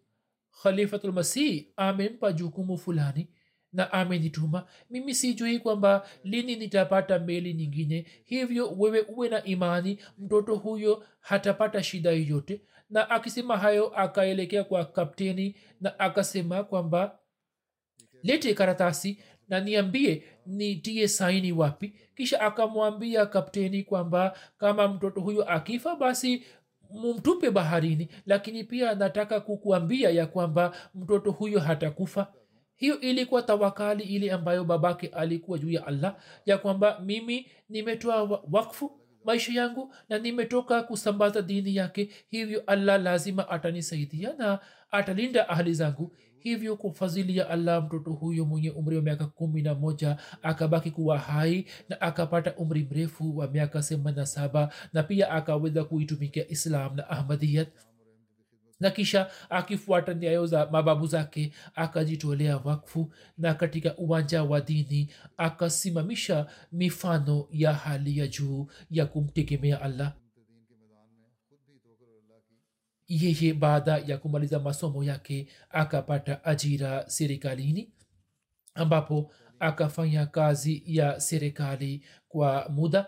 khalifatulmasih 0.63 1.67
amempa 1.77 2.33
jukumu 2.33 2.79
fulani 2.79 3.29
na 3.73 3.93
amenituma. 3.93 4.67
Mimi 4.91 5.15
sijui 5.15 5.59
kwamba 5.59 6.09
lini 6.25 6.57
nitapata 6.57 7.19
meli 7.19 7.55
nyingine. 7.55 8.07
Hivyo 8.25 8.71
wewe 8.79 9.01
uwe 9.01 9.29
na 9.29 9.45
imani 9.45 9.99
mtoto 10.19 10.57
huyo 10.57 11.05
hatapata 11.21 11.83
shida 11.83 12.11
yoyote. 12.11 12.63
Na 12.91 13.11
akisema 13.11 13.57
hayo 13.59 13.87
akaelekea 13.99 14.65
kwa 14.65 14.85
kapteni 14.85 15.57
na 15.81 15.99
akasema 15.99 16.65
kwamba 16.65 17.19
lete 18.23 18.55
karatasi 18.55 19.23
na 19.51 19.61
niambie 19.61 20.23
nitie 20.47 21.09
saini 21.09 21.53
wapi? 21.53 21.93
Kisha 22.17 22.41
akamwambia 22.41 23.27
kapteni 23.27 23.83
kwamba 23.83 24.37
kama 24.59 24.89
mtoto 24.89 25.21
huyo 25.21 25.45
akifa 25.51 25.97
basi 25.97 26.45
mumtupe 26.91 27.51
baharini. 27.51 28.09
Lakini 28.27 28.65
pia 28.65 28.95
nataka 28.95 29.41
kukuambia 29.41 30.11
ya 30.11 30.27
kwamba 30.27 30.77
mtoto 30.95 31.31
huyo 31.31 31.61
hatakufa. 31.61 32.33
Hiyo 32.77 33.01
ilikuwa 33.01 33.43
tawakali 33.43 34.05
ile 34.05 34.31
ambayo 34.33 34.65
babake 34.65 35.07
alikuwa 35.07 35.59
juu 35.59 35.71
ya 35.71 35.87
allah 35.87 36.17
ya 36.47 36.59
kwamba 36.59 37.01
mimi 37.01 37.47
nimetoa 37.69 38.43
wakfu 38.53 39.01
maisha 39.25 39.53
yangu 39.53 39.95
na 40.09 40.19
nimetoka 40.19 40.83
kusambaza 40.83 41.43
dini 41.43 41.77
yake. 41.77 42.11
Hivyo 42.31 42.63
allah 42.67 43.03
lazima 43.03 43.49
atanisaidia 43.49 44.35
na 44.39 44.59
atalinda 44.91 45.49
ahli 45.49 45.75
zangu 45.75 46.17
hivyo 46.43 46.77
kwa 46.77 46.93
fadhili 46.93 47.37
ya 47.37 47.51
allah 47.51 47.85
mtoto 47.85 48.11
huyo 48.13 48.45
mwenye 48.45 48.71
umri 48.71 48.97
wa 48.97 49.03
miaka 49.03 49.27
kumi 49.27 49.63
na 49.63 49.75
moja 49.75 50.17
akabaki 50.43 50.91
kuwa 50.91 51.19
hai 51.19 51.67
na 51.89 52.01
akapata 52.01 52.57
umri 52.57 52.89
mrefu 52.91 53.37
wa 53.39 53.49
miaka 53.49 53.83
themanini 53.83 54.17
na 54.17 54.27
saba 54.27 54.73
na 54.93 55.03
pia 55.03 55.31
akaweza 55.31 55.85
kuitumikia 55.85 56.49
islam 56.49 56.97
na 56.97 57.11
ahmadiyat 57.11 57.69
na 58.81 58.91
kisha 58.91 59.31
akifuata 59.51 60.15
nyayo 60.15 60.47
za 60.47 60.69
mababu 60.71 61.07
zake 61.07 61.53
akajitolea 61.75 62.57
wakfu 62.57 63.13
na 63.39 63.55
katika 63.55 63.97
uwanja 63.97 64.43
wa 64.45 64.61
dini 64.61 65.11
akasimamisha 65.37 66.47
mifano 66.73 67.49
ya 67.51 67.73
hali 67.73 68.19
ya 68.19 68.27
juu 68.27 68.67
ya 68.91 69.07
kumtegemea 69.07 69.81
allah 69.83 70.13
yeye 73.11 73.55
baada 73.55 73.99
ya 73.99 74.19
kumaliza 74.19 74.59
masomo 74.61 75.05
yake 75.05 75.49
akapata 75.71 76.45
ajira 76.45 77.11
serikalini 77.11 77.93
ambapo 78.75 79.33
akafanya 79.59 80.27
kazi 80.27 80.83
ya 80.87 81.21
serikali 81.21 82.05
kwa 82.29 82.69
muda. 82.69 83.07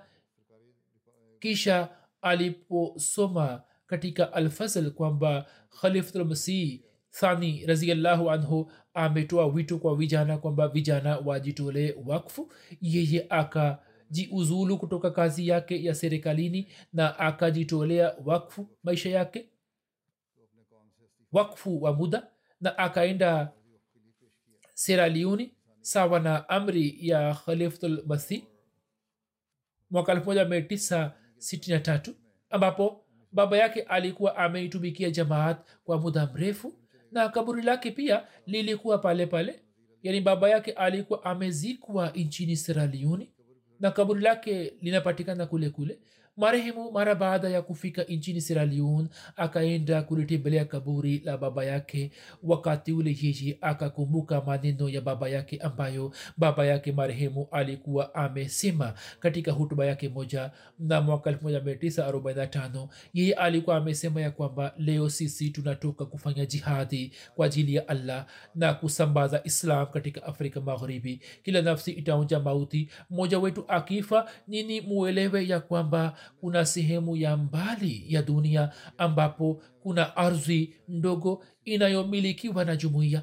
Kisha 1.40 1.88
aliposoma 2.22 3.62
katika 3.86 4.32
alfazl 4.32 4.90
kwamba 4.90 5.46
khalifatulmasih 5.80 6.80
thani 7.10 7.66
raziallahu 7.66 8.30
anhu 8.30 8.72
ametoa 8.94 9.46
wito 9.46 9.78
kwa 9.78 9.96
vijana 9.96 10.38
kwamba 10.38 10.68
vijana 10.68 11.18
wajitolee 11.18 11.94
wakfu 12.06 12.52
yeye 12.80 13.26
akajiuzulu 13.28 14.78
kutoka 14.78 15.10
kazi 15.10 15.48
yake 15.48 15.84
ya 15.84 15.94
serikalini 15.94 16.68
na 16.92 17.18
akajitolea 17.18 18.14
wakfu 18.24 18.68
maisha 18.82 19.10
yake 19.10 19.48
wakfu 21.32 21.82
wa 21.82 21.92
muda 21.92 22.28
na 22.60 22.78
akaenda 22.78 23.52
seraliuni 24.74 25.54
sawa 25.80 26.20
na 26.20 26.48
amri 26.48 26.96
ya 27.08 27.34
khalifatulmasih 27.34 28.42
mwaka 29.90 30.14
1963 30.14 32.12
ambapo 32.50 33.04
baba 33.32 33.56
yake 33.58 33.82
alikuwa 33.82 34.36
ameitumikia 34.36 35.10
jamaat 35.10 35.58
kwa 35.84 35.98
muda 35.98 36.26
mrefu 36.34 36.74
na 37.10 37.28
kaburi 37.28 37.62
lake 37.62 37.90
pia 37.90 38.26
lilikuwa 38.46 38.98
pale 38.98 39.26
pale. 39.26 39.62
Yaani 40.02 40.20
baba 40.20 40.48
yake 40.50 40.72
alikuwa 40.72 41.24
amezikwa 41.24 42.10
nchini 42.10 42.56
seraliuni 42.56 43.32
na 43.80 43.90
kaburi 43.90 44.20
lake 44.22 44.72
linapatikana 44.80 45.46
kule 45.46 45.70
kule 45.70 45.98
marehemu 46.36 46.92
mara 46.92 47.14
baada 47.14 47.48
ya 47.48 47.62
kufika 47.62 48.02
nchini 48.02 48.40
siraliun 48.40 49.08
akaenda 49.36 50.02
kulitembelea 50.02 50.64
kaburi 50.64 51.18
la 51.24 51.36
baba 51.38 51.64
yake. 51.64 52.10
Wakati 52.42 52.92
ule 52.92 53.16
yeye 53.22 53.58
akakumbuka 53.60 54.40
maneno 54.40 54.88
ya 54.88 55.00
baba 55.00 55.28
yake 55.28 55.56
ambayo 55.58 56.12
baba 56.36 56.66
yake 56.66 56.92
marehemu 56.92 57.48
alikuwa 57.50 58.14
amesema 58.14 58.94
katika 59.20 59.52
hutuba 59.52 59.86
yake 59.86 60.08
moja 60.08 60.50
na 60.78 61.00
mwaka 61.00 61.30
1945 61.30 62.88
yeye 63.14 63.32
alikuwa 63.34 63.76
amesema 63.76 64.20
ya 64.20 64.30
kwamba 64.30 64.74
leo 64.78 65.10
sisi 65.10 65.50
tunatoka 65.50 66.06
kufanya 66.06 66.46
jihadi 66.46 67.12
kwa 67.34 67.46
ajili 67.46 67.74
ya 67.74 67.88
allah 67.88 68.26
na 68.54 68.74
kusambaza 68.74 69.40
islam 69.44 69.86
katika 69.86 70.22
afrika 70.24 70.60
magharibi. 70.60 71.20
Kila 71.42 71.62
nafsi 71.62 71.90
itaonja 71.92 72.40
mauti 72.40 72.88
mmoja 73.10 73.38
wetu 73.38 73.64
akifa 73.68 74.30
nini 74.48 74.80
muelewe 74.80 75.48
ya 75.48 75.60
kwamba 75.60 76.14
kuna 76.40 76.66
sehemu 76.66 77.16
ya 77.16 77.36
mbali 77.36 78.04
ya 78.08 78.22
dunia 78.22 78.72
ambapo 78.98 79.62
kuna 79.82 80.16
ardhi 80.16 80.74
ndogo 80.88 81.44
inayomilikiwa 81.64 82.64
na 82.64 82.76
jumuiya. 82.76 83.22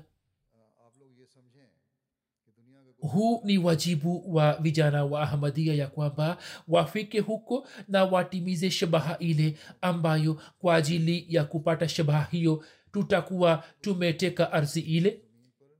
Huu 3.00 3.42
ni 3.44 3.58
wajibu 3.58 4.36
wa 4.36 4.54
vijana 4.58 5.06
wa 5.06 5.22
ahmadia 5.22 5.74
ya 5.74 5.88
kwamba 5.88 6.38
wafike 6.68 7.20
huko 7.20 7.68
na 7.88 8.04
watimize 8.06 8.72
shabaha 8.72 9.18
ile 9.18 9.58
ambayo 9.82 10.42
kwa 10.60 10.76
ajili 10.76 11.26
ya 11.30 11.44
kupata 11.44 11.88
shabaha 11.90 12.28
hiyo 12.32 12.64
tutakuwa 12.92 13.64
tumeteka 13.82 14.52
ardhi 14.52 14.80
ile. 14.80 15.22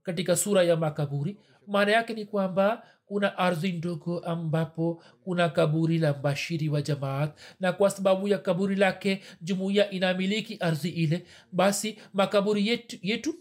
Katika 0.02 0.36
sura 0.36 0.62
ya 0.62 0.76
makaburi 0.76 1.36
maana 1.66 1.92
yake 1.92 2.14
ni 2.14 2.24
kwamba 2.24 2.82
kuna 3.10 3.38
ardhi 3.38 3.72
ndogo 3.72 4.18
ambapo 4.18 5.02
kuna 5.24 5.48
kaburi 5.48 5.98
la 5.98 6.14
mbashiri 6.14 6.68
wa 6.68 6.82
jamaat 6.82 7.38
na 7.60 7.72
kwa 7.72 7.90
sababu 7.90 8.28
ya 8.28 8.38
kaburi 8.38 8.76
lake 8.76 9.20
jumuiya 9.42 9.90
inamiliki 9.90 10.56
ardhi 10.60 10.88
ile 10.88 11.26
basi 11.52 11.98
makaburi 12.14 12.68
yetu, 12.68 12.96
yetu 13.02 13.34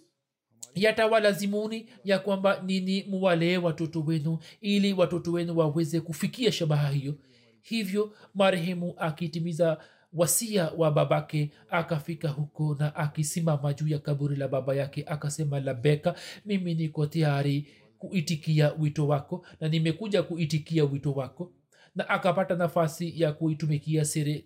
yatawalazimuni 0.76 1.90
ya 2.04 2.20
kwamba 2.20 2.62
nini 2.66 3.04
muwalee 3.10 3.58
watoto 3.58 4.02
wenu 4.02 4.40
ili 4.62 4.94
watoto 4.94 5.32
wenu 5.32 5.58
waweze 5.58 6.02
kufikia 6.02 6.52
shabaha 6.52 6.90
hiyo. 6.90 7.16
Hivyo 7.62 8.14
marehemu 8.36 8.94
akitimiza 8.98 9.78
wasia 10.14 10.72
wa 10.78 10.92
babake 10.92 11.52
akafika 11.70 12.30
huko 12.30 12.76
na 12.80 12.96
akisimama 12.96 13.74
juu 13.74 13.88
ya 13.88 14.00
kaburi 14.00 14.36
la 14.36 14.48
baba 14.48 14.76
yake 14.76 15.04
akasema 15.08 15.60
labeka 15.60 16.16
mimi 16.46 16.74
niko 16.76 17.06
tayari 17.06 17.68
kuitikia 18.00 18.74
wito 18.74 19.08
wako 19.08 19.46
na 19.60 19.68
nimekuja 19.68 20.24
kuitikia 20.24 20.84
wito 20.84 21.12
wako. 21.12 21.54
Na 21.96 22.10
akapata 22.10 22.56
nafasi 22.56 23.22
ya 23.22 23.34
kuitumikia 23.34 24.06
sere 24.06 24.46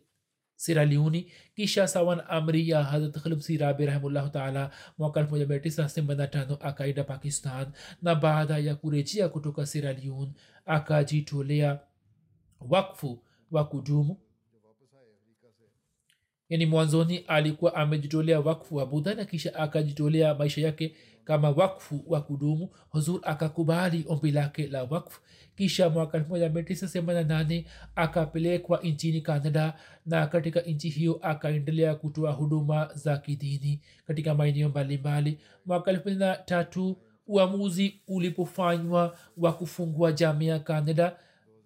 siraliuni 0.56 1.32
kisha 1.56 1.88
sawan 1.88 2.22
amri 2.28 2.70
ya 2.70 2.84
hadrat 2.84 3.18
khalibsi 3.24 3.58
rabi 3.58 3.86
rahimullahu 3.86 4.30
taala 4.30 4.72
mwaka 4.98 5.22
1985 5.22 6.58
akaenda 6.68 7.04
pakistan. 7.04 7.68
Na 8.02 8.16
baada 8.16 8.58
ya 8.58 8.76
kurejea 8.76 9.30
kutoka 9.30 9.66
siraliun 9.66 10.34
akajitolea 10.66 11.80
wakfu 12.62 13.24
wa 13.52 13.68
kudumu 13.68 14.18
yani 16.54 16.66
mwanzoni 16.66 17.18
alikuwa 17.18 17.76
amejitolea 17.76 18.40
wakfu 18.40 18.76
wa 18.76 18.86
budha 18.86 19.14
na 19.14 19.26
kisha 19.26 19.56
akajitolea 19.56 20.36
maisha 20.36 20.62
yake 20.62 20.96
kama 21.24 21.50
wakfu 21.50 22.04
wa 22.08 22.22
kudumu. 22.22 22.70
Huzur 22.90 23.20
akakubali 23.24 24.06
ombi 24.08 24.32
lake 24.32 24.68
la 24.68 24.84
wakfu. 24.84 25.22
Kisha 25.56 25.90
mwaka 25.90 26.18
1988 26.18 27.64
akapelekwa 27.96 28.80
nchini 28.84 29.22
canada 29.22 29.74
na 30.06 30.28
katika 30.28 30.62
nchi 30.62 30.90
hiyo 30.90 31.20
akaendelea 31.22 31.96
kutoa 31.96 32.32
huduma 32.32 32.90
za 32.94 33.18
kidini 33.18 33.82
katika 34.08 34.36
maeneo 34.36 34.70
mbalimbali. 34.70 35.40
Mwaka 35.66 35.92
23 35.92 36.96
uamuzi 37.28 38.02
ulipofanywa 38.08 39.18
wa 39.38 39.54
kufungua 39.54 40.12
jamia 40.12 40.60
canada 40.60 41.16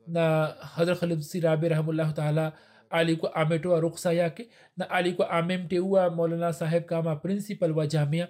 na 0.07 0.45
hadrat 0.45 0.99
khalid 0.99 1.21
sirabi 1.21 1.69
rahimullahu 1.69 2.13
taala 2.13 2.53
alikuwa 2.89 3.35
ametoa 3.35 3.79
ruksa 3.79 4.13
yake 4.13 4.49
na 4.77 4.89
alikuwa 4.89 5.29
amemteua 5.29 6.09
maulana 6.09 6.53
saheb 6.53 6.83
kama 6.85 7.15
principal 7.15 7.71
wa 7.71 7.87
jamia. 7.87 8.27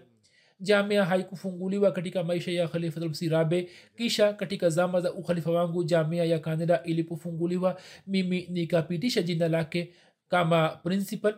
Jamia 0.60 1.05
haikufunguliwa 1.05 1.91
katika 1.91 2.24
maisha 2.24 2.51
ya 2.51 2.68
khalifatulsirabe 2.68 3.70
kisha 3.97 4.34
katika 4.34 4.70
zama 4.70 5.01
za 5.01 5.14
ukhalifa 5.14 5.51
wangu 5.51 5.84
jamia 5.84 6.26
ya 6.26 6.39
kanada 6.39 6.84
ilipofunguliwa 6.84 7.80
mimi 8.08 8.47
nikapitisha 8.51 9.22
jina 9.22 9.47
lake 9.47 9.93
kama 10.30 10.70
principal 10.70 11.36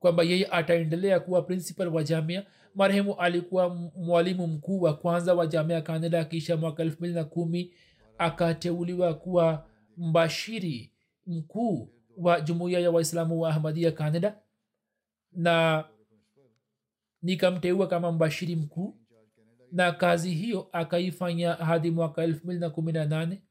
kwamba 0.00 0.22
yeye 0.22 0.46
ataendelea 0.46 1.20
kuwa 1.20 1.42
principal 1.42 1.88
wa 1.88 2.02
jamia. 2.04 2.46
Marehemu 2.74 3.14
alikuwa 3.14 3.68
mwalimu 3.96 4.46
mkuu 4.46 4.80
wa 4.80 4.96
kwanza 4.96 5.34
wa 5.34 5.46
jamia 5.46 5.80
kanada 5.80 6.24
kisha 6.24 6.56
mwaka 6.56 6.82
elfu 6.82 6.98
mbili 6.98 7.14
na 7.14 7.24
kumi 7.24 7.72
akateuliwa 8.18 9.14
kuwa 9.14 9.66
mbashiri 9.96 10.89
mkuu 11.30 11.88
wa 12.16 12.40
jumuiya 12.40 12.80
ya 12.80 12.90
waislamu 12.90 13.40
wa 13.40 13.50
ahmadia 13.50 13.92
canada 13.92 14.38
na 15.32 15.84
nikamteua 17.22 17.86
kama 17.86 18.12
mbashiri 18.12 18.56
mkuu 18.56 18.96
na 19.72 19.92
kazi 19.92 20.30
hiyo 20.34 20.68
akaifanya 20.72 21.52
hadi 21.52 21.90
mwaka 21.90 22.22
elfu 22.22 22.44
mbili 22.44 22.60
na 22.60 22.70
kumi 22.70 22.92
na 22.92 23.04
nane. 23.04 23.42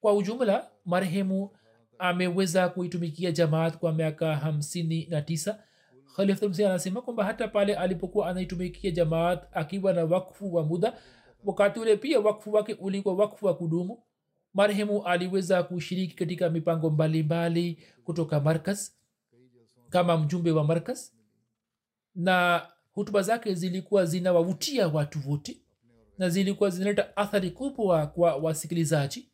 Kwa 0.00 0.12
ujumla 0.14 0.70
marehemu 0.84 1.50
ameweza 1.98 2.68
kuitumikia 2.68 3.32
jamaat 3.32 3.76
kwa 3.76 3.92
miaka 3.92 4.36
hamsini 4.36 5.06
na 5.06 5.22
tisa. 5.22 5.62
Khalifmsi 6.16 6.64
anasema 6.64 7.02
kwamba 7.02 7.24
hata 7.24 7.48
pale 7.48 7.74
alipokuwa 7.76 8.28
anaitumikia 8.28 8.90
jamaat 8.90 9.42
akiwa 9.52 9.92
na 9.92 10.04
wakfu 10.04 10.54
wa 10.54 10.62
muda 10.64 10.94
wakati 11.44 11.80
ule 11.80 11.96
pia 11.96 12.20
wakfu 12.20 12.52
wake 12.52 12.74
ulikuwa 12.74 13.14
wakfu 13.14 13.46
wa 13.46 13.56
kudumu 13.56 14.02
marehemu 14.54 15.02
aliweza 15.06 15.62
kushiriki 15.62 16.14
katika 16.14 16.50
mipango 16.50 16.90
mbalimbali 16.90 17.70
mbali 17.72 17.86
kutoka 18.04 18.40
markas 18.40 18.96
kama 19.90 20.18
mjumbe 20.18 20.50
wa 20.50 20.64
markas 20.64 21.16
na 22.14 22.66
hutuba 22.92 23.22
zake 23.22 23.54
zilikuwa 23.54 24.06
zinawavutia 24.06 24.88
watu 24.88 25.30
wote 25.30 25.60
na 26.18 26.28
zilikuwa 26.28 26.70
zinaleta 26.70 27.16
athari 27.16 27.50
kubwa 27.50 28.06
kwa 28.06 28.36
wasikilizaji. 28.36 29.30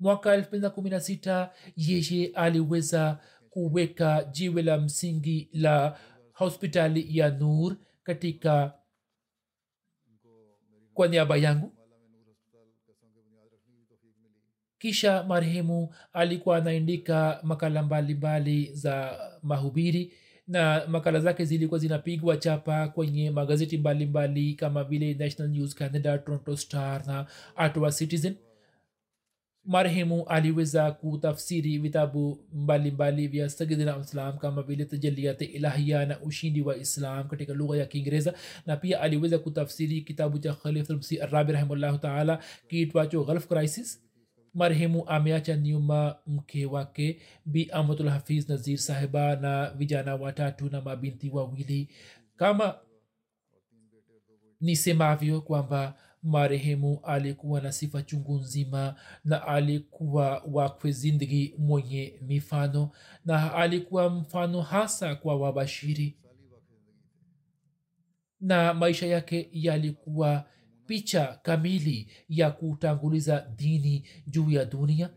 Mwaka 0.00 0.36
216 0.36 1.50
yeye 1.76 2.26
aliweza 2.34 3.18
kuweka 3.50 4.24
jiwe 4.24 4.62
la 4.62 4.78
msingi 4.78 5.48
la 5.52 5.98
hospitali 6.32 7.18
ya 7.18 7.30
nur 7.30 7.76
katika 8.02 8.78
kwa 10.94 11.08
niaba 11.08 11.36
yangu 11.36 11.72
kisha 14.82 15.22
marehemu 15.22 15.94
alikuwa 16.12 16.56
anaandika 16.56 17.40
makala 17.42 17.82
mbalimbali 17.82 18.70
za 18.74 19.18
mahubiri 19.42 20.12
na 20.48 20.86
makala 20.88 21.20
zake 21.20 21.44
zilikuwa 21.44 21.80
zinapigwa 21.80 22.36
chapa 22.36 22.88
kwenye 22.88 23.30
magazeti 23.30 23.78
mbalimbali 23.78 24.26
mbali, 24.40 24.54
kama 24.54 24.84
vile 24.84 25.14
national 25.14 25.52
news 25.52 25.74
canada 25.74 26.18
toronto 26.18 26.56
star 26.56 27.06
na 27.06 27.26
ottawa 27.56 27.92
citizen. 27.92 28.34
Marehemu 29.64 30.24
aliweza 30.26 30.92
kutafsiri 30.92 31.78
vitabu 31.78 32.38
mbalimbali 32.52 33.28
vya 33.28 33.48
sagidina 33.50 33.98
islam 33.98 34.38
kama 34.38 34.62
vile 34.62 34.84
tajaliat 34.84 35.42
ilahia 35.42 36.06
na 36.06 36.20
ushindi 36.20 36.62
wa 36.62 36.76
islam 36.76 37.28
katika 37.28 37.52
lugha 37.54 37.76
ya 37.78 37.86
kiingereza 37.86 38.34
na 38.66 38.76
pia 38.76 39.00
aliweza 39.00 39.38
kutafsiri 39.38 40.00
kitabu 40.00 40.38
cha 40.38 40.54
khalifmsi 40.54 41.20
arabi 41.20 41.52
rahimllahu 41.52 41.98
taala 41.98 42.42
kiitwacho 42.68 43.24
gulf 43.24 43.46
crisis 43.48 44.02
marehemu 44.54 45.08
ameacha 45.08 45.56
nyuma 45.56 46.16
mke 46.26 46.66
wake 46.66 47.20
bi 47.46 47.68
amatul 47.72 48.08
hafiz 48.08 48.48
nazir 48.48 48.78
sahiba 48.78 49.36
na 49.36 49.70
vijana 49.70 50.14
watatu 50.16 50.70
na 50.70 50.80
mabinti 50.80 51.30
wawili. 51.30 51.88
Kama 52.36 52.78
nisemavyo 54.60 55.40
kwamba 55.40 55.94
marehemu 56.22 57.00
alikuwa 57.02 57.60
na 57.60 57.72
sifa 57.72 58.02
chungu 58.02 58.34
nzima 58.38 58.94
na 59.24 59.46
alikuwa 59.46 60.42
wakwe 60.52 60.92
zindigi 60.92 61.54
mwenye 61.58 62.14
mifano 62.22 62.90
na 63.24 63.54
alikuwa 63.54 64.10
mfano 64.10 64.60
hasa 64.60 65.14
kwa 65.14 65.36
wabashiri. 65.36 66.16
Na 68.40 68.74
maisha 68.74 69.06
yake 69.06 69.48
yalikuwa 69.52 70.44
picha 70.92 71.38
kamili 71.42 72.08
ya 72.28 72.50
kutanguliza 72.50 73.46
dini 73.56 74.04
juu 74.26 74.50
ya 74.50 74.64
dunia? 74.64 75.10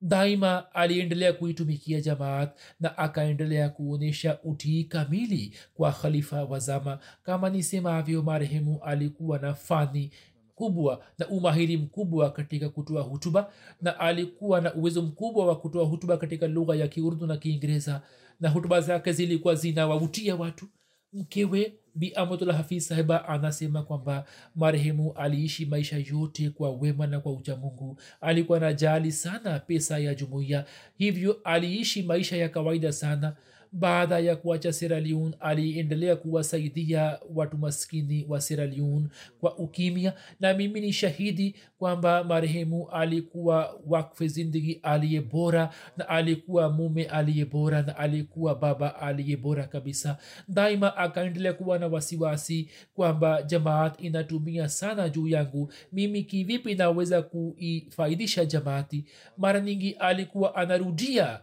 Daima 0.00 0.74
aliendelea 0.74 1.32
kuitumikia 1.32 2.00
jamaat 2.00 2.58
na 2.80 2.98
akaendelea 2.98 3.68
kuonyesha 3.68 4.38
utii 4.44 4.84
kamili 4.84 5.54
kwa 5.74 5.92
khalifa 5.92 6.44
wa 6.44 6.58
zama. 6.58 6.98
Kama 7.22 7.50
nisemavyo 7.50 8.22
marehemu 8.22 8.80
alikuwa 8.84 9.38
na 9.38 9.54
fani 9.54 10.10
kubwa 10.54 11.04
na 11.18 11.28
umahiri 11.28 11.76
mkubwa 11.76 12.30
katika 12.30 12.68
kutoa 12.68 13.02
hutuba 13.02 13.52
na 13.80 13.98
alikuwa 14.00 14.60
na 14.60 14.74
uwezo 14.74 15.02
mkubwa 15.02 15.46
wa 15.46 15.58
kutoa 15.58 15.84
hutuba 15.84 16.16
katika 16.16 16.46
lugha 16.46 16.74
ya 16.76 16.88
kiurdu 16.88 17.26
na 17.26 17.36
kiingereza 17.36 18.02
na 18.40 18.48
hutuba 18.48 18.80
zake 18.80 19.12
zilikuwa 19.12 19.54
zinawavutia 19.54 20.36
watu. 20.36 20.66
Mkewe 21.12 21.74
bi 21.94 22.12
amatullah 22.14 22.56
hafiz 22.56 22.86
sahiba 22.88 23.28
anasema 23.28 23.82
kwamba 23.82 24.24
marehemu 24.56 25.12
aliishi 25.12 25.66
maisha 25.66 25.96
yote 25.98 26.50
kwa 26.50 26.70
wema 26.70 27.06
na 27.06 27.20
kwa 27.20 27.32
uchamungu. 27.32 27.98
Alikuwa 28.20 28.60
na 28.60 28.72
jali 28.72 29.12
sana 29.12 29.58
pesa 29.58 29.98
ya 29.98 30.14
jumuiya. 30.14 30.64
Hivyo 30.98 31.40
aliishi 31.44 32.02
maisha 32.02 32.36
ya 32.36 32.48
kawaida 32.48 32.92
sana 32.92 33.36
baada 33.72 34.18
ya 34.18 34.36
kuacha 34.36 34.72
seraliun 34.72 35.34
aliendelea 35.40 36.16
kuwasaidia 36.16 37.18
watu 37.34 37.58
maskini 37.58 38.26
wa 38.28 38.40
seraliun 38.40 39.08
kwa 39.40 39.58
ukimya. 39.58 40.12
Na 40.40 40.54
mimi 40.54 40.80
ni 40.80 40.92
shahidi 40.92 41.56
kwamba 41.78 42.24
marehemu 42.24 42.88
alikuwa 42.90 43.80
wakfe 43.86 44.28
zindigi 44.28 44.80
aliye 44.82 45.20
bora 45.20 45.70
na 45.96 46.08
alikuwa 46.08 46.70
mume 46.70 47.04
aliye 47.04 47.44
bora 47.44 47.82
na 47.82 47.96
alikuwa 47.96 48.54
baba 48.54 49.00
aliye 49.00 49.36
bora 49.36 49.66
kabisa. 49.66 50.18
Daima 50.48 50.96
akaendelea 50.96 51.52
kuwa 51.52 51.78
na 51.78 51.86
wasiwasi 51.86 52.70
kwamba 52.94 53.42
jamaat 53.42 54.00
inatumia 54.00 54.68
sana 54.68 55.08
juu 55.08 55.28
yangu. 55.28 55.72
Mimi 55.92 56.22
kivipi 56.22 56.74
naweza 56.74 57.22
kuifaidisha 57.22 58.44
jamaati? 58.44 59.04
Mara 59.38 59.60
nyingi 59.60 59.90
alikuwa 59.92 60.54
anarudia 60.54 61.40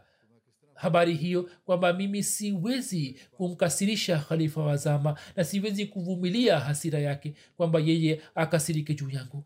habari 0.80 1.14
hiyo 1.16 1.50
kwamba 1.66 1.94
mimi 1.94 2.24
siwezi 2.24 3.20
kumkasirisha 3.32 4.18
khalifa 4.20 4.62
wa 4.62 4.78
zama 4.78 5.20
na 5.36 5.44
siwezi 5.44 5.86
kuvumilia 5.86 6.60
hasira 6.60 7.00
yake 7.00 7.34
kwamba 7.58 7.80
yeye 7.80 8.22
akasirike 8.36 8.94
juu 8.94 9.10
yangu. 9.10 9.46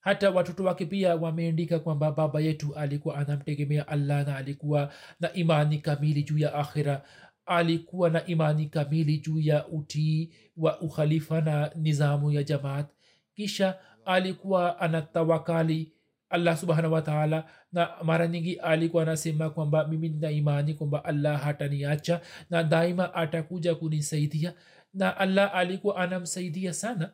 Hata 0.00 0.30
watoto 0.30 0.64
wake 0.64 0.86
pia 0.86 1.16
wameandika 1.16 1.78
kwamba 1.78 2.12
baba 2.12 2.40
yetu 2.40 2.74
alikuwa 2.74 3.16
anamtegemea 3.16 3.88
allah 3.88 4.26
na 4.26 4.36
alikuwa 4.36 4.92
na 5.20 5.32
imani 5.32 5.78
kamili 5.78 6.22
juu 6.22 6.38
ya 6.38 6.54
akhira. 6.54 7.02
Alikuwa 7.46 8.10
na 8.10 8.26
imani 8.26 8.66
kamili 8.66 9.18
juu 9.18 9.40
ya 9.40 9.68
utii 9.68 10.30
wa 10.56 10.80
ukhalifa 10.80 11.40
na 11.40 11.70
nizamu 11.76 12.32
ya 12.32 12.42
jamaat. 12.42 12.90
Kisha 13.34 13.78
alikuwa 14.04 14.80
anatawakali 14.80 15.92
allah 16.30 16.56
subhanahu 16.56 16.94
wataala 16.94 17.44
na 17.72 17.90
mara 18.02 18.26
nyingi 18.26 18.54
alikuwa 18.54 19.02
anasema 19.02 19.50
kwamba 19.50 19.86
mimi 19.88 20.08
nina 20.08 20.30
imani 20.30 20.74
kwamba 20.74 21.04
allah 21.04 21.40
hataniacha 21.42 22.20
na 22.50 22.62
daima 22.62 23.14
atakuja 23.14 23.74
kunisaidia. 23.74 24.54
Na 24.94 25.16
allah 25.16 25.54
alikuwa 25.54 25.96
anamsaidia 25.96 26.72
sana. 26.72 27.10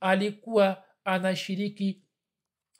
Alikuwa 0.00 0.82
anashiriki 1.04 2.02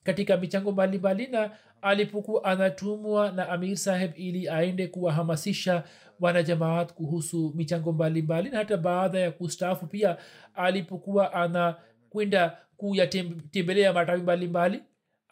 katika 0.05 0.37
michango 0.37 0.73
mbalimbali 0.73 1.27
na 1.27 1.51
alipokuwa 1.83 2.45
anatumwa 2.45 3.33
na 3.33 3.49
amir 3.49 3.77
saheb 3.77 4.13
ili 4.17 4.49
aende 4.49 4.87
kuwahamasisha 4.87 5.85
wanajamaat 6.21 6.93
kuhusu 6.93 7.53
michango 7.57 7.93
mbalimbali 7.93 8.51
na 8.51 8.59
hata 8.59 8.77
baada 8.77 9.19
ya 9.19 9.31
kustaafu 9.31 9.87
pia 9.87 10.17
alipokuwa 10.55 11.33
anakwenda 11.33 12.59
kuyatembelea 12.77 13.93
matawi 13.93 14.23
mbalimbali 14.23 14.83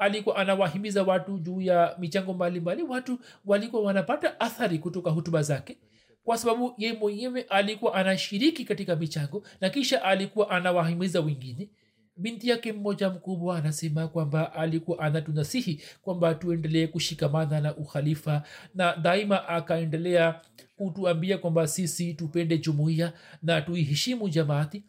alikuwa 0.03 0.37
anawahimiza 0.37 1.03
watu 1.03 1.39
juu 1.39 1.61
ya 1.61 1.97
michango 1.99 2.35
mbalimbali 2.35 2.83
watu 2.83 3.19
walikuwa 3.47 3.83
wanapata 3.83 4.41
athari 4.41 4.79
kutoka 4.79 5.11
hutuba 5.11 5.43
zake 5.43 5.79
kwa 6.25 6.39
sababu 6.39 6.75
ye 6.79 6.93
mwenyewe 6.93 7.43
alikuwa 7.43 7.95
anashiriki 7.95 8.65
katika 8.65 8.97
michango 8.97 9.43
na 9.61 9.71
kisha 9.71 10.03
alikuwa 10.03 10.51
anawahimiza 10.51 11.21
wengine. 11.21 11.71
Binti 12.17 12.49
yake 12.49 12.73
mmoja 12.73 13.11
mkubwa 13.11 13.59
anasema 13.59 14.09
kwamba 14.09 14.53
alikuwa 14.55 14.99
anatunasihi 14.99 15.83
kwamba 16.03 16.35
tuendelee 16.35 16.87
kushikamana 16.87 17.61
na 17.61 17.77
ukhalifa 17.77 18.43
na 18.75 18.97
daima 18.97 19.49
akaendelea 19.49 20.41
kutuambia 20.77 21.39
kwamba 21.39 21.67
sisi 21.67 22.15
tupende 22.15 22.59
jumuiya 22.59 23.13
na 23.43 23.61
tuiheshimu 23.63 24.29
jamaati 24.29 24.85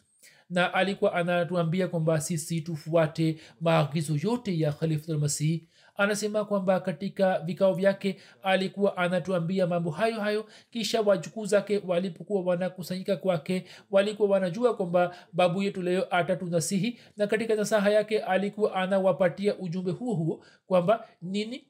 na 0.54 0.74
alikuwa 0.74 1.14
anatuambia 1.14 1.88
kwamba 1.88 2.22
sisi 2.22 2.62
tufuate 2.62 3.38
maagizo 3.62 4.18
yote 4.30 4.60
ya 4.60 4.72
khalifatulmasihi 4.72 5.68
anasema 5.96 6.46
kwamba 6.46 6.80
katika 6.80 7.40
vikao 7.40 7.74
vyake 7.74 8.18
alikuwa 8.44 8.98
anatuambia 8.98 9.68
mambo 9.68 9.92
hayo 9.92 10.22
hayo 10.22 10.46
kisha 10.72 11.02
wajukuu 11.02 11.46
zake 11.46 11.82
walipokuwa 11.88 12.42
wanakusanyika 12.42 13.18
kwake 13.18 13.66
walikuwa 13.92 14.30
wanajua 14.30 14.76
kwamba 14.76 15.16
babu 15.34 15.64
yetu 15.64 15.82
leo 15.82 16.08
atatunasihi 16.16 17.00
na 17.18 17.28
katika 17.28 17.56
nasaha 17.56 17.90
yake 17.90 18.20
alikuwa 18.20 18.76
anawapatia 18.76 19.58
ujumbe 19.58 19.92
huo 19.92 20.14
huo 20.16 20.46
kwamba 20.66 21.08
nini? 21.22 21.68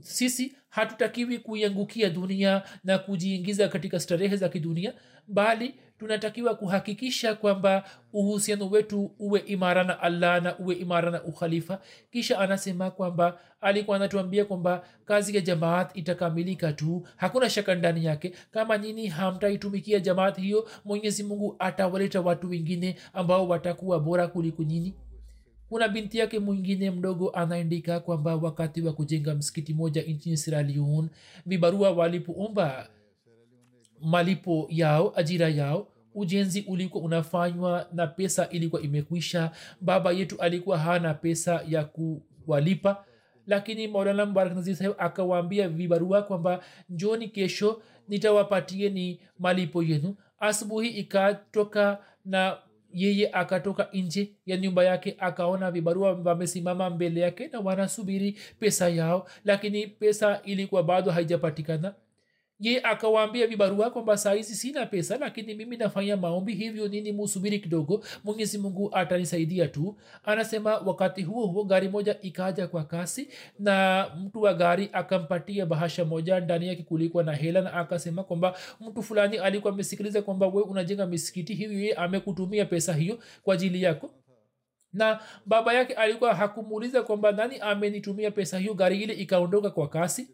Sisi 0.00 0.56
hatutakiwi 0.68 1.38
kuiangukia 1.38 2.10
dunia 2.10 2.62
na 2.84 2.98
kujiingiza 2.98 3.68
katika 3.68 4.00
starehe 4.00 4.36
za 4.36 4.48
kidunia 4.48 4.94
bali 5.28 5.74
tunatakiwa 5.98 6.54
kuhakikisha 6.54 7.34
kwamba 7.34 7.84
uhusiano 8.12 8.68
wetu 8.70 9.10
uwe 9.18 9.40
imara 9.40 9.84
na 9.84 10.00
allah 10.00 10.42
na 10.42 10.58
uwe 10.58 10.74
imara 10.74 11.10
na 11.10 11.22
ukhalifa. 11.22 11.80
Kisha 12.12 12.38
anasema 12.38 12.90
kwamba 12.90 13.38
alikuwa 13.60 13.96
anatuambia 13.96 14.44
kwamba 14.44 14.84
kazi 15.04 15.34
ya 15.36 15.40
jamaat 15.40 15.96
itakamilika 15.96 16.72
tu 16.72 17.06
hakuna 17.16 17.50
shaka 17.50 17.74
ndani 17.74 18.04
yake. 18.04 18.32
Kama 18.50 18.78
nini 18.78 19.06
hamtaitumikia 19.06 20.00
jamaat 20.00 20.36
hiyo 20.36 20.68
mwenyezi 20.84 21.22
mungu 21.22 21.56
atawaleta 21.58 22.20
watu 22.20 22.50
wengine 22.50 22.96
ambao 23.12 23.48
watakuwa 23.48 24.00
bora 24.00 24.28
kuliko 24.28 24.62
nyini 24.62 24.94
kuna 25.68 25.88
binti 25.88 26.18
yake 26.18 26.38
mwingine 26.38 26.90
mdogo 26.90 27.30
anaandika 27.30 28.00
kwamba 28.00 28.36
wakati 28.36 28.82
wa 28.82 28.92
kujenga 28.92 29.34
msikiti 29.34 29.74
moja 29.74 30.02
nchini 30.02 30.36
siraliun 30.36 31.08
vibarua 31.46 31.90
walipoomba 31.90 32.88
malipo 34.04 34.66
yao 34.70 35.12
ajira 35.16 35.48
yao. 35.48 35.88
Ujenzi 36.14 36.64
ulikuwa 36.68 37.04
unafanywa 37.04 37.86
na 37.92 38.06
pesa 38.06 38.48
ilikuwa 38.48 38.82
imekwisha. 38.82 39.50
Baba 39.80 40.12
yetu 40.12 40.40
alikuwa 40.40 40.78
hana 40.78 41.14
pesa 41.14 41.62
ya 41.68 41.84
kuwalipa. 41.84 43.04
Lakini 43.46 43.88
maulana 43.88 44.26
mbarak 44.26 44.54
nazir 44.54 44.94
akawaambia 44.98 45.68
vibarua 45.68 46.22
kwamba 46.22 46.60
njoni 46.90 47.28
kesho 47.28 47.82
nitawapatie 48.08 48.88
ni 48.90 49.20
malipo 49.38 49.82
yenu. 49.82 50.16
Asubuhi 50.40 50.88
ikatoka 50.88 51.98
na 52.24 52.58
yeye 52.92 53.30
akatoka 53.32 53.88
nje 53.92 54.32
ya 54.46 54.56
nyumba 54.56 54.84
yake 54.84 55.16
akaona 55.18 55.70
vibarua 55.70 56.12
wamesimama 56.24 56.90
mbele 56.90 57.20
yake 57.20 57.48
na 57.48 57.60
wanasubiri 57.60 58.38
pesa 58.60 58.88
yao. 58.88 59.28
Lakini 59.44 59.86
pesa 59.86 60.40
ilikuwa 60.44 60.82
bado 60.82 61.10
haijapatikana 61.10 61.94
ye 62.60 62.80
akawaambia 62.82 63.46
vibarua 63.46 63.90
kwamba 63.90 64.16
saizi 64.16 64.54
sina 64.54 64.86
pesa 64.86 65.16
lakini 65.18 65.54
mimi 65.54 65.76
nafanya 65.76 66.16
maombi 66.16 66.54
hivyo 66.54 66.88
nini 66.88 67.12
musubiri 67.12 67.58
kidogo 67.58 68.04
mwenyezi 68.24 68.58
mungu 68.58 68.90
atanisaidia 68.94 69.68
tu. 69.68 69.96
Anasema 70.24 70.78
wakati 70.78 71.22
huo 71.22 71.46
huo 71.46 71.64
gari 71.64 71.88
moja 71.88 72.20
ikaja 72.22 72.66
kwa 72.68 72.84
kasi 72.84 73.28
na 73.58 74.06
mtu 74.20 74.42
wa 74.42 74.54
gari 74.54 74.90
akampatia 74.92 75.66
bahasha 75.66 76.04
moja 76.04 76.40
ndani 76.40 76.68
yake 76.68 76.82
kulikuwa 76.82 77.24
na 77.24 77.32
hela 77.34 77.60
na 77.60 77.72
akasema 77.72 78.24
kwamba 78.24 78.56
mtu 78.80 79.02
fulani 79.02 79.38
alikuwa 79.38 79.72
amesikiliza 79.72 80.22
kwamba 80.22 80.46
we 80.46 80.62
unajenga 80.62 81.06
misikiti 81.06 81.54
hivyo 81.54 81.80
ye 81.80 81.94
amekutumia 81.94 82.64
pesa 82.64 82.92
hiyo 82.94 83.18
kwa 83.42 83.54
ajili 83.54 83.82
yako. 83.82 84.10
Na 84.92 85.20
baba 85.46 85.72
yake 85.74 85.94
alikuwa 85.94 86.34
hakumuuliza 86.34 87.02
kwamba 87.02 87.32
nani 87.32 87.58
amenitumia 87.58 88.30
pesa 88.30 88.58
hiyo 88.58 88.74
gari 88.74 89.02
ile 89.02 89.12
ikaondoka 89.14 89.70
kwa 89.70 89.88
kasi 89.88 90.28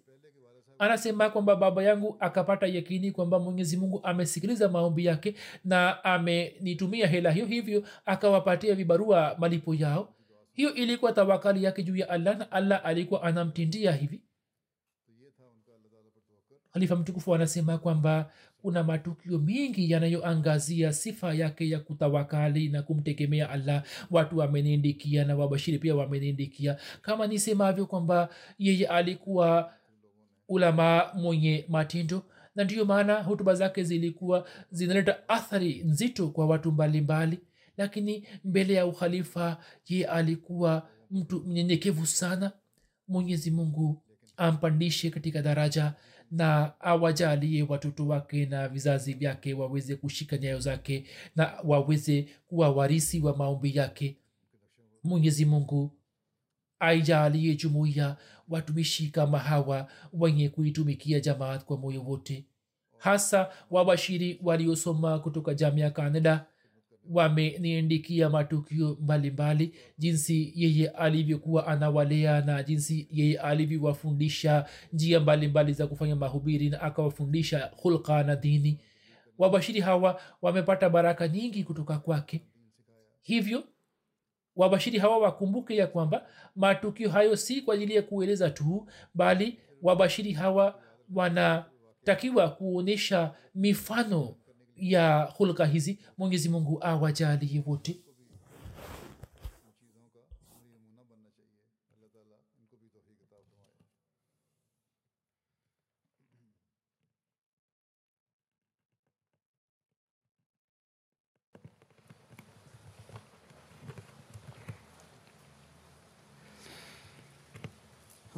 anasema 0.80 1.30
kwamba 1.30 1.56
baba 1.56 1.82
yangu 1.82 2.16
akapata 2.20 2.66
yakini 2.66 3.12
kwamba 3.12 3.38
mwenyezi 3.38 3.76
mungu 3.76 4.00
amesikiliza 4.02 4.68
maombi 4.68 5.04
yake 5.04 5.34
na 5.64 6.04
amenitumia 6.04 7.06
hela 7.06 7.30
hiyo 7.30 7.46
hivyo 7.46 7.84
akawapatia 8.06 8.74
vibarua 8.74 9.36
malipo 9.38 9.74
yao. 9.74 10.14
Hiyo 10.52 10.74
ilikuwa 10.74 11.12
tawakali 11.12 11.64
yake 11.64 11.82
juu 11.82 11.96
ya 11.96 12.08
allah 12.10 12.38
na 12.38 12.52
allah 12.52 12.80
alikuwa 12.84 13.22
anamtindia 13.22 13.92
hivi. 13.92 14.20
Halifa 16.70 16.96
mtukufu 16.96 17.34
anasema 17.34 17.78
kwamba 17.78 18.30
kuna 18.62 18.82
matukio 18.84 19.38
mengi 19.38 19.90
yanayoangazia 19.90 20.92
sifa 20.92 21.34
yake 21.34 21.68
ya 21.70 21.80
kutawakali 21.80 22.68
na 22.68 22.82
kumtegemea 22.82 23.50
allah. 23.50 23.82
Watu 24.10 24.38
wameniindikia 24.38 25.24
na 25.24 25.36
wabashiri 25.36 25.78
pia 25.78 25.94
wameniindikia 25.94 26.76
kama 27.02 27.26
nisemavyo 27.26 27.86
kwamba 27.86 28.28
yeye 28.58 28.86
alikuwa 28.86 29.72
ulama 30.50 31.10
mwenye 31.14 31.64
matindo 31.68 32.22
na 32.54 32.64
ndiyo 32.64 32.84
maana 32.84 33.22
hutuba 33.22 33.54
zake 33.54 33.84
zilikuwa 33.84 34.48
zinaleta 34.72 35.28
athari 35.28 35.82
nzito 35.84 36.28
kwa 36.28 36.46
watu 36.46 36.72
mbalimbali. 36.72 37.36
Mbali. 37.36 37.46
lakini 37.76 38.26
mbele 38.44 38.74
ya 38.74 38.86
ukhalifa 38.86 39.56
ye 39.88 40.06
alikuwa 40.06 40.88
mtu 41.10 41.40
mnyenyekevu 41.44 42.06
sana. 42.06 42.52
Mwenyezi 43.08 43.50
mungu 43.50 44.02
ampandishe 44.36 45.10
katika 45.10 45.42
daraja 45.42 45.94
na 46.30 46.80
awajalie 46.80 47.62
watoto 47.62 48.06
wake 48.06 48.46
na 48.46 48.68
vizazi 48.68 49.14
vyake 49.14 49.54
waweze 49.54 49.96
kushika 49.96 50.38
nyayo 50.38 50.60
zake 50.60 51.04
na 51.36 51.52
waweze 51.64 52.28
kuwa 52.46 52.70
warisi 52.70 53.20
wa 53.20 53.36
maombi 53.36 53.76
yake. 53.76 54.16
Mwenyezi 55.04 55.44
mungu 55.44 55.90
aijalie 56.80 57.54
jumuiya 57.56 58.16
watumishi 58.48 59.06
kama 59.08 59.38
hawa 59.38 59.88
wenye 60.12 60.48
kuitumikia 60.48 61.20
jamaat 61.20 61.64
kwa 61.64 61.76
moyo 61.76 62.02
wote. 62.02 62.44
Hasa 62.98 63.48
wabashiri 63.70 64.40
waliosoma 64.42 65.18
kutoka 65.18 65.54
jamia 65.54 65.90
canada 65.90 66.46
wameniandikia 67.10 68.30
matukio 68.30 68.96
mbalimbali 69.00 69.74
jinsi 69.98 70.52
yeye 70.56 70.88
alivyokuwa 70.88 71.66
anawalea 71.66 72.40
na 72.40 72.62
jinsi 72.62 73.08
yeye 73.10 73.38
alivyowafundisha 73.40 74.66
njia 74.92 75.20
mbalimbali 75.20 75.72
za 75.72 75.86
kufanya 75.86 76.16
mahubiri 76.16 76.70
na 76.70 76.80
akawafundisha 76.80 77.70
hulka 77.76 78.22
na 78.22 78.36
dini. 78.36 78.80
Wabashiri 79.38 79.80
hawa 79.80 80.20
wamepata 80.42 80.90
baraka 80.90 81.28
nyingi 81.28 81.64
kutoka 81.64 81.98
kwake. 81.98 82.42
Hivyo 83.22 83.64
wabashiri 84.56 84.98
hawa 84.98 85.18
wakumbuke 85.18 85.76
ya 85.76 85.86
kwamba 85.86 86.26
matukio 86.56 87.10
hayo 87.10 87.36
si 87.36 87.62
kwa 87.62 87.74
ajili 87.74 87.94
ya 87.94 88.02
kueleza 88.02 88.50
tu 88.50 88.88
bali 89.14 89.58
wabashiri 89.82 90.32
hawa 90.32 90.82
wanatakiwa 91.14 92.48
kuonyesha 92.48 93.34
mifano 93.54 94.34
ya 94.76 95.28
hulka 95.36 95.66
hizi. 95.66 95.98
Mwenyezi 96.18 96.48
mungu 96.48 96.78
awajalie 96.84 97.62
wote 97.66 98.00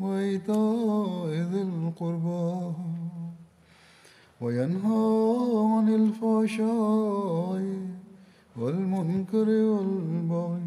وإيتاء 0.00 1.28
ذي 1.52 1.62
القربى 1.62 2.72
وينهى 4.40 5.06
عن 5.72 5.86
الفحشاء 6.00 7.62
والمنكر 8.56 9.48
والبغي 9.48 10.66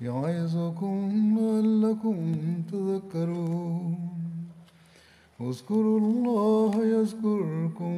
يعظكم 0.00 0.96
لعلكم 1.38 2.16
تذكرون. 2.72 3.96
اذكروا 5.40 5.98
الله 6.00 6.72
يذكركم 6.96 7.96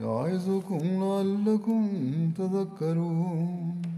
يعظكم 0.00 0.82
لعلكم 1.02 1.82
تذكرون. 2.38 3.97